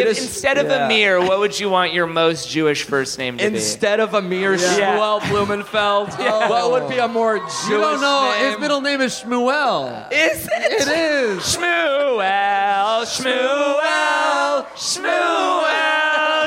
If, 0.00 0.18
instead 0.18 0.58
of 0.58 0.66
yeah. 0.66 0.84
Amir, 0.86 1.20
what 1.20 1.38
would 1.38 1.58
you 1.58 1.68
want 1.70 1.92
your 1.92 2.06
most 2.06 2.48
Jewish 2.48 2.82
first 2.84 3.18
name 3.18 3.38
to 3.38 3.42
be? 3.50 3.54
Instead 3.56 4.00
of 4.00 4.14
Amir 4.14 4.54
Yeah. 4.54 4.58
Shmuel 4.98 5.20
Blumenfeld, 5.28 6.08
what 6.50 6.70
would 6.72 6.88
be 6.88 6.98
a 6.98 7.08
more 7.08 7.38
Jewish 7.38 7.68
You 7.68 7.78
don't 7.80 8.00
know. 8.00 8.32
name? 8.38 8.50
His 8.50 8.58
middle 8.60 8.80
name 8.80 9.00
is 9.00 9.12
Shmuel. 9.22 10.08
be? 10.10 10.16
Is 10.16 10.46
it? 10.46 10.72
It 10.72 10.88
is. 10.88 11.42
Shmuel, 11.56 13.04
Shmuel, 13.04 14.66
Shmuel, 14.74 15.62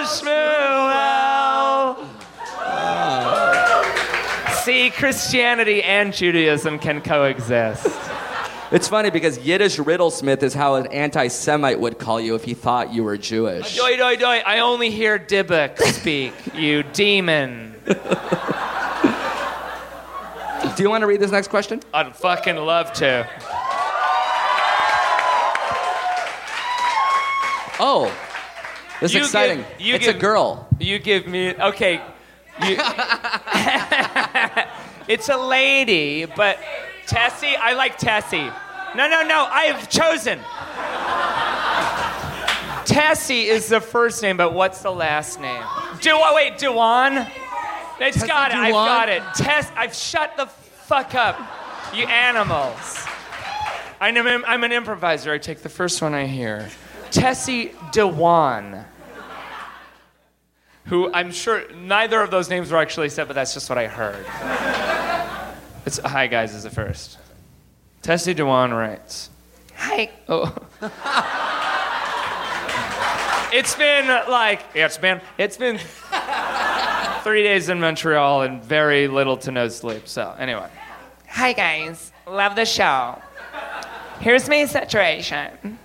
Shmuel. 0.05 1.97
Ah. 2.67 4.61
See, 4.63 4.89
Christianity 4.89 5.83
and 5.83 6.13
Judaism 6.13 6.79
can 6.79 7.01
coexist. 7.01 7.85
It's 8.71 8.87
funny 8.87 9.11
because 9.11 9.37
Yiddish 9.37 9.77
riddlesmith 9.77 10.41
is 10.41 10.53
how 10.53 10.75
an 10.75 10.87
anti-Semite 10.87 11.79
would 11.79 11.99
call 11.99 12.19
you 12.19 12.33
if 12.35 12.43
he 12.43 12.53
thought 12.55 12.93
you 12.93 13.03
were 13.03 13.15
Jewish. 13.17 13.77
Doi, 13.77 13.95
doi, 13.95 14.15
doi. 14.15 14.41
I 14.45 14.59
only 14.59 14.89
hear 14.89 15.19
Dybbuk 15.19 15.79
speak, 15.81 16.33
you 16.55 16.81
demon. 16.83 17.75
Do 20.75 20.83
you 20.83 20.89
want 20.89 21.03
to 21.03 21.07
read 21.07 21.21
this 21.21 21.31
next 21.31 21.49
question? 21.49 21.79
I'd 21.93 22.15
fucking 22.15 22.55
love 22.57 22.91
to. 22.93 23.29
Oh, 27.77 28.05
this 29.01 29.11
is 29.11 29.15
You 29.15 29.21
exciting. 29.21 29.65
give- 29.77 29.81
you 29.87 29.95
it's 29.95 30.07
a 30.07 30.13
girl. 30.13 30.67
You 30.79 30.97
give 30.99 31.27
me 31.27 31.53
okay. 31.53 31.95
You, 32.65 32.77
it's 35.07 35.29
a 35.29 35.37
lady, 35.37 36.25
but 36.25 36.57
Tessie, 37.07 37.55
I 37.55 37.73
like 37.73 37.97
Tessie. 37.97 38.49
No, 38.95 39.07
no, 39.07 39.23
no. 39.23 39.47
I 39.49 39.65
have 39.65 39.89
chosen. 39.89 40.39
Tessie 42.85 43.45
is 43.45 43.67
the 43.67 43.81
first 43.81 44.21
name, 44.21 44.37
but 44.37 44.53
what's 44.53 44.81
the 44.81 44.91
last 44.91 45.39
name? 45.39 45.63
Do 46.01 46.11
oh, 46.13 46.35
wait, 46.35 46.57
Dewan. 46.57 47.27
It's 47.99 48.17
Tessie 48.17 48.27
got 48.27 48.51
it. 48.51 48.57
I've 48.57 48.73
got 48.73 49.09
it. 49.09 49.23
Tess, 49.35 49.71
I've 49.75 49.93
shut 49.93 50.37
the 50.37 50.45
fuck 50.45 51.15
up, 51.15 51.39
you 51.93 52.05
animals. 52.05 53.05
I'm 53.99 54.15
an, 54.17 54.43
I'm 54.45 54.63
an 54.63 54.71
improviser. 54.71 55.31
I 55.31 55.37
take 55.37 55.59
the 55.59 55.69
first 55.69 56.01
one 56.01 56.13
I 56.13 56.25
hear. 56.25 56.69
Tessie 57.11 57.73
Dewan 57.91 58.85
who 60.85 61.11
I'm 61.11 61.31
sure 61.31 61.63
neither 61.73 62.21
of 62.21 62.31
those 62.31 62.49
names 62.49 62.71
were 62.71 62.77
actually 62.77 63.09
said, 63.09 63.27
but 63.27 63.33
that's 63.33 63.53
just 63.53 63.69
what 63.69 63.77
I 63.77 63.87
heard. 63.87 64.25
It's 65.85 65.99
hi 65.99 66.25
guys 66.27 66.55
is 66.55 66.63
the 66.63 66.71
first. 66.71 67.19
Tessie 68.01 68.33
Dewan 68.33 68.73
writes. 68.73 69.29
Hi. 69.75 70.09
Oh. 70.27 70.55
It's 73.53 73.75
been 73.75 74.07
like 74.29 74.61
it's 74.73 74.97
been 74.97 75.21
it's 75.37 75.57
been 75.57 75.77
three 77.23 77.43
days 77.43 77.69
in 77.69 77.79
Montreal 77.79 78.41
and 78.41 78.63
very 78.63 79.07
little 79.07 79.37
to 79.37 79.51
no 79.51 79.67
sleep. 79.67 80.07
So 80.07 80.35
anyway, 80.39 80.67
hi 81.29 81.53
guys, 81.53 82.11
love 82.27 82.55
the 82.55 82.65
show. 82.65 83.21
Here's 84.19 84.49
my 84.49 84.65
situation. 84.65 85.77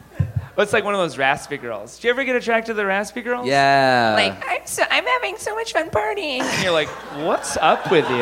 Well, 0.56 0.64
it's 0.64 0.72
like 0.72 0.84
one 0.84 0.94
of 0.94 1.00
those 1.00 1.18
raspy 1.18 1.58
girls. 1.58 1.98
Do 1.98 2.08
you 2.08 2.12
ever 2.12 2.24
get 2.24 2.36
attracted 2.36 2.72
to 2.72 2.74
the 2.74 2.86
raspy 2.86 3.20
girls? 3.20 3.46
Yeah. 3.46 4.14
Like 4.16 4.42
I'm 4.48 4.66
so 4.66 4.82
I'm 4.90 5.04
having 5.04 5.36
so 5.36 5.54
much 5.54 5.72
fun 5.72 5.90
partying. 5.90 6.40
And 6.40 6.62
you're 6.62 6.72
like, 6.72 6.88
what's 7.24 7.56
up 7.58 7.90
with 7.90 8.08
you? 8.10 8.16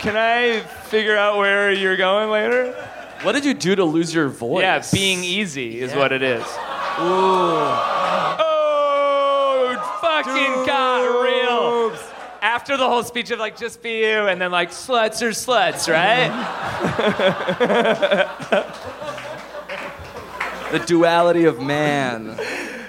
Can 0.00 0.16
I 0.16 0.60
figure 0.60 1.16
out 1.16 1.38
where 1.38 1.72
you're 1.72 1.96
going 1.96 2.30
later? 2.30 2.72
what 3.22 3.32
did 3.32 3.44
you 3.44 3.52
do 3.54 3.74
to 3.74 3.84
lose 3.84 4.14
your 4.14 4.28
voice? 4.28 4.62
Yeah, 4.62 4.82
being 4.92 5.24
easy 5.24 5.80
is 5.80 5.92
what 5.94 6.12
it 6.12 6.22
is. 6.22 6.42
Ooh. 6.42 7.58
Oh, 8.40 9.98
fucking 10.00 10.66
got 10.66 11.22
real. 11.22 11.98
After 12.40 12.76
the 12.76 12.88
whole 12.88 13.02
speech 13.02 13.32
of 13.32 13.40
like 13.40 13.56
just 13.56 13.82
be 13.82 13.98
you, 14.00 14.28
and 14.28 14.40
then 14.40 14.52
like 14.52 14.70
sluts 14.70 15.20
or 15.22 15.30
sluts, 15.30 15.92
right? 15.92 16.28
the 20.72 20.78
duality 20.80 21.44
of 21.44 21.60
man. 21.60 22.38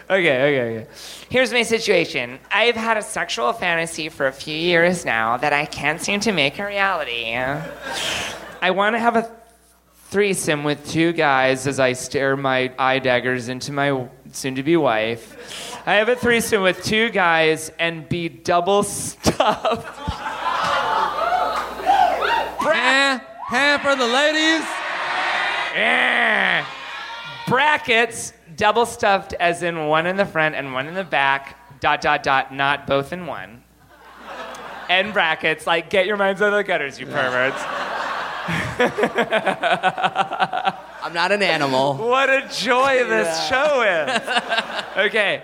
Okay, 0.10 0.42
okay, 0.42 0.78
okay. 0.80 0.88
Here's 1.30 1.52
my 1.52 1.64
situation. 1.64 2.40
I've 2.52 2.76
had 2.76 2.98
a 2.98 3.02
sexual 3.02 3.54
fantasy 3.54 4.10
for 4.10 4.28
a 4.28 4.32
few 4.32 4.56
years 4.56 5.06
now 5.06 5.38
that 5.38 5.54
I 5.54 5.66
can't 5.66 6.02
seem 6.02 6.20
to 6.22 6.32
make 6.32 6.60
a 6.60 6.66
reality. 6.66 7.36
I 8.62 8.72
want 8.72 8.96
to 8.96 9.00
have 9.00 9.16
a 9.16 9.32
threesome 10.10 10.64
with 10.64 10.90
two 10.90 11.14
guys 11.14 11.68
as 11.68 11.80
I 11.80 11.94
stare 11.94 12.36
my 12.36 12.74
eye 12.80 12.98
daggers 12.98 13.48
into 13.48 13.72
my 13.72 14.08
soon 14.32 14.56
to 14.56 14.64
be 14.64 14.76
wife. 14.76 15.78
I 15.86 15.96
have 15.96 16.10
a 16.10 16.16
threesome 16.16 16.64
with 16.64 16.84
two 16.84 17.10
guys 17.10 17.72
and 17.80 18.10
be 18.10 18.28
double 18.28 18.84
stuffed. 18.84 19.86
Eh, 22.72 23.20
eh, 23.52 23.78
for 23.80 23.96
the 23.96 24.08
ladies. 24.08 24.68
Eh. 25.76 26.66
Brackets, 27.48 28.34
double 28.60 28.86
stuffed 28.86 29.34
as 29.40 29.64
in 29.64 29.88
one 29.88 30.06
in 30.06 30.18
the 30.18 30.26
front 30.26 30.54
and 30.54 30.74
one 30.74 30.86
in 30.86 30.94
the 30.94 31.04
back, 31.04 31.56
dot, 31.80 32.02
dot, 32.02 32.22
dot, 32.22 32.54
not 32.54 32.86
both 32.86 33.14
in 33.14 33.26
one. 33.26 33.64
End 34.90 35.14
brackets, 35.14 35.66
like, 35.66 35.90
get 35.90 36.06
your 36.06 36.18
minds 36.18 36.42
out 36.42 36.52
of 36.52 36.58
the 36.58 36.64
gutters, 36.66 37.00
you 37.00 37.06
perverts. 37.06 37.64
I'm 41.02 41.14
not 41.14 41.32
an 41.32 41.42
animal. 41.42 41.94
What 41.96 42.30
a 42.30 42.50
joy 42.52 43.06
this 43.06 43.48
show 43.48 43.82
is. 43.82 44.22
okay. 45.08 45.44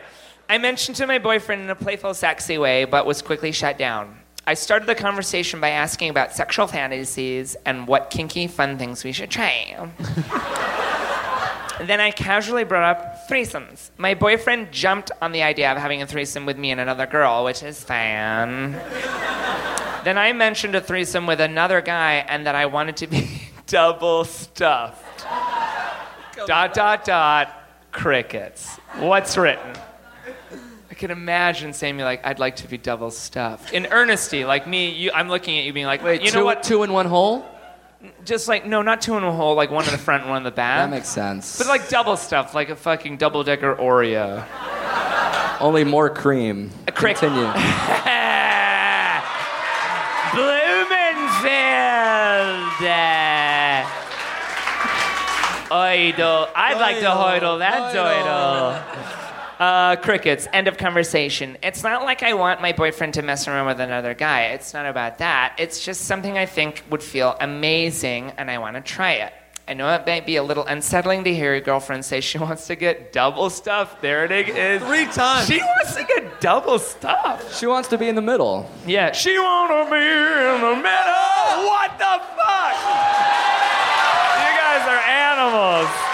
I 0.49 0.57
mentioned 0.57 0.97
to 0.97 1.07
my 1.07 1.17
boyfriend 1.17 1.61
in 1.61 1.69
a 1.69 1.75
playful, 1.75 2.13
sexy 2.13 2.57
way, 2.57 2.83
but 2.83 3.05
was 3.05 3.21
quickly 3.21 3.53
shut 3.53 3.77
down. 3.77 4.17
I 4.45 4.55
started 4.55 4.87
the 4.87 4.95
conversation 4.95 5.61
by 5.61 5.69
asking 5.69 6.09
about 6.09 6.33
sexual 6.33 6.67
fantasies 6.67 7.55
and 7.65 7.87
what 7.87 8.09
kinky, 8.09 8.47
fun 8.47 8.77
things 8.77 9.05
we 9.05 9.13
should 9.13 9.31
try. 9.31 9.89
then 11.81 11.99
I 11.99 12.11
casually 12.11 12.63
brought 12.63 12.97
up 12.97 13.27
threesomes. 13.29 13.89
My 13.97 14.13
boyfriend 14.13 14.71
jumped 14.71 15.11
on 15.21 15.31
the 15.31 15.43
idea 15.43 15.71
of 15.71 15.77
having 15.77 16.01
a 16.01 16.07
threesome 16.07 16.45
with 16.45 16.57
me 16.57 16.71
and 16.71 16.79
another 16.79 17.05
girl, 17.05 17.43
which 17.43 17.63
is 17.63 17.83
fine. 17.83 18.71
then 20.03 20.17
I 20.17 20.33
mentioned 20.33 20.75
a 20.75 20.81
threesome 20.81 21.25
with 21.25 21.41
another 21.41 21.81
guy 21.81 22.25
and 22.27 22.45
that 22.45 22.55
I 22.55 22.65
wanted 22.67 22.97
to 22.97 23.07
be 23.07 23.41
double 23.67 24.23
stuffed. 24.25 25.25
dot, 26.47 26.73
dot, 26.73 27.05
dot, 27.05 27.63
crickets. 27.91 28.77
What's 28.97 29.37
written? 29.37 29.73
I 30.89 30.93
can 30.93 31.11
imagine 31.11 31.73
saying 31.73 31.97
me 31.97 32.05
like, 32.05 32.25
I'd 32.25 32.39
like 32.39 32.55
to 32.57 32.69
be 32.69 32.77
double 32.77 33.11
stuffed. 33.11 33.73
In 33.73 33.85
earnesty, 33.87 34.45
like 34.45 34.65
me, 34.65 34.91
you, 34.91 35.11
I'm 35.13 35.27
looking 35.27 35.57
at 35.57 35.65
you 35.65 35.73
being 35.73 35.85
like, 35.85 36.01
Wait, 36.01 36.21
you 36.21 36.31
two, 36.31 36.37
know 36.39 36.45
what? 36.45 36.63
Two 36.63 36.83
in 36.83 36.93
one 36.93 37.05
hole? 37.05 37.45
Just 38.23 38.47
like, 38.47 38.65
no, 38.65 38.81
not 38.81 39.01
two 39.01 39.17
in 39.17 39.23
a 39.23 39.31
hole, 39.31 39.55
like 39.55 39.71
one 39.71 39.85
in 39.85 39.91
the 39.91 39.97
front 39.97 40.21
and 40.23 40.29
one 40.29 40.37
in 40.39 40.43
the 40.43 40.51
back. 40.51 40.89
That 40.89 40.95
makes 40.95 41.09
sense. 41.09 41.57
But 41.57 41.67
like 41.67 41.89
double 41.89 42.17
stuff, 42.17 42.53
like 42.53 42.69
a 42.69 42.75
fucking 42.75 43.17
double 43.17 43.43
decker 43.43 43.75
Oreo. 43.75 44.45
Only 45.59 45.83
more 45.83 46.09
cream. 46.09 46.69
A 46.87 46.91
crick- 46.91 47.17
Continue. 47.17 47.45
Blumenfeld. 50.35 51.05
Oidel. 55.71 56.49
I'd 56.55 56.77
like 56.79 56.99
to 56.99 57.09
hoidel 57.09 57.59
that 57.59 57.93
doidel. 57.95 59.14
Uh, 59.59 59.95
crickets. 59.95 60.47
End 60.51 60.67
of 60.67 60.77
conversation. 60.77 61.57
It's 61.63 61.81
not 61.83 62.03
like 62.03 62.23
I 62.23 62.33
want 62.33 62.61
my 62.61 62.73
boyfriend 62.73 63.13
to 63.15 63.21
mess 63.21 63.47
around 63.47 63.67
with 63.67 63.79
another 63.79 64.13
guy. 64.13 64.47
It's 64.47 64.73
not 64.73 64.85
about 64.85 65.19
that. 65.19 65.55
It's 65.57 65.83
just 65.83 66.01
something 66.01 66.37
I 66.37 66.45
think 66.45 66.83
would 66.89 67.01
feel 67.03 67.35
amazing, 67.39 68.31
and 68.37 68.51
I 68.51 68.57
want 68.57 68.75
to 68.75 68.81
try 68.81 69.13
it. 69.13 69.33
I 69.67 69.73
know 69.73 69.89
it 69.95 70.05
might 70.05 70.27
be 70.27 70.35
a 70.35 70.43
little 70.43 70.65
unsettling 70.65 71.23
to 71.23 71.33
hear 71.33 71.53
your 71.53 71.61
girlfriend 71.61 72.05
say 72.05 72.21
she 72.21 72.37
wants 72.47 72.67
to 72.67 72.75
get 72.75 73.11
double 73.13 73.49
stuffed. 73.49 74.01
There 74.01 74.25
it 74.25 74.31
is. 74.49 74.83
Three 74.83 75.05
times. 75.05 75.47
She 75.47 75.57
wants 75.59 75.95
to 75.95 76.03
get 76.03 76.39
double 76.41 76.77
stuffed. 76.77 77.55
She 77.57 77.65
wants 77.65 77.87
to 77.89 77.97
be 77.97 78.07
in 78.07 78.15
the 78.15 78.21
middle. 78.21 78.69
Yeah, 78.85 79.11
she 79.13 79.39
wanna 79.39 79.85
be 79.89 79.95
in 79.97 80.61
the 80.61 80.75
middle. 80.75 81.65
What 81.65 81.97
the 81.97 82.21
fuck? 82.35 82.75
You 84.37 84.51
guys 84.59 84.85
are 84.87 85.01
animals. 85.01 86.04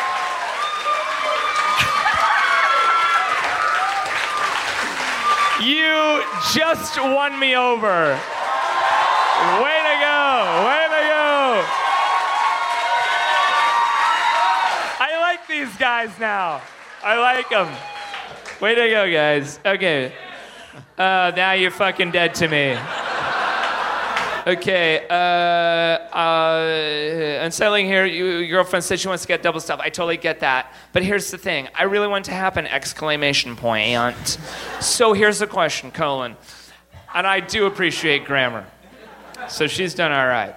You 5.62 6.24
just 6.54 7.00
won 7.00 7.38
me 7.38 7.56
over. 7.56 8.18
Way 9.62 9.78
to 9.78 9.96
go! 10.02 10.66
Way 10.66 10.86
to 10.90 11.02
go! 11.06 11.64
I 15.00 15.18
like 15.22 15.48
these 15.48 15.76
guys 15.78 16.18
now. 16.20 16.62
I 17.04 17.20
like 17.20 17.50
them. 17.50 17.72
Way 18.60 18.74
to 18.74 18.90
go, 18.90 19.12
guys. 19.12 19.60
Okay. 19.64 20.14
Uh, 20.98 21.32
now 21.36 21.52
you're 21.52 21.70
fucking 21.70 22.10
dead 22.10 22.34
to 22.36 22.48
me. 22.48 22.76
Okay, 24.48 25.06
uh, 25.08 25.14
uh, 25.14 26.66
and 26.66 27.46
unsettling 27.46 27.86
here. 27.86 28.06
You, 28.06 28.38
your 28.38 28.58
girlfriend 28.58 28.84
said 28.84 29.00
she 29.00 29.08
wants 29.08 29.24
to 29.24 29.28
get 29.28 29.44
double 29.44 29.60
stuff. 29.60 29.80
I 29.80 29.90
totally 29.90 30.18
get 30.18 30.40
that. 30.40 30.74
But 30.94 31.04
here's 31.04 31.30
the 31.30 31.38
thing. 31.38 31.68
I 31.76 31.84
really 31.84 32.08
want 32.08 32.26
to 32.26 32.32
happen! 32.32 32.66
Exclamation 32.66 33.56
point. 33.56 34.40
So 34.80 35.14
here's 35.14 35.40
the 35.40 35.48
question, 35.48 35.92
colon. 35.92 36.38
And 37.14 37.28
I 37.28 37.40
do 37.40 37.68
appreciate 37.68 38.26
grammar. 38.26 38.66
So 39.48 39.68
she's 39.68 39.94
done 39.94 40.12
all 40.12 40.28
right. 40.28 40.56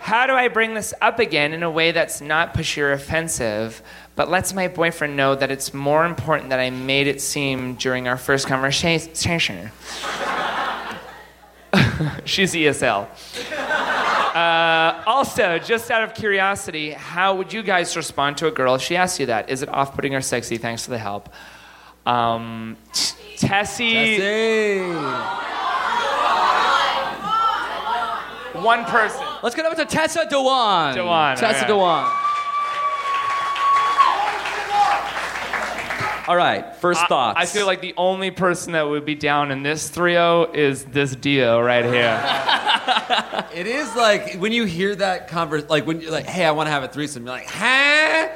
How 0.00 0.26
do 0.26 0.32
I 0.32 0.48
bring 0.48 0.74
this 0.74 0.92
up 1.00 1.18
again 1.18 1.52
in 1.52 1.62
a 1.62 1.70
way 1.70 1.92
that's 1.92 2.20
not 2.20 2.52
pushy 2.52 2.82
or 2.82 2.92
offensive, 2.92 3.80
but 4.16 4.28
lets 4.28 4.52
my 4.52 4.68
boyfriend 4.68 5.16
know 5.16 5.34
that 5.34 5.50
it's 5.50 5.72
more 5.72 6.04
important 6.04 6.50
that 6.50 6.60
I 6.60 6.70
made 6.70 7.06
it 7.06 7.20
seem 7.20 7.74
during 7.76 8.08
our 8.08 8.16
first 8.16 8.46
conversation? 8.46 9.70
She's 12.24 12.54
ESL. 12.54 13.06
Uh, 14.34 15.02
also, 15.06 15.58
just 15.58 15.90
out 15.90 16.02
of 16.02 16.14
curiosity, 16.14 16.90
how 16.90 17.34
would 17.36 17.52
you 17.52 17.62
guys 17.62 17.96
respond 17.96 18.36
to 18.38 18.46
a 18.46 18.50
girl 18.50 18.74
if 18.74 18.82
she 18.82 18.96
asked 18.96 19.20
you 19.20 19.26
that? 19.26 19.48
Is 19.48 19.62
it 19.62 19.68
off 19.68 19.94
putting 19.94 20.14
or 20.14 20.20
sexy? 20.20 20.56
Thanks 20.56 20.84
for 20.84 20.90
the 20.90 20.98
help. 20.98 21.28
Um, 22.06 22.76
Tessie, 23.36 24.18
one 28.52 28.84
person. 28.84 29.24
Let's 29.42 29.54
get 29.54 29.66
over 29.66 29.76
to 29.76 29.84
Tessa 29.84 30.26
Dewan. 30.28 30.94
Dewan, 30.94 31.36
Tessa 31.36 31.58
okay. 31.58 31.66
Dewan. 31.66 32.10
All 36.28 36.36
right, 36.36 36.74
first 36.76 37.06
thoughts. 37.06 37.38
I 37.38 37.44
feel 37.44 37.66
like 37.66 37.82
the 37.82 37.92
only 37.96 38.30
person 38.30 38.72
that 38.72 38.88
would 38.88 39.04
be 39.04 39.14
down 39.14 39.50
in 39.50 39.62
this 39.62 39.90
trio 39.90 40.50
is 40.52 40.84
this 40.84 41.14
Dio 41.14 41.60
right 41.60 41.84
here. 41.84 42.20
It 43.54 43.66
is 43.68 43.94
like 43.94 44.34
when 44.34 44.50
you 44.52 44.64
hear 44.64 44.96
that 44.96 45.28
converse, 45.28 45.68
like 45.68 45.86
when 45.86 46.00
you're 46.00 46.10
like, 46.10 46.26
"Hey, 46.26 46.44
I 46.44 46.50
want 46.50 46.66
to 46.66 46.72
have 46.72 46.82
a 46.82 46.88
threesome," 46.88 47.24
you're 47.24 47.34
like, 47.34 47.46
"Huh?" 47.48 48.28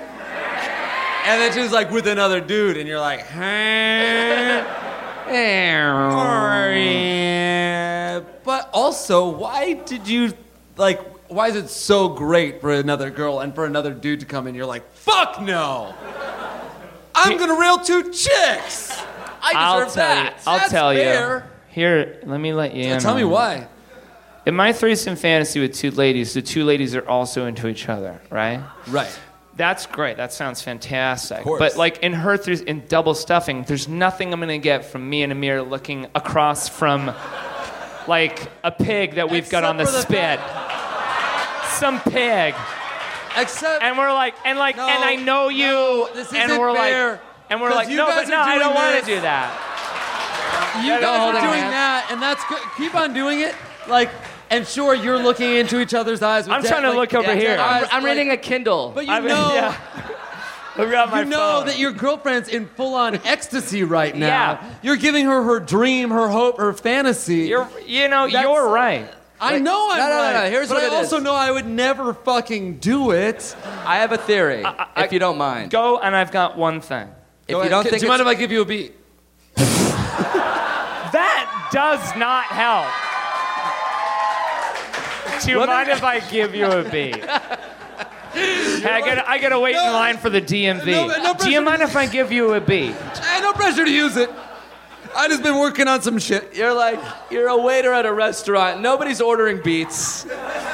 And 1.26 1.41
then 1.43 1.53
she's 1.53 1.72
like 1.72 1.91
with 1.91 2.07
another 2.07 2.41
dude, 2.41 2.76
and 2.76 2.86
you're 2.86 3.01
like, 3.01 3.26
"Huh?" 3.26 4.64
But 8.45 8.70
also, 8.72 9.28
why 9.28 9.74
did 9.74 10.07
you 10.07 10.32
like? 10.76 11.01
Why 11.28 11.49
is 11.49 11.57
it 11.57 11.68
so 11.68 12.09
great 12.11 12.61
for 12.61 12.72
another 12.72 13.11
girl 13.11 13.41
and 13.41 13.53
for 13.55 13.66
another 13.66 13.93
dude 13.93 14.20
to 14.20 14.26
come 14.26 14.47
in? 14.47 14.55
You're 14.55 14.66
like, 14.66 14.89
"Fuck 14.93 15.43
no!" 15.43 15.95
I'm 17.25 17.39
gonna 17.39 17.59
rail 17.59 17.79
two 17.79 18.05
chicks. 18.12 18.91
I 19.41 19.53
I'll 19.55 19.79
deserve 19.85 19.95
tell 19.95 20.16
you. 20.16 20.23
that. 20.25 20.43
I'll 20.47 20.59
That's 20.59 20.71
tell 20.71 20.93
fair. 20.93 21.37
you. 21.37 21.43
Here, 21.75 22.21
let 22.25 22.41
me 22.41 22.53
let 22.53 22.75
you 22.75 22.85
in. 22.85 23.01
Tell 23.01 23.14
me 23.14 23.23
on 23.23 23.29
it. 23.29 23.33
why. 23.33 23.69
In 24.47 24.55
my 24.55 24.73
threesome 24.73 25.16
fantasy 25.16 25.61
with 25.61 25.75
two 25.75 25.91
ladies, 25.91 26.35
the 26.35 26.43
two 26.43 26.64
ladies 26.64 26.95
are 26.95 27.07
also 27.09 27.47
into 27.47 27.69
each 27.69 27.89
other, 27.89 28.21
right? 28.31 28.62
Right. 28.89 29.19
That's 29.57 29.87
great. 29.87 30.16
That 30.16 30.33
sounds 30.33 30.62
fantastic. 30.62 31.43
course. 31.43 31.59
But 31.59 31.77
like 31.77 31.99
in 32.03 32.12
her 32.12 32.37
through 32.37 32.59
in 32.66 32.87
double 32.87 33.14
stuffing, 33.14 33.64
there's 33.64 33.89
nothing 33.89 34.33
I'm 34.33 34.41
gonna 34.41 34.59
get 34.59 34.85
from 34.85 35.09
me 35.09 35.23
and 35.23 35.33
Amir 35.33 35.62
looking 35.62 36.07
across 36.14 36.69
from 36.69 37.12
like 38.07 38.49
a 38.64 38.71
pig 38.71 39.16
that 39.16 39.31
we've 39.31 39.51
got 39.51 39.64
on 39.64 39.77
the 39.77 39.85
the 39.85 40.01
spit. 40.03 40.41
Some 41.79 42.01
pig. 42.01 42.55
Except 43.43 43.82
And 43.82 43.97
we're 43.99 44.12
like 44.12 44.34
and 44.45 44.59
like 44.59 44.76
No, 44.76 44.89
and 44.89 45.05
I 45.05 45.16
know 45.16 45.49
you 45.49 45.66
no, 45.66 46.09
this 46.14 46.28
and 46.32 46.51
isn't 46.51 46.59
we're 46.61 46.74
fair. 46.74 47.12
like 47.12 47.20
and 47.51 47.61
we're 47.61 47.70
like 47.70 47.89
no 47.89 48.07
but 48.07 48.28
no 48.28 48.39
I 48.39 48.59
don't 48.59 48.74
want 48.74 49.01
to 49.01 49.07
do 49.07 49.20
that. 49.20 50.80
you 50.82 50.91
Don't 50.91 51.01
guys 51.01 51.20
hold 51.20 51.34
are 51.34 51.41
doing 51.41 51.61
man. 51.62 51.70
that, 51.70 52.09
and 52.11 52.20
that's 52.22 52.45
good. 52.49 52.59
Keep 52.76 52.95
on 52.95 53.12
doing 53.14 53.41
it. 53.41 53.55
Like, 53.89 54.11
and 54.51 54.66
sure, 54.66 54.95
you're 54.95 55.18
looking 55.18 55.55
into 55.55 55.80
each 55.80 55.95
other's 55.95 56.22
eyes. 56.22 56.45
With 56.47 56.53
I'm 56.55 56.62
dead- 56.62 56.68
trying 56.68 56.82
to 56.82 56.89
like, 56.91 57.12
look 57.12 57.14
over 57.24 57.34
dead 57.34 57.39
here. 57.43 57.59
eyes, 57.59 57.84
I'm, 57.84 57.97
I'm 57.99 58.03
like- 58.03 58.11
reading 58.11 58.30
a 58.30 58.36
Kindle. 58.36 58.93
But 58.95 59.07
you 59.07 59.12
I 59.12 59.20
mean, 59.20 59.28
know, 59.28 59.55
yeah. 59.55 59.76
My 60.76 60.84
you 61.20 61.24
know 61.24 61.36
phone. 61.59 61.66
that 61.66 61.78
your 61.78 61.91
girlfriend's 61.91 62.49
in 62.49 62.66
full-on 62.68 63.16
ecstasy 63.24 63.82
right 63.82 64.14
now. 64.14 64.26
Yeah. 64.62 64.74
You're 64.82 64.97
giving 64.97 65.24
her 65.24 65.43
her 65.43 65.59
dream, 65.59 66.11
her 66.11 66.28
hope, 66.28 66.59
her 66.59 66.72
fantasy. 66.72 67.49
You're 67.49 67.68
you 67.84 68.07
know 68.09 68.26
That's- 68.26 68.43
you're 68.45 68.68
right. 68.68 69.12
I 69.41 69.59
know 69.59 69.89
I'm 69.91 69.99
no, 69.99 70.05
no, 70.09 70.11
no, 70.16 70.22
right. 70.22 70.45
no, 70.45 70.51
here's 70.51 70.68
but 70.68 70.82
what 70.82 70.93
I 70.93 70.97
also 70.97 71.18
is. 71.18 71.22
know 71.22 71.34
I 71.34 71.51
would 71.51 71.66
never 71.66 72.12
fucking 72.14 72.78
do 72.78 73.12
it. 73.12 73.55
I 73.84 73.99
have 73.99 74.12
a 74.12 74.18
theory, 74.18 74.64
I- 74.64 75.05
if 75.05 75.12
you 75.12 75.18
don't 75.18 75.39
mind. 75.39 75.70
Go 75.70 75.99
and 75.99 76.14
I've 76.16 76.32
got 76.32 76.57
one 76.59 76.80
thing. 76.80 77.09
if 77.47 77.53
Go 77.53 77.57
you 77.57 77.61
ahead. 77.61 77.70
don't 77.70 77.84
do 77.84 77.91
think 77.91 78.03
you 78.03 78.09
mind 78.09 78.20
if 78.20 78.26
I 78.26 78.34
give 78.34 78.51
you 78.53 78.62
a 78.62 78.64
beat? 78.64 78.95
That 81.11 81.70
does 81.72 82.14
not 82.16 82.45
help. 82.45 82.93
Do 85.43 85.51
you 85.53 85.66
mind 85.66 85.89
if 85.89 86.03
I 86.05 86.20
give 86.20 86.55
you 86.55 86.66
a 86.66 86.84
beat? 86.89 87.24
Hey, 88.30 88.84
I 88.84 89.01
gotta, 89.01 89.28
I 89.28 89.39
gotta 89.39 89.59
wait 89.59 89.74
in 89.74 89.82
line 89.82 90.18
for 90.18 90.28
the 90.30 90.41
DMV. 90.41 90.86
No, 90.86 91.07
no 91.09 91.34
Do 91.34 91.51
you 91.51 91.61
mind 91.62 91.80
if 91.82 91.97
I 91.97 92.07
give 92.07 92.30
you 92.30 92.53
a 92.55 92.61
beat? 92.61 92.95
No 93.41 93.53
pressure 93.55 93.84
to 93.86 93.91
use 93.91 94.16
it. 94.18 94.30
I 95.19 95.27
just 95.27 95.43
been 95.43 95.59
working 95.59 95.89
on 95.89 96.01
some 96.01 96.21
shit. 96.21 96.55
You're 96.55 96.73
like, 96.73 97.01
you're 97.29 97.49
a 97.49 97.57
waiter 97.57 97.93
at 97.93 98.07
a 98.07 98.12
restaurant. 98.12 98.81
Nobody's 98.81 99.21
ordering 99.21 99.61
beets. 99.61 100.23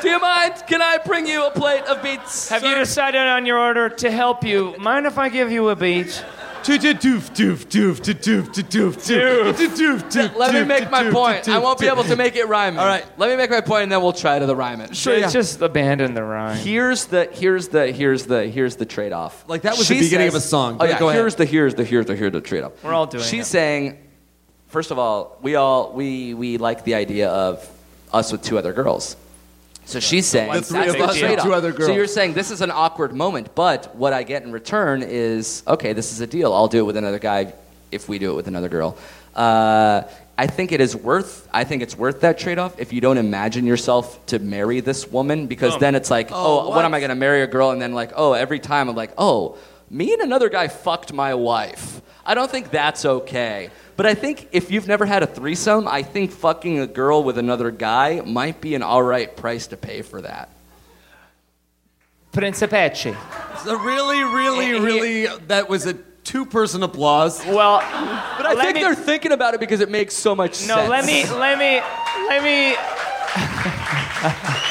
Do 0.02 0.10
you 0.10 0.20
mind? 0.20 0.62
Can 0.68 0.82
I 0.82 0.98
bring 0.98 1.26
you 1.26 1.46
a 1.46 1.50
plate 1.50 1.84
of 1.84 2.02
beets? 2.02 2.50
Have 2.50 2.62
you 2.62 2.74
decided 2.74 3.22
on 3.22 3.46
your 3.46 3.58
order 3.58 3.88
to 3.88 4.10
help 4.10 4.44
you? 4.44 4.76
Mind 4.78 5.06
if 5.06 5.16
I 5.16 5.30
give 5.30 5.50
you 5.50 5.70
a 5.70 5.76
beat? 5.76 6.22
Doof 6.64 6.78
doof 6.80 7.30
doof 7.30 7.66
doof 7.66 8.00
doof 8.00 8.46
doof 8.48 9.54
doof 9.54 10.02
doof 10.10 10.34
Let 10.36 10.54
me 10.54 10.64
make 10.64 10.90
my 10.90 11.10
point. 11.10 11.46
I 11.46 11.58
won't 11.58 11.78
be 11.78 11.88
able 11.88 12.04
to 12.04 12.16
make 12.16 12.36
it 12.36 12.48
rhyme. 12.48 12.78
All 12.78 12.86
right. 12.86 13.04
Let 13.18 13.28
me 13.28 13.36
make 13.36 13.50
my 13.50 13.60
point, 13.60 13.84
and 13.84 13.92
then 13.92 14.02
we'll 14.02 14.14
try 14.14 14.38
to 14.38 14.46
the 14.46 14.56
rhyme 14.56 14.80
it. 14.80 14.96
Sure, 14.96 15.14
yeah. 15.16 15.28
Just 15.28 15.60
abandon 15.60 16.14
the 16.14 16.22
rhyme. 16.22 16.56
Here's 16.56 17.04
the 17.06 17.26
here's 17.26 17.68
the 17.68 17.92
here's 17.92 18.24
the 18.24 18.46
here's 18.46 18.76
the 18.76 18.86
trade 18.86 19.12
off. 19.12 19.44
Like, 19.46 19.62
that 19.62 19.76
was 19.76 19.88
the 19.88 20.00
beginning 20.00 20.28
of 20.28 20.34
a 20.34 20.40
song, 20.40 20.78
Oh 20.80 20.86
yeah, 20.86 20.98
go 20.98 21.10
ahead. 21.10 21.20
here's 21.20 21.34
the 21.34 21.44
here's 21.44 21.74
the 21.74 21.84
here's 21.84 22.06
the 22.06 22.16
here's 22.16 22.32
the 22.32 22.40
trade 22.40 22.64
off. 22.64 22.82
We're 22.82 22.94
all 22.94 23.06
doing 23.06 23.22
it. 23.22 23.26
She's 23.26 23.46
it. 23.46 23.50
saying, 23.50 23.98
first 24.74 24.90
of 24.90 24.98
all, 24.98 25.38
we 25.40 25.54
all 25.54 25.92
we 25.92 26.34
we 26.34 26.58
like 26.58 26.82
the 26.82 26.94
idea 27.04 27.28
of 27.30 27.54
us 28.12 28.32
with 28.32 28.42
two 28.42 28.58
other 28.58 28.72
girls. 28.72 29.16
So 29.86 30.00
she's 30.00 30.26
saying 30.26 30.52
The 30.52 30.62
three 30.62 30.88
of 30.88 30.96
us 30.96 31.16
two 31.44 31.54
other 31.54 31.72
So 31.78 31.92
you're 31.92 32.14
saying 32.18 32.34
this 32.34 32.50
is 32.50 32.60
an 32.60 32.72
awkward 32.72 33.12
moment, 33.14 33.54
but 33.54 33.94
what 33.94 34.12
I 34.12 34.24
get 34.24 34.42
in 34.42 34.50
return 34.50 35.04
is 35.04 35.62
okay. 35.74 35.92
This 35.92 36.10
is 36.12 36.20
a 36.20 36.26
deal. 36.26 36.52
I'll 36.52 36.72
do 36.76 36.80
it 36.80 36.86
with 36.90 36.96
another 36.96 37.20
guy 37.20 37.52
if 37.92 38.08
we 38.08 38.18
do 38.18 38.32
it 38.32 38.36
with 38.40 38.48
another 38.48 38.68
girl. 38.68 38.96
Uh, 39.34 40.02
I 40.36 40.46
think 40.48 40.72
it 40.72 40.80
is 40.80 40.96
worth. 40.96 41.48
I 41.52 41.62
think 41.62 41.82
it's 41.82 41.96
worth 41.96 42.22
that 42.22 42.38
trade-off 42.38 42.80
if 42.80 42.92
you 42.92 43.00
don't 43.00 43.18
imagine 43.18 43.66
yourself 43.66 44.04
to 44.26 44.40
marry 44.40 44.80
this 44.80 45.06
woman, 45.06 45.46
because 45.46 45.78
then 45.78 45.94
it's 45.94 46.10
like, 46.10 46.28
oh, 46.32 46.34
Oh, 46.34 46.68
what? 46.70 46.84
am 46.84 46.94
I 46.94 46.98
going 46.98 47.14
to 47.16 47.20
marry 47.26 47.42
a 47.42 47.46
girl? 47.46 47.70
And 47.70 47.80
then 47.80 47.92
like, 47.94 48.12
oh, 48.16 48.32
every 48.32 48.58
time 48.58 48.88
I'm 48.88 48.96
like, 48.96 49.12
oh, 49.16 49.56
me 49.90 50.12
and 50.12 50.22
another 50.22 50.48
guy 50.48 50.66
fucked 50.66 51.12
my 51.12 51.34
wife. 51.34 52.00
I 52.26 52.34
don't 52.34 52.50
think 52.50 52.70
that's 52.70 53.04
okay. 53.04 53.70
But 53.96 54.06
I 54.06 54.14
think 54.14 54.48
if 54.52 54.70
you've 54.70 54.88
never 54.88 55.06
had 55.06 55.22
a 55.22 55.26
threesome, 55.26 55.86
I 55.86 56.02
think 56.02 56.32
fucking 56.32 56.80
a 56.80 56.86
girl 56.86 57.22
with 57.22 57.38
another 57.38 57.70
guy 57.70 58.22
might 58.24 58.60
be 58.60 58.74
an 58.74 58.82
all 58.82 59.02
right 59.02 59.34
price 59.36 59.68
to 59.68 59.76
pay 59.76 60.02
for 60.02 60.20
that. 60.22 60.50
Principecci. 62.32 63.16
So 63.64 63.78
really, 63.78 64.22
really, 64.24 64.72
really, 64.72 65.26
that 65.46 65.68
was 65.68 65.86
a 65.86 65.94
two-person 66.24 66.82
applause. 66.82 67.44
Well, 67.46 67.78
But 67.78 68.46
I 68.46 68.54
think 68.56 68.76
me- 68.76 68.82
they're 68.82 68.94
thinking 68.96 69.30
about 69.30 69.54
it 69.54 69.60
because 69.60 69.80
it 69.80 69.90
makes 69.90 70.14
so 70.14 70.34
much 70.34 70.66
no, 70.66 70.74
sense. 70.74 70.84
No, 70.84 70.90
let 70.90 71.04
me, 71.04 71.24
let 71.30 71.58
me, 71.58 71.80
let 72.28 72.42
me. 72.42 72.76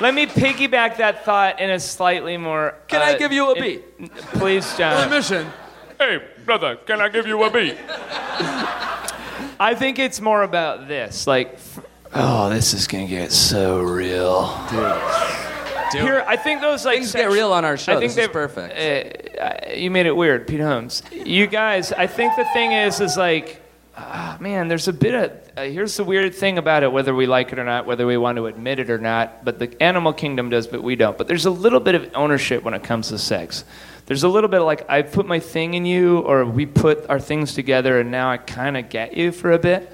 Let 0.00 0.14
me 0.14 0.26
piggyback 0.26 0.98
that 0.98 1.24
thought 1.24 1.58
in 1.58 1.70
a 1.70 1.80
slightly 1.80 2.36
more. 2.36 2.76
Can 2.86 3.02
I 3.02 3.14
uh, 3.14 3.18
give 3.18 3.32
you 3.32 3.50
a 3.50 3.54
in- 3.54 3.62
beat? 3.62 4.16
Please, 4.34 4.76
John. 4.76 5.10
Mission. 5.10 5.50
Hey, 5.98 6.22
brother, 6.44 6.76
can 6.76 7.00
I 7.00 7.08
give 7.08 7.26
you 7.26 7.42
a 7.42 7.50
beat? 7.50 7.76
I 8.40 9.74
think 9.76 9.98
it's 9.98 10.20
more 10.20 10.42
about 10.42 10.88
this. 10.88 11.26
Like, 11.26 11.58
oh, 12.14 12.48
this 12.50 12.74
is 12.74 12.86
gonna 12.86 13.06
get 13.06 13.32
so 13.32 13.80
real. 13.82 14.46
Here, 15.92 16.22
I 16.26 16.36
think 16.36 16.60
those 16.60 16.84
like 16.84 16.98
Things 16.98 17.12
get 17.12 17.30
real 17.30 17.52
on 17.52 17.64
our 17.64 17.76
show. 17.76 17.92
I 17.92 17.98
think 17.98 18.12
This 18.12 18.26
is 18.26 18.28
perfect. 18.28 19.38
Uh, 19.38 19.72
you 19.74 19.90
made 19.90 20.06
it 20.06 20.14
weird, 20.14 20.46
Pete 20.46 20.60
Holmes. 20.60 21.02
You 21.12 21.46
guys, 21.46 21.92
I 21.92 22.06
think 22.06 22.36
the 22.36 22.44
thing 22.52 22.72
is, 22.72 23.00
is 23.00 23.16
like, 23.16 23.62
ah, 23.96 24.36
man, 24.40 24.68
there's 24.68 24.88
a 24.88 24.92
bit 24.92 25.14
of. 25.14 25.32
Uh, 25.56 25.62
here's 25.62 25.96
the 25.96 26.04
weird 26.04 26.34
thing 26.34 26.58
about 26.58 26.82
it, 26.82 26.92
whether 26.92 27.14
we 27.14 27.26
like 27.26 27.52
it 27.52 27.58
or 27.58 27.64
not, 27.64 27.86
whether 27.86 28.06
we 28.06 28.16
want 28.16 28.36
to 28.36 28.46
admit 28.46 28.78
it 28.78 28.90
or 28.90 28.98
not. 28.98 29.44
But 29.44 29.58
the 29.58 29.82
animal 29.82 30.12
kingdom 30.12 30.50
does, 30.50 30.66
but 30.66 30.82
we 30.82 30.94
don't. 30.94 31.16
But 31.16 31.26
there's 31.26 31.46
a 31.46 31.50
little 31.50 31.80
bit 31.80 31.94
of 31.94 32.10
ownership 32.14 32.62
when 32.62 32.74
it 32.74 32.82
comes 32.84 33.08
to 33.08 33.18
sex. 33.18 33.64
There's 34.08 34.22
a 34.22 34.28
little 34.28 34.48
bit 34.48 34.60
of 34.60 34.66
like 34.66 34.88
I 34.88 35.02
put 35.02 35.26
my 35.26 35.38
thing 35.38 35.74
in 35.74 35.84
you, 35.84 36.20
or 36.20 36.46
we 36.46 36.64
put 36.64 37.10
our 37.10 37.20
things 37.20 37.52
together, 37.52 38.00
and 38.00 38.10
now 38.10 38.30
I 38.30 38.38
kind 38.38 38.78
of 38.78 38.88
get 38.88 39.14
you 39.14 39.32
for 39.32 39.52
a 39.52 39.58
bit. 39.58 39.92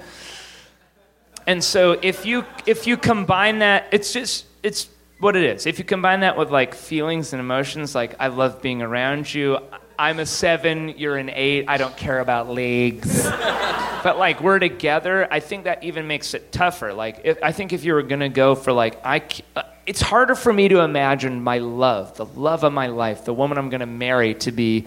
And 1.45 1.61
so 1.61 1.99
if 2.01 2.25
you 2.25 2.45
if 2.65 2.87
you 2.87 2.95
combine 2.95 3.59
that, 3.59 3.87
it's 3.91 4.13
just 4.13 4.45
it's 4.63 4.87
what 5.19 5.35
it 5.35 5.43
is. 5.43 5.65
If 5.65 5.79
you 5.79 5.83
combine 5.83 6.21
that 6.21 6.37
with 6.37 6.49
like 6.49 6.75
feelings 6.75 7.33
and 7.33 7.41
emotions, 7.41 7.93
like 7.93 8.15
I 8.17 8.27
love 8.27 8.61
being 8.61 8.81
around 8.81 9.33
you. 9.33 9.59
I'm 9.97 10.19
a 10.19 10.25
seven, 10.25 10.89
you're 10.97 11.17
an 11.17 11.29
eight. 11.29 11.65
I 11.67 11.77
don't 11.77 11.95
care 11.95 12.19
about 12.19 12.49
leagues. 12.49 13.23
but 14.03 14.17
like 14.17 14.41
we're 14.41 14.59
together, 14.59 15.27
I 15.31 15.39
think 15.39 15.63
that 15.65 15.83
even 15.83 16.07
makes 16.07 16.33
it 16.33 16.51
tougher. 16.51 16.93
Like 16.93 17.21
if, 17.23 17.37
I 17.41 17.51
think 17.51 17.73
if 17.73 17.83
you 17.83 17.93
were 17.93 18.03
gonna 18.03 18.29
go 18.29 18.55
for 18.55 18.71
like 18.73 18.99
I, 19.05 19.21
uh, 19.55 19.63
it's 19.85 20.01
harder 20.01 20.35
for 20.35 20.51
me 20.51 20.67
to 20.69 20.79
imagine 20.79 21.41
my 21.41 21.59
love, 21.59 22.15
the 22.17 22.25
love 22.25 22.63
of 22.63 22.73
my 22.73 22.87
life, 22.87 23.25
the 23.25 23.33
woman 23.33 23.57
I'm 23.57 23.69
gonna 23.69 23.85
marry, 23.85 24.33
to 24.35 24.51
be 24.51 24.85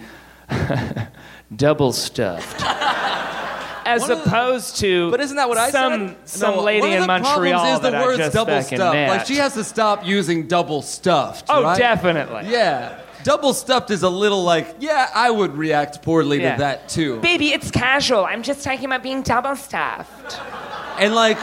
double 1.55 1.91
stuffed. 1.91 2.63
As 3.85 4.01
One 4.01 4.11
of 4.11 4.17
the- 4.19 4.23
opposed 4.25 4.77
to, 4.81 5.09
But 5.09 5.19
isn't 5.21 5.37
that 5.37 5.49
what 5.49 5.57
I 5.57 5.71
some, 5.71 6.09
said? 6.09 6.29
Some 6.29 6.55
No, 6.57 6.61
lady 6.61 6.91
in 6.93 7.07
Montreal 7.07 7.73
is 7.73 7.79
the 7.79 7.89
that 7.89 7.95
I 7.95 8.05
words 8.05 8.17
just 8.19 8.33
double 8.33 8.51
met. 8.53 9.09
Like 9.09 9.25
she 9.25 9.35
has 9.37 9.55
to 9.55 9.63
stop 9.63 10.05
using 10.05 10.47
double 10.47 10.83
stuffed. 10.83 11.45
oh, 11.49 11.63
right? 11.63 11.77
definitely. 11.77 12.51
Yeah. 12.51 12.99
Double 13.29 13.53
stuffed 13.53 13.91
is 13.91 14.01
a 14.01 14.09
little 14.09 14.41
like, 14.43 14.77
yeah, 14.79 15.07
I 15.13 15.29
would 15.29 15.55
react 15.55 16.01
poorly 16.01 16.41
Yeah. 16.41 16.53
to 16.55 16.59
that 16.61 16.89
too. 16.89 17.19
Baby, 17.19 17.49
it's 17.53 17.69
casual. 17.69 18.25
I'm 18.25 18.41
just 18.41 18.63
talking 18.63 18.85
about 18.85 19.03
being 19.03 19.21
double 19.21 19.55
stuffed. 19.55 20.39
And 20.97 21.13
like, 21.13 21.37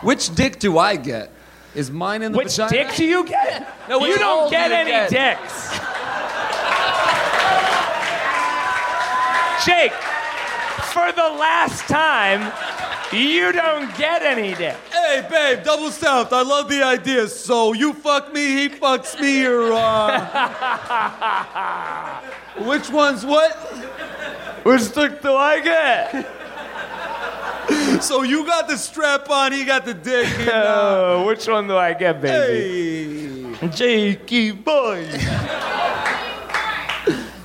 which 0.00 0.34
dick 0.34 0.58
do 0.58 0.78
I 0.78 0.96
get? 0.96 1.30
Is 1.74 1.90
mine 1.90 2.22
in 2.22 2.32
the 2.32 2.38
Which 2.38 2.56
vagina? 2.56 2.70
dick 2.70 2.96
do 2.96 3.04
you 3.04 3.24
get? 3.26 3.68
No, 3.90 4.06
you 4.06 4.16
don't 4.16 4.38
hole 4.40 4.48
do 4.48 4.52
get 4.56 4.70
you 4.70 4.76
any 4.76 4.90
get? 4.90 5.10
dicks. 5.10 5.68
Jake, 9.66 9.92
for 10.94 11.12
the 11.12 11.28
last 11.36 11.82
time, 11.88 12.40
you 13.12 13.52
don't 13.52 13.94
get 13.96 14.22
any 14.22 14.54
dick. 14.54 14.76
Hey, 14.90 15.26
babe, 15.30 15.64
double 15.64 15.90
stuffed. 15.90 16.32
I 16.32 16.42
love 16.42 16.68
the 16.68 16.82
idea. 16.82 17.26
So 17.28 17.72
you 17.72 17.92
fuck 17.92 18.32
me, 18.32 18.46
he 18.56 18.68
fucks 18.68 19.18
me, 19.20 19.44
or 19.46 19.72
uh... 19.72 19.80
which 22.64 22.90
one's 22.90 23.24
what? 23.24 23.52
Which 24.64 24.92
dick 24.94 25.22
do 25.22 25.34
I 25.34 25.60
get? 25.60 26.26
So 28.00 28.22
you 28.22 28.46
got 28.46 28.66
the 28.66 28.78
strap 28.78 29.28
on, 29.28 29.52
he 29.52 29.64
got 29.64 29.84
the 29.84 29.92
dick. 29.92 30.26
and, 30.38 30.48
uh, 30.48 31.16
Oh, 31.18 31.26
which 31.26 31.46
one 31.46 31.66
do 31.68 31.76
I 31.76 31.92
get, 31.92 32.18
baby? 32.20 33.52
hey. 33.56 33.68
Jakey 33.68 34.52
boy. 34.52 35.06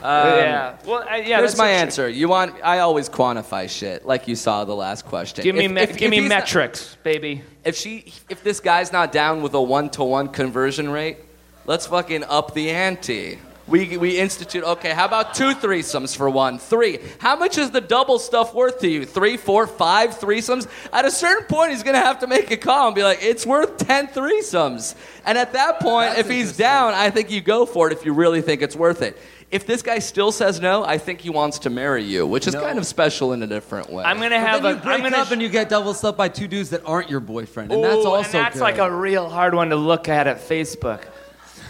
Um, 0.03 0.27
yeah. 0.27 0.75
Well, 0.85 1.05
I, 1.09 1.17
yeah. 1.17 1.37
Here's 1.37 1.51
that's 1.51 1.57
my 1.57 1.69
a 1.69 1.77
tr- 1.77 1.81
answer. 1.85 2.09
You 2.09 2.27
want? 2.27 2.55
I 2.63 2.79
always 2.79 3.07
quantify 3.07 3.69
shit, 3.69 4.05
like 4.05 4.27
you 4.27 4.35
saw 4.35 4.65
the 4.65 4.75
last 4.75 5.05
question. 5.05 5.43
Give 5.43 5.55
me, 5.55 5.65
If- 5.65 5.71
me- 5.71 5.81
if- 5.81 5.89
give 5.97 6.01
if 6.07 6.11
me 6.11 6.19
he's 6.19 6.29
not- 6.29 6.39
metrics, 6.39 6.97
baby. 7.03 7.41
if 7.63 7.77
she, 7.77 8.11
if 8.29 8.43
this 8.43 8.59
guy's 8.59 8.91
not 8.91 9.11
down 9.13 9.41
with 9.41 9.53
a 9.53 9.61
one-to-one 9.61 10.27
conversion 10.29 10.89
rate, 10.89 11.17
let's 11.65 11.87
fucking 11.87 12.25
up 12.25 12.53
the 12.53 12.69
ante. 12.69 13.39
We, 13.65 13.97
we 13.97 14.19
institute, 14.19 14.65
okay, 14.65 14.89
how 14.91 15.05
about 15.05 15.35
two 15.35 15.55
threesomes 15.55 16.17
for 16.17 16.29
one? 16.29 16.59
Three. 16.59 16.99
How 17.19 17.37
much 17.37 17.57
is 17.57 17.71
the 17.71 17.79
double 17.79 18.19
stuff 18.19 18.53
worth 18.53 18.81
to 18.81 18.89
you? 18.89 19.05
Three, 19.05 19.37
four, 19.37 19.67
five 19.67 20.19
threesomes? 20.19 20.67
At 20.91 21.05
a 21.05 21.11
certain 21.11 21.45
point, 21.47 21.71
he's 21.71 21.81
going 21.81 21.95
to 21.95 22.01
have 22.01 22.19
to 22.19 22.27
make 22.27 22.51
a 22.51 22.57
call 22.57 22.87
and 22.87 22.95
be 22.95 23.03
like, 23.03 23.19
it's 23.21 23.45
worth 23.45 23.77
10 23.77 24.07
threesomes. 24.07 24.95
And 25.25 25.37
at 25.37 25.53
that 25.53 25.79
point, 25.79 26.09
That's 26.09 26.19
if 26.19 26.29
he's 26.29 26.57
down, 26.57 26.93
I 26.93 27.09
think 27.09 27.31
you 27.31 27.39
go 27.39 27.65
for 27.65 27.87
it 27.87 27.93
if 27.93 28.03
you 28.05 28.11
really 28.11 28.41
think 28.41 28.61
it's 28.61 28.75
worth 28.75 29.01
it. 29.01 29.17
If 29.53 29.67
this 29.67 29.83
guy 29.83 29.99
still 29.99 30.31
says 30.31 30.59
no, 30.59 30.83
I 30.83 30.97
think 30.97 31.21
he 31.21 31.29
wants 31.29 31.59
to 31.59 31.69
marry 31.69 32.03
you, 32.03 32.25
which 32.25 32.47
is 32.47 32.55
No. 32.55 32.61
kind 32.61 32.79
of 32.79 32.87
special 32.87 33.33
in 33.33 33.43
a 33.43 33.47
different 33.47 33.89
way. 33.91 34.03
I'm 34.03 34.17
gonna 34.17 34.31
But 34.31 34.47
have 34.47 34.63
then 34.63 34.71
a. 34.71 34.75
you 34.75 34.81
break 34.81 34.95
I'm 34.95 35.01
gonna 35.03 35.17
up 35.21 35.29
and 35.29 35.41
you 35.41 35.47
get 35.47 35.69
double 35.69 35.93
stuffed 35.93 36.17
by 36.17 36.27
two 36.27 36.47
dudes 36.47 36.71
that 36.71 36.81
aren't 36.87 37.07
your 37.09 37.19
boyfriend, 37.19 37.71
and 37.71 37.83
that's 37.83 37.97
Ooh, 38.03 38.07
also 38.07 38.37
and 38.39 38.45
that's 38.47 38.55
good. 38.55 38.61
like 38.61 38.79
a 38.79 38.89
real 38.91 39.29
hard 39.29 39.53
one 39.53 39.69
to 39.69 39.75
look 39.75 40.09
at 40.09 40.25
at 40.25 40.39
Facebook. 40.39 41.03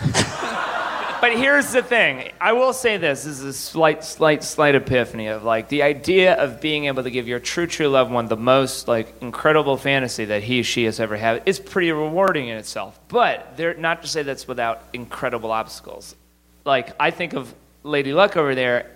but 1.22 1.36
here's 1.38 1.72
the 1.74 1.82
thing. 1.84 2.32
I 2.40 2.54
will 2.54 2.74
say 2.74 2.98
this. 2.98 3.24
This 3.26 3.40
is 3.40 3.44
a 3.46 3.54
slight, 3.54 4.04
slight, 4.04 4.44
slight 4.44 4.76
epiphany 4.76 5.28
of 5.28 5.44
like 5.44 5.68
the 5.70 5.84
idea 5.84 6.36
of 6.36 6.62
being 6.62 6.86
able 6.86 7.04
to 7.04 7.12
give 7.12 7.28
your 7.28 7.40
true, 7.40 7.68
true 7.68 7.88
loved 7.90 8.12
one 8.12 8.28
the 8.28 8.38
most 8.38 8.88
like 8.88 9.14
incredible 9.22 9.76
fantasy 9.78 10.26
that 10.26 10.44
he, 10.44 10.62
or 10.62 10.64
she 10.64 10.86
has 10.86 11.00
ever 11.02 11.18
had 11.18 11.44
is 11.46 11.60
pretty 11.60 11.92
rewarding 11.92 12.48
in 12.48 12.58
itself. 12.58 13.00
But 13.10 13.58
they're 13.58 13.74
not 13.76 14.02
to 14.04 14.08
say 14.08 14.24
that's 14.24 14.48
without 14.48 14.84
incredible 14.94 15.52
obstacles. 15.52 16.16
Like 16.66 16.96
I 17.00 17.12
think 17.12 17.34
of 17.34 17.54
Lady 17.84 18.14
Luck 18.14 18.38
over 18.38 18.56
there, 18.56 18.92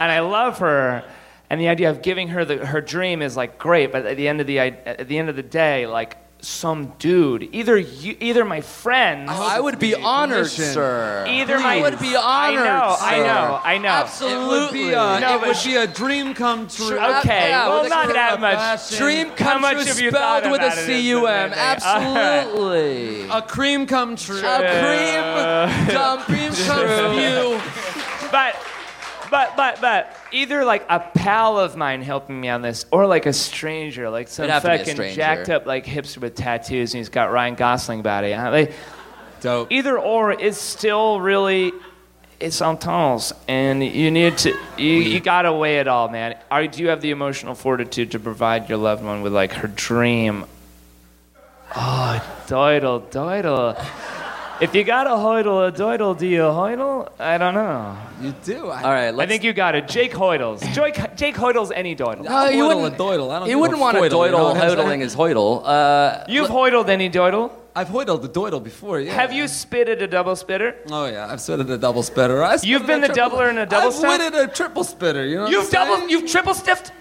and 0.00 0.12
I 0.12 0.20
love 0.20 0.58
her. 0.58 1.04
And 1.50 1.60
the 1.60 1.68
idea 1.68 1.90
of 1.90 2.02
giving 2.02 2.28
her 2.28 2.44
the, 2.44 2.64
her 2.64 2.80
dream 2.80 3.20
is 3.20 3.36
like 3.36 3.58
great, 3.58 3.92
but 3.92 4.06
at 4.06 4.16
the 4.16 4.28
end 4.28 4.40
of 4.40 4.46
the 4.46 4.58
at 4.58 5.08
the 5.08 5.18
end 5.18 5.28
of 5.28 5.36
the 5.36 5.42
day, 5.42 5.86
like 5.86 6.16
some 6.44 6.92
dude, 6.98 7.48
either 7.52 7.78
you, 7.78 8.16
either 8.18 8.44
my 8.44 8.60
friends, 8.60 9.30
I 9.32 9.60
would 9.60 9.78
be 9.78 9.94
honored, 9.94 10.48
sir. 10.48 11.24
Either 11.28 11.58
my- 11.60 11.76
I 11.76 11.80
would 11.82 12.00
be 12.00 12.16
honored. 12.16 12.58
I 12.60 12.64
know, 12.64 12.96
I 13.00 13.18
know, 13.18 13.60
I 13.64 13.78
know. 13.78 13.88
Absolutely. 13.88 14.40
It 14.42 14.48
would 14.48 14.72
be, 14.72 14.94
uh, 14.94 15.18
No, 15.20 15.34
it 15.36 15.46
would 15.46 15.56
sh- 15.56 15.64
be 15.66 15.76
a 15.76 15.86
dream 15.86 16.34
come 16.34 16.66
true. 16.66 16.88
Sure, 16.88 17.18
Okay, 17.20 17.50
Yeah, 17.50 17.68
well, 17.68 17.88
not 17.88 18.10
a- 18.10 18.12
that 18.14 18.40
much. 18.40 18.56
fashion. 18.56 18.98
Dream 18.98 19.30
come 19.36 19.62
true 19.62 19.84
spelled 19.84 20.50
with 20.50 20.60
a 20.62 20.66
about 20.66 20.72
it 20.72 20.78
is 20.80 20.86
the 20.86 20.86
C-U-M. 20.86 21.50
main 21.50 21.50
thing. 21.50 21.58
Absolutely. 21.58 23.28
A 23.30 23.42
cream 23.42 23.86
come 23.86 24.16
true. 24.16 24.42
A 24.44 24.58
cream 24.58 25.86
dump 25.94 26.22
cream 26.26 26.52
true. 26.52 26.64
comes 26.66 27.18
you. 27.18 27.60
but 28.32 28.56
but 29.32 29.56
but 29.56 29.80
but 29.80 30.14
either 30.30 30.64
like 30.64 30.84
a 30.90 31.00
pal 31.00 31.58
of 31.58 31.74
mine 31.74 32.02
helping 32.02 32.38
me 32.40 32.48
on 32.50 32.60
this 32.62 32.84
or 32.92 33.06
like 33.06 33.24
a 33.26 33.32
stranger 33.32 34.10
like 34.10 34.28
some 34.28 34.44
It'd 34.44 34.52
have 34.52 34.62
to 34.62 34.68
be 34.68 34.74
a 34.74 34.78
fucking 34.78 34.94
stranger. 34.94 35.16
jacked 35.16 35.48
up 35.48 35.66
like 35.66 35.86
hipster 35.86 36.18
with 36.18 36.34
tattoos 36.36 36.92
and 36.92 36.98
he's 36.98 37.08
got 37.08 37.32
ryan 37.32 37.54
gosling 37.56 38.02
body 38.02 38.34
like, 38.34 38.72
Dope. 39.40 39.72
either 39.72 39.98
or 39.98 40.32
is 40.32 40.60
still 40.60 41.18
really 41.18 41.72
it's 42.38 42.60
intense 42.60 43.32
and 43.48 43.82
you 43.82 44.10
need 44.10 44.36
to 44.38 44.54
you, 44.76 44.92
you 44.98 45.18
gotta 45.18 45.52
weigh 45.52 45.78
it 45.78 45.88
all 45.88 46.08
man 46.10 46.36
Are, 46.50 46.66
do 46.66 46.82
you 46.82 46.90
have 46.90 47.00
the 47.00 47.10
emotional 47.10 47.54
fortitude 47.54 48.10
to 48.10 48.20
provide 48.20 48.68
your 48.68 48.78
loved 48.78 49.02
one 49.02 49.22
with 49.22 49.32
like 49.32 49.52
her 49.52 49.68
dream 49.68 50.44
oh 51.74 52.42
doidle 52.46 53.00
doidle 53.10 53.82
if 54.62 54.74
you 54.74 54.84
got 54.84 55.06
a 55.06 55.10
hoidle 55.10 55.68
a 55.68 55.72
doidle 55.72 56.16
do 56.18 56.26
you 56.26 56.40
hoidle 56.60 57.10
i 57.18 57.36
don't 57.36 57.54
know 57.54 57.96
You 58.22 58.32
do. 58.44 58.68
I, 58.68 58.82
All 58.82 58.90
right, 58.98 59.06
I 59.08 59.10
let's. 59.10 59.28
think 59.30 59.42
you 59.42 59.52
got 59.52 59.74
it. 59.74 59.88
Jake 59.88 60.12
Hoidles. 60.12 60.60
Jake, 60.76 60.96
Jake 61.16 61.34
Hoidles 61.34 61.72
any 61.74 61.94
doidle. 61.96 62.24
Uh, 62.30 62.48
you 62.50 62.62
Hoidle 62.64 62.82
wouldn't, 62.82 62.94
a 62.94 63.02
doidle. 63.04 63.28
I 63.34 63.38
don't 63.40 63.48
you 63.50 63.58
wouldn't 63.58 63.80
want 63.80 63.96
a 63.96 64.00
foidle, 64.00 64.24
you 64.26 64.30
know 64.30 64.38
doidle 64.38 64.44
what 64.44 64.56
I'm 64.62 64.70
saying? 64.70 64.78
hoidling 64.78 65.00
his 65.06 65.14
hoidle. 65.16 65.50
Uh, 65.64 66.24
You've 66.28 66.48
hoidled 66.58 66.88
any 66.88 67.10
doidle? 67.10 67.50
I've 67.74 67.88
hoidled 67.88 68.22
the 68.22 68.28
doidle 68.40 68.62
before. 68.62 69.00
Yeah. 69.00 69.12
Have 69.20 69.32
you 69.32 69.48
spitted 69.48 69.98
a 70.02 70.06
double 70.06 70.36
spitter? 70.36 70.70
Oh 70.90 71.06
yeah, 71.06 71.26
I've 71.32 71.40
spitted 71.40 71.68
a 71.70 71.78
double 71.78 72.04
spitter. 72.04 72.44
I 72.44 72.58
You've 72.62 72.86
been 72.86 73.02
a 73.02 73.08
the 73.08 73.14
triple- 73.14 73.38
doubler 73.38 73.48
and 73.50 73.58
a 73.58 73.66
double 73.66 73.88
I've 73.88 73.94
stuff? 73.94 74.10
witted 74.20 74.34
a 74.40 74.46
triple 74.58 74.84
spitter. 74.84 75.24
You 75.26 75.36
know. 75.36 75.42
what 75.42 75.50
You've 75.52 75.64
I'm 75.64 75.70
saying? 75.70 75.88
double, 75.94 76.08
you've 76.12 76.30
triple 76.30 76.54
stiffed? 76.54 76.92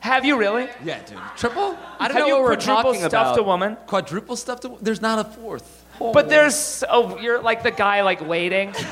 Have 0.00 0.24
you 0.26 0.36
really? 0.38 0.68
Yeah, 0.84 0.98
dude. 1.08 1.16
Triple? 1.36 1.78
I 1.98 2.08
don't 2.08 2.16
Have 2.18 2.20
know 2.20 2.26
you 2.26 2.34
what 2.34 2.42
we're 2.42 2.56
quadruple 2.56 2.92
talking 2.92 3.08
stuffed 3.08 3.38
a 3.38 3.42
woman? 3.42 3.76
Quadruple 3.86 4.36
stuffed. 4.36 4.66
There's 4.84 5.00
not 5.00 5.18
a 5.18 5.24
fourth. 5.24 5.84
But 5.98 6.28
there's, 6.28 6.84
oh, 6.88 7.18
you're 7.18 7.40
like 7.40 7.62
the 7.62 7.70
guy 7.70 8.02
like 8.02 8.26
waiting. 8.26 8.74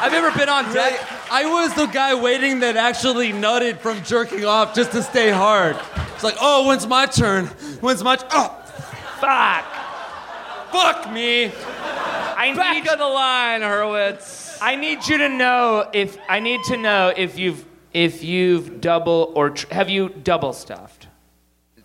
I've 0.00 0.12
ever 0.14 0.30
been 0.38 0.48
on 0.48 0.64
Really, 0.66 0.74
deck. 0.90 1.06
I 1.30 1.44
was 1.46 1.74
the 1.74 1.86
guy 1.86 2.14
waiting 2.14 2.60
that 2.60 2.76
actually 2.76 3.32
nutted 3.32 3.78
from 3.78 4.02
jerking 4.04 4.44
off 4.44 4.74
just 4.74 4.92
to 4.92 5.02
stay 5.02 5.30
hard. 5.30 5.76
It's 6.14 6.22
like, 6.22 6.36
oh, 6.40 6.68
when's 6.68 6.86
my 6.86 7.06
turn? 7.06 7.46
When's 7.80 8.02
my? 8.04 8.16
Oh, 8.30 8.54
Fuck. 9.20 9.64
fuck 10.70 11.12
me. 11.12 11.46
I 11.46 12.52
Back 12.54 12.84
need, 12.84 12.88
on 12.88 12.98
the 12.98 13.04
line, 13.06 13.62
Hurwitz. 13.62 14.58
I 14.60 14.76
need 14.76 15.06
you 15.08 15.18
to 15.18 15.28
know 15.28 15.88
if, 15.92 16.16
I 16.28 16.38
need 16.38 16.60
to 16.68 16.76
know 16.76 17.12
if 17.16 17.36
you've, 17.38 17.64
if 17.92 18.22
you've 18.22 18.80
double 18.80 19.32
or, 19.34 19.50
tr- 19.50 19.72
have 19.74 19.90
you 19.90 20.08
double 20.10 20.52
stuffed? 20.52 21.07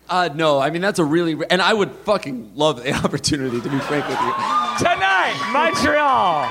Uh, 0.08 0.28
no, 0.34 0.60
I 0.60 0.70
mean 0.70 0.82
that's 0.82 0.98
a 0.98 1.04
really, 1.04 1.36
and 1.48 1.62
I 1.62 1.72
would 1.72 1.90
fucking 1.90 2.52
love 2.54 2.82
the 2.82 2.92
opportunity 3.04 3.60
to 3.60 3.68
be 3.68 3.78
frank 3.80 4.06
with 4.08 4.20
you. 4.20 4.32
Tonight, 4.78 5.34
Montreal. 5.52 6.50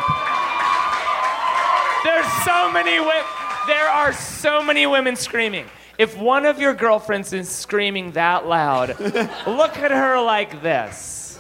There's 2.04 2.32
so 2.44 2.72
many 2.72 3.00
women. 3.00 3.24
There 3.68 3.88
are 3.88 4.12
so 4.12 4.62
many 4.62 4.86
women 4.88 5.16
screaming. 5.16 5.66
If 5.98 6.18
one 6.18 6.46
of 6.46 6.60
your 6.60 6.74
girlfriends 6.74 7.32
is 7.34 7.48
screaming 7.48 8.12
that 8.14 8.48
loud, 8.48 9.00
look 9.00 9.78
at 9.78 9.92
her 9.92 10.20
like 10.20 10.62
this. 10.62 11.40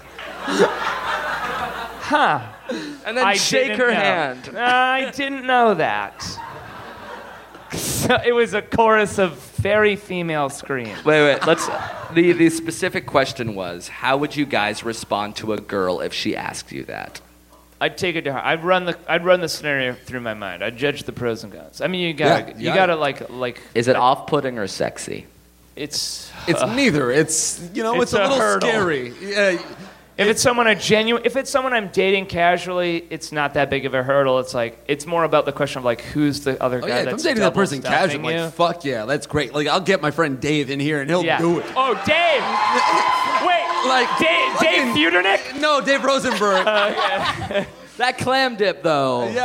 Huh. 2.05 2.41
And 3.05 3.18
then 3.18 3.26
I 3.26 3.34
shake 3.34 3.78
her 3.78 3.89
know. 3.89 3.93
hand. 3.93 4.55
I 4.55 5.09
didn't 5.11 5.45
know 5.45 5.74
that. 5.74 6.22
So 7.74 8.20
it 8.24 8.34
was 8.34 8.53
a 8.53 8.61
chorus 8.61 9.18
of 9.18 9.53
very 9.64 9.95
female 9.95 10.49
scream. 10.49 10.95
Wait, 11.05 11.22
wait. 11.24 11.47
Let's. 11.47 11.68
The 12.14 12.34
the 12.34 12.49
specific 12.49 13.05
question 13.07 13.55
was, 13.55 13.88
how 13.88 14.18
would 14.18 14.36
you 14.36 14.45
guys 14.45 14.84
respond 14.84 15.36
to 15.38 15.53
a 15.53 15.57
girl 15.59 16.01
if 16.01 16.14
she 16.14 16.36
asked 16.36 16.72
you 16.72 16.84
that? 16.84 17.22
I'd 17.82 17.97
take 17.97 18.16
it 18.16 18.22
to 18.24 18.34
heart. 18.34 18.45
I'd 18.45 18.64
run 18.64 18.86
the 18.86 18.97
I'd 19.07 19.26
run 19.26 19.41
the 19.41 19.49
scenario 19.49 19.93
through 19.93 20.22
my 20.22 20.34
mind. 20.34 20.64
I'd 20.64 20.78
judge 20.78 21.03
the 21.03 21.11
pros 21.11 21.43
and 21.43 21.51
cons. 21.51 21.82
I 21.82 21.88
mean, 21.88 22.01
you 22.07 22.14
got 22.14 22.47
Yeah, 22.47 22.53
to 22.53 22.59
you 22.59 22.66
yeah. 22.68 22.76
got 22.76 22.86
to 22.88 22.95
like 22.95 23.30
like. 23.30 23.61
Is 23.74 23.88
it 23.88 23.93
like, 23.93 24.01
off-putting 24.01 24.57
or 24.59 24.68
sexy? 24.68 25.26
It's 25.76 26.32
It's 26.47 26.61
neither. 26.76 27.09
It's 27.11 27.68
you 27.74 27.84
know, 27.84 28.01
It's 28.01 28.14
it's, 28.14 28.20
a 28.20 28.22
a 28.22 28.24
little 28.24 28.38
hurdle. 28.39 28.70
scary. 28.70 29.14
Yeah, 29.22 29.57
if 30.18 30.28
it's 30.28 30.41
someone 30.41 30.68
I 30.68 30.76
genuine 30.76 31.24
if 31.26 31.36
it's 31.36 31.49
someone 31.49 31.74
I'm 31.74 31.88
dating 31.89 32.28
casually, 32.28 33.05
it's 33.09 33.32
not 33.32 33.55
that 33.55 33.70
big 33.70 33.86
of 33.86 33.93
a 33.93 34.03
hurdle. 34.03 34.39
It's 34.39 34.53
like 34.53 34.78
it's 34.88 35.05
more 35.05 35.24
about 35.24 35.45
the 35.45 35.51
question 35.51 35.80
of 35.80 35.86
like 35.86 36.01
who's 36.01 36.41
the 36.41 36.61
other 36.61 36.78
Oh, 36.78 36.82
guy 36.82 36.88
yeah, 36.88 36.95
if 36.95 36.99
I'm 37.01 37.05
that's 37.11 37.24
dating 37.24 37.38
that 37.39 37.45
double 37.45 37.55
person 37.55 37.82
stuffing 37.82 37.97
casual, 37.99 38.28
I'm 38.28 38.36
you. 38.36 38.41
like, 38.43 38.53
fuck 38.53 38.86
yeah, 38.86 39.05
that's 39.05 39.26
great. 39.28 39.53
Like, 39.53 39.68
I'll 39.68 39.80
get 39.82 40.01
my 40.01 40.11
friend 40.11 40.39
Dave 40.39 40.70
in 40.70 40.80
here 40.80 41.01
and 41.01 41.09
he'll 41.09 41.24
yeah. 41.26 41.38
do 41.39 41.59
it. 41.59 41.66
Oh, 41.76 41.93
Dave. 42.05 42.43
Wait, 43.47 43.89
Like, 43.89 44.09
Dave, 44.20 44.59
Dave 44.59 44.88
fucking- 44.88 44.95
Feudernick? 44.95 45.59
No, 45.61 45.82
Dave 45.82 46.03
Rosenberg. 46.03 46.66
Oh, 46.68 47.66
that 47.97 48.18
clam 48.18 48.55
dip, 48.55 48.82
though. 48.82 49.28
Yo, 49.30 49.41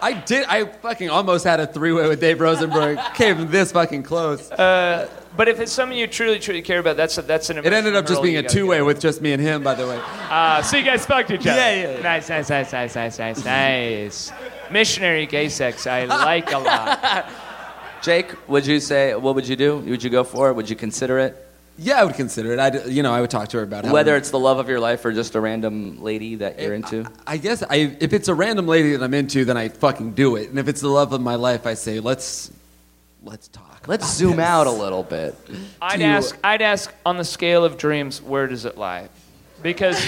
I 0.00 0.14
did. 0.26 0.46
I 0.48 0.64
fucking 0.64 1.10
almost 1.10 1.44
had 1.44 1.60
a 1.60 1.66
three-way 1.66 2.08
with 2.08 2.18
Dave 2.20 2.40
Rosenberg. 2.40 2.98
Came 3.14 3.50
this 3.50 3.72
fucking 3.72 4.04
close. 4.04 4.50
Uh, 4.50 5.06
But 5.40 5.48
if 5.48 5.58
it's 5.58 5.72
something 5.72 5.96
you 5.96 6.06
truly, 6.06 6.38
truly 6.38 6.60
care 6.60 6.80
about, 6.80 6.98
that's 6.98 7.16
a, 7.16 7.22
that's 7.22 7.48
an. 7.48 7.56
It 7.56 7.72
ended 7.72 7.96
up 7.96 8.06
just 8.06 8.20
being 8.20 8.34
a 8.36 8.42
hurdle 8.42 8.42
you 8.42 8.42
gotta 8.42 8.54
two-way 8.54 8.82
with 8.82 9.00
just 9.00 9.22
me 9.22 9.32
and 9.32 9.40
him, 9.40 9.62
by 9.62 9.74
the 9.74 9.86
way. 9.86 9.98
Uh, 10.30 10.60
so 10.60 10.76
you 10.76 10.84
guys 10.84 11.06
fucked 11.06 11.30
each 11.30 11.40
other. 11.40 11.56
Yeah, 11.56 11.74
yeah, 11.74 11.90
yeah. 11.92 12.02
Nice, 12.02 12.28
nice, 12.28 12.50
nice, 12.50 12.72
nice, 12.72 12.94
nice, 12.94 13.18
nice, 13.18 13.44
nice. 13.46 14.32
Missionary 14.70 15.24
gay 15.24 15.48
sex, 15.48 15.86
I 15.86 16.04
like 16.28 16.52
a 16.52 16.58
lot. 16.58 17.26
Jake, 18.02 18.26
would 18.50 18.66
you 18.66 18.80
say? 18.80 19.14
What 19.14 19.34
would 19.34 19.48
you 19.48 19.56
do? 19.56 19.78
Would 19.78 20.04
you 20.04 20.10
go 20.10 20.24
for 20.24 20.50
it? 20.50 20.56
Would 20.56 20.68
you 20.68 20.76
consider 20.76 21.18
it? 21.18 21.48
Yeah, 21.78 22.02
I 22.02 22.04
would 22.04 22.16
consider 22.16 22.52
it. 22.52 22.58
I, 22.58 22.84
you 22.84 23.02
know, 23.02 23.14
I 23.14 23.22
would 23.22 23.30
talk 23.30 23.48
to 23.48 23.56
her 23.56 23.62
about 23.62 23.86
how 23.86 23.94
Whether 23.94 24.16
it's 24.16 24.30
the 24.30 24.38
love 24.38 24.58
of 24.58 24.68
your 24.68 24.78
life 24.78 25.06
or 25.06 25.10
just 25.10 25.36
a 25.36 25.40
random 25.40 26.02
lady 26.02 26.34
that 26.34 26.60
you're 26.60 26.74
into. 26.74 27.06
I 27.26 27.38
guess 27.38 27.62
I, 27.62 27.96
if 27.98 28.12
it's 28.12 28.28
a 28.28 28.34
random 28.34 28.66
lady 28.66 28.92
that 28.92 29.02
I'm 29.02 29.14
into, 29.14 29.46
then 29.46 29.56
I 29.56 29.68
fucking 29.68 30.12
do 30.12 30.36
it. 30.36 30.50
And 30.50 30.58
if 30.58 30.68
it's 30.68 30.82
the 30.82 30.88
love 30.88 31.14
of 31.14 31.22
my 31.22 31.36
life, 31.36 31.66
I 31.66 31.72
say 31.72 31.98
let's 31.98 32.52
let's 33.24 33.48
talk. 33.48 33.69
Let's 33.86 34.04
about 34.04 34.12
zoom 34.14 34.36
this. 34.36 34.46
out 34.46 34.66
a 34.66 34.70
little 34.70 35.02
bit. 35.02 35.34
I'd 35.80 35.96
Do 35.98 36.02
you- 36.04 36.10
ask, 36.10 36.36
I'd 36.44 36.62
ask 36.62 36.92
on 37.06 37.16
the 37.16 37.24
scale 37.24 37.64
of 37.64 37.76
dreams, 37.78 38.20
where 38.22 38.46
does 38.46 38.64
it 38.64 38.76
lie? 38.76 39.08
Because 39.62 39.98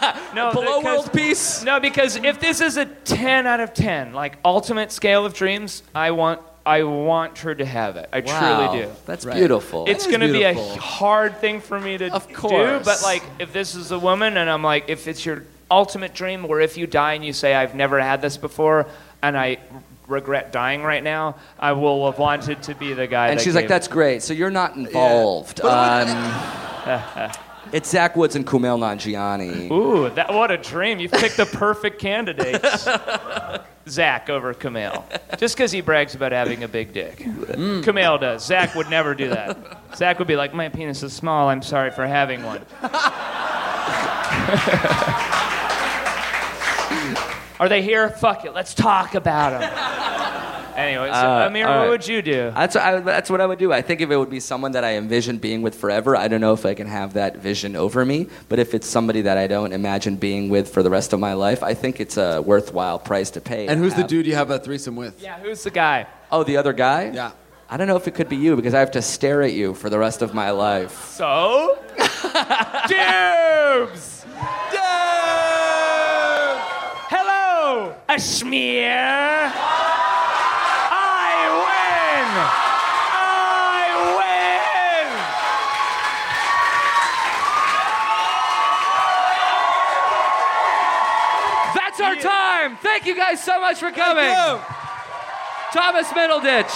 no, 0.34 0.52
Below 0.52 0.80
because- 0.80 0.84
world 0.84 1.12
peace. 1.12 1.62
No, 1.64 1.80
because 1.80 2.16
if 2.16 2.40
this 2.40 2.60
is 2.60 2.76
a 2.76 2.86
ten 2.86 3.46
out 3.46 3.60
of 3.60 3.74
ten, 3.74 4.12
like 4.12 4.36
ultimate 4.44 4.92
scale 4.92 5.24
of 5.26 5.34
dreams, 5.34 5.82
I 5.94 6.10
want, 6.12 6.40
I 6.64 6.84
want 6.84 7.38
her 7.38 7.54
to 7.54 7.64
have 7.64 7.96
it. 7.96 8.08
I 8.12 8.20
Wow, 8.20 8.66
truly 8.70 8.84
do. 8.84 8.90
That's 9.06 9.24
Right. 9.26 9.36
beautiful. 9.36 9.86
It's 9.86 10.06
is 10.06 10.10
going 10.10 10.20
to 10.26 10.32
be 10.32 10.44
a 10.44 10.52
beautiful. 10.54 10.78
hard 10.80 11.38
thing 11.38 11.60
for 11.60 11.78
me 11.80 11.98
to 11.98 12.10
Of 12.12 12.28
do, 12.28 12.34
course. 12.34 12.84
but 12.84 13.02
like 13.02 13.22
if 13.38 13.52
this 13.52 13.74
is 13.74 13.90
a 13.92 13.98
woman 13.98 14.36
and 14.36 14.48
I'm 14.48 14.62
like, 14.62 14.84
if 14.88 15.06
it's 15.08 15.26
your 15.26 15.42
ultimate 15.70 16.14
dream, 16.14 16.44
where 16.46 16.60
if 16.60 16.76
you 16.76 16.86
die 16.86 17.14
and 17.14 17.24
you 17.24 17.32
say 17.32 17.54
I've 17.54 17.74
never 17.74 17.98
had 18.00 18.22
this 18.22 18.36
before 18.36 18.86
and 19.22 19.36
I 19.38 19.56
regret 20.12 20.52
dying 20.52 20.82
right 20.82 21.02
now, 21.02 21.36
I 21.58 21.72
will 21.72 22.08
have 22.10 22.18
wanted 22.20 22.62
to 22.64 22.74
be 22.74 22.92
the 22.94 23.06
guy. 23.06 23.28
and 23.28 23.40
she's 23.40 23.54
like, 23.54 23.68
"That's 23.68 23.88
great." 23.88 24.22
So 24.22 24.32
you're 24.32 24.50
not 24.50 24.76
involved. 24.76 25.60
Um, 25.62 27.30
It's 27.72 27.88
Zach 27.88 28.16
Woods 28.16 28.36
and 28.36 28.46
Kumail 28.46 28.78
Nanjiani. 28.78 29.70
Ooh, 29.70 30.10
that 30.10 30.34
what 30.34 30.50
a 30.50 30.58
dream! 30.58 30.98
You've 30.98 31.12
picked 31.12 31.38
the 31.38 31.46
perfect 31.46 31.98
candidates. 31.98 32.84
Zach 33.88 34.28
over 34.28 34.52
Kumail, 34.52 35.04
just 35.38 35.56
because 35.56 35.72
he 35.72 35.80
brags 35.80 36.14
about 36.14 36.32
having 36.32 36.64
a 36.64 36.68
big 36.68 36.92
dick. 36.92 37.20
Kumail 37.20 38.20
does. 38.20 38.44
Zach 38.44 38.74
would 38.74 38.90
never 38.90 39.14
do 39.14 39.30
that. 39.30 39.56
Zach 39.96 40.18
would 40.18 40.28
be 40.28 40.36
like, 40.36 40.52
"My 40.52 40.68
penis 40.68 41.02
is 41.02 41.14
small. 41.14 41.48
I'm 41.48 41.62
sorry 41.62 41.90
for 41.90 42.06
having 42.06 42.42
one." 42.42 42.60
Are 47.62 47.68
they 47.68 47.80
here? 47.80 48.08
Fuck 48.08 48.44
it. 48.44 48.54
Let's 48.54 48.74
talk 48.74 49.14
about 49.14 49.60
them. 49.60 50.08
Anyway, 50.74 51.08
so, 51.08 51.12
Uh, 51.12 51.46
Amir, 51.48 51.66
all 51.68 51.74
what 51.74 51.80
right. 51.82 51.90
would 51.90 52.08
you 52.08 52.22
do? 52.22 52.50
That's 52.54 52.74
what 52.76 52.82
I, 52.82 53.00
that's 53.00 53.28
what 53.28 53.42
I 53.42 53.46
would 53.46 53.58
do. 53.58 53.74
I 53.74 53.82
think 53.82 54.00
if 54.00 54.10
it 54.10 54.16
would 54.16 54.30
be 54.30 54.40
someone 54.40 54.72
that 54.72 54.84
I 54.84 54.94
envision 54.96 55.36
being 55.36 55.60
with 55.60 55.74
forever, 55.74 56.16
I 56.16 56.28
don't 56.28 56.40
know 56.40 56.54
if 56.54 56.64
I 56.64 56.72
can 56.72 56.86
have 56.86 57.12
that 57.12 57.36
vision 57.36 57.76
over 57.76 58.06
me. 58.06 58.26
But 58.48 58.58
if 58.58 58.72
it's 58.72 58.86
somebody 58.86 59.20
that 59.20 59.36
I 59.36 59.46
don't 59.48 59.74
imagine 59.74 60.16
being 60.16 60.48
with 60.48 60.72
for 60.72 60.82
the 60.82 60.88
rest 60.88 61.12
of 61.12 61.20
my 61.20 61.34
life, 61.34 61.62
I 61.62 61.74
think 61.74 62.00
it's 62.00 62.16
a 62.16 62.40
worthwhile 62.40 62.98
price 62.98 63.30
to 63.32 63.40
pay. 63.42 63.66
And 63.68 63.78
who's 63.78 63.92
the 63.94 64.02
dude 64.02 64.26
you 64.26 64.34
have 64.34 64.50
a 64.50 64.58
threesome 64.58 64.96
with? 64.96 65.20
Yeah, 65.22 65.38
who's 65.40 65.62
the 65.62 65.70
guy? 65.70 66.06
Oh, 66.30 66.42
the 66.42 66.56
other 66.56 66.72
guy? 66.72 67.10
Yeah. 67.12 67.32
I 67.68 67.76
don't 67.76 67.86
know 67.86 67.96
if 67.96 68.08
it 68.08 68.14
could 68.14 68.30
be 68.30 68.36
you 68.36 68.56
because 68.56 68.72
I 68.72 68.80
have 68.80 68.92
to 68.92 69.02
stare 69.02 69.42
at 69.42 69.52
you 69.52 69.74
for 69.74 69.90
the 69.90 69.98
rest 69.98 70.22
of 70.22 70.32
my 70.32 70.52
life. 70.52 71.04
So, 71.10 71.78
Dubes. 72.88 74.24
A 78.08 78.18
smear. 78.18 79.52
I 80.92 81.34
win. 81.64 82.28
I 83.14 83.82
win. 84.16 85.08
That's 91.74 92.00
our 92.00 92.16
time. 92.16 92.76
Thank 92.78 93.06
you 93.06 93.14
guys 93.16 93.42
so 93.42 93.60
much 93.60 93.78
for 93.78 93.90
coming. 93.90 94.34
Thomas 95.72 96.08
Middleditch. 96.08 96.72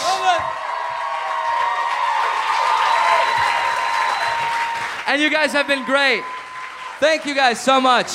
And 5.07 5.23
you 5.23 5.31
guys 5.31 5.53
have 5.53 5.67
been 5.69 5.85
great. 5.85 6.25
Thank 6.99 7.27
you 7.27 7.35
guys 7.35 7.61
so 7.61 7.81
much. 7.81 8.09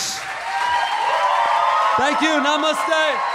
Thank 1.98 2.22
you. 2.22 2.30
Namaste. 2.40 3.31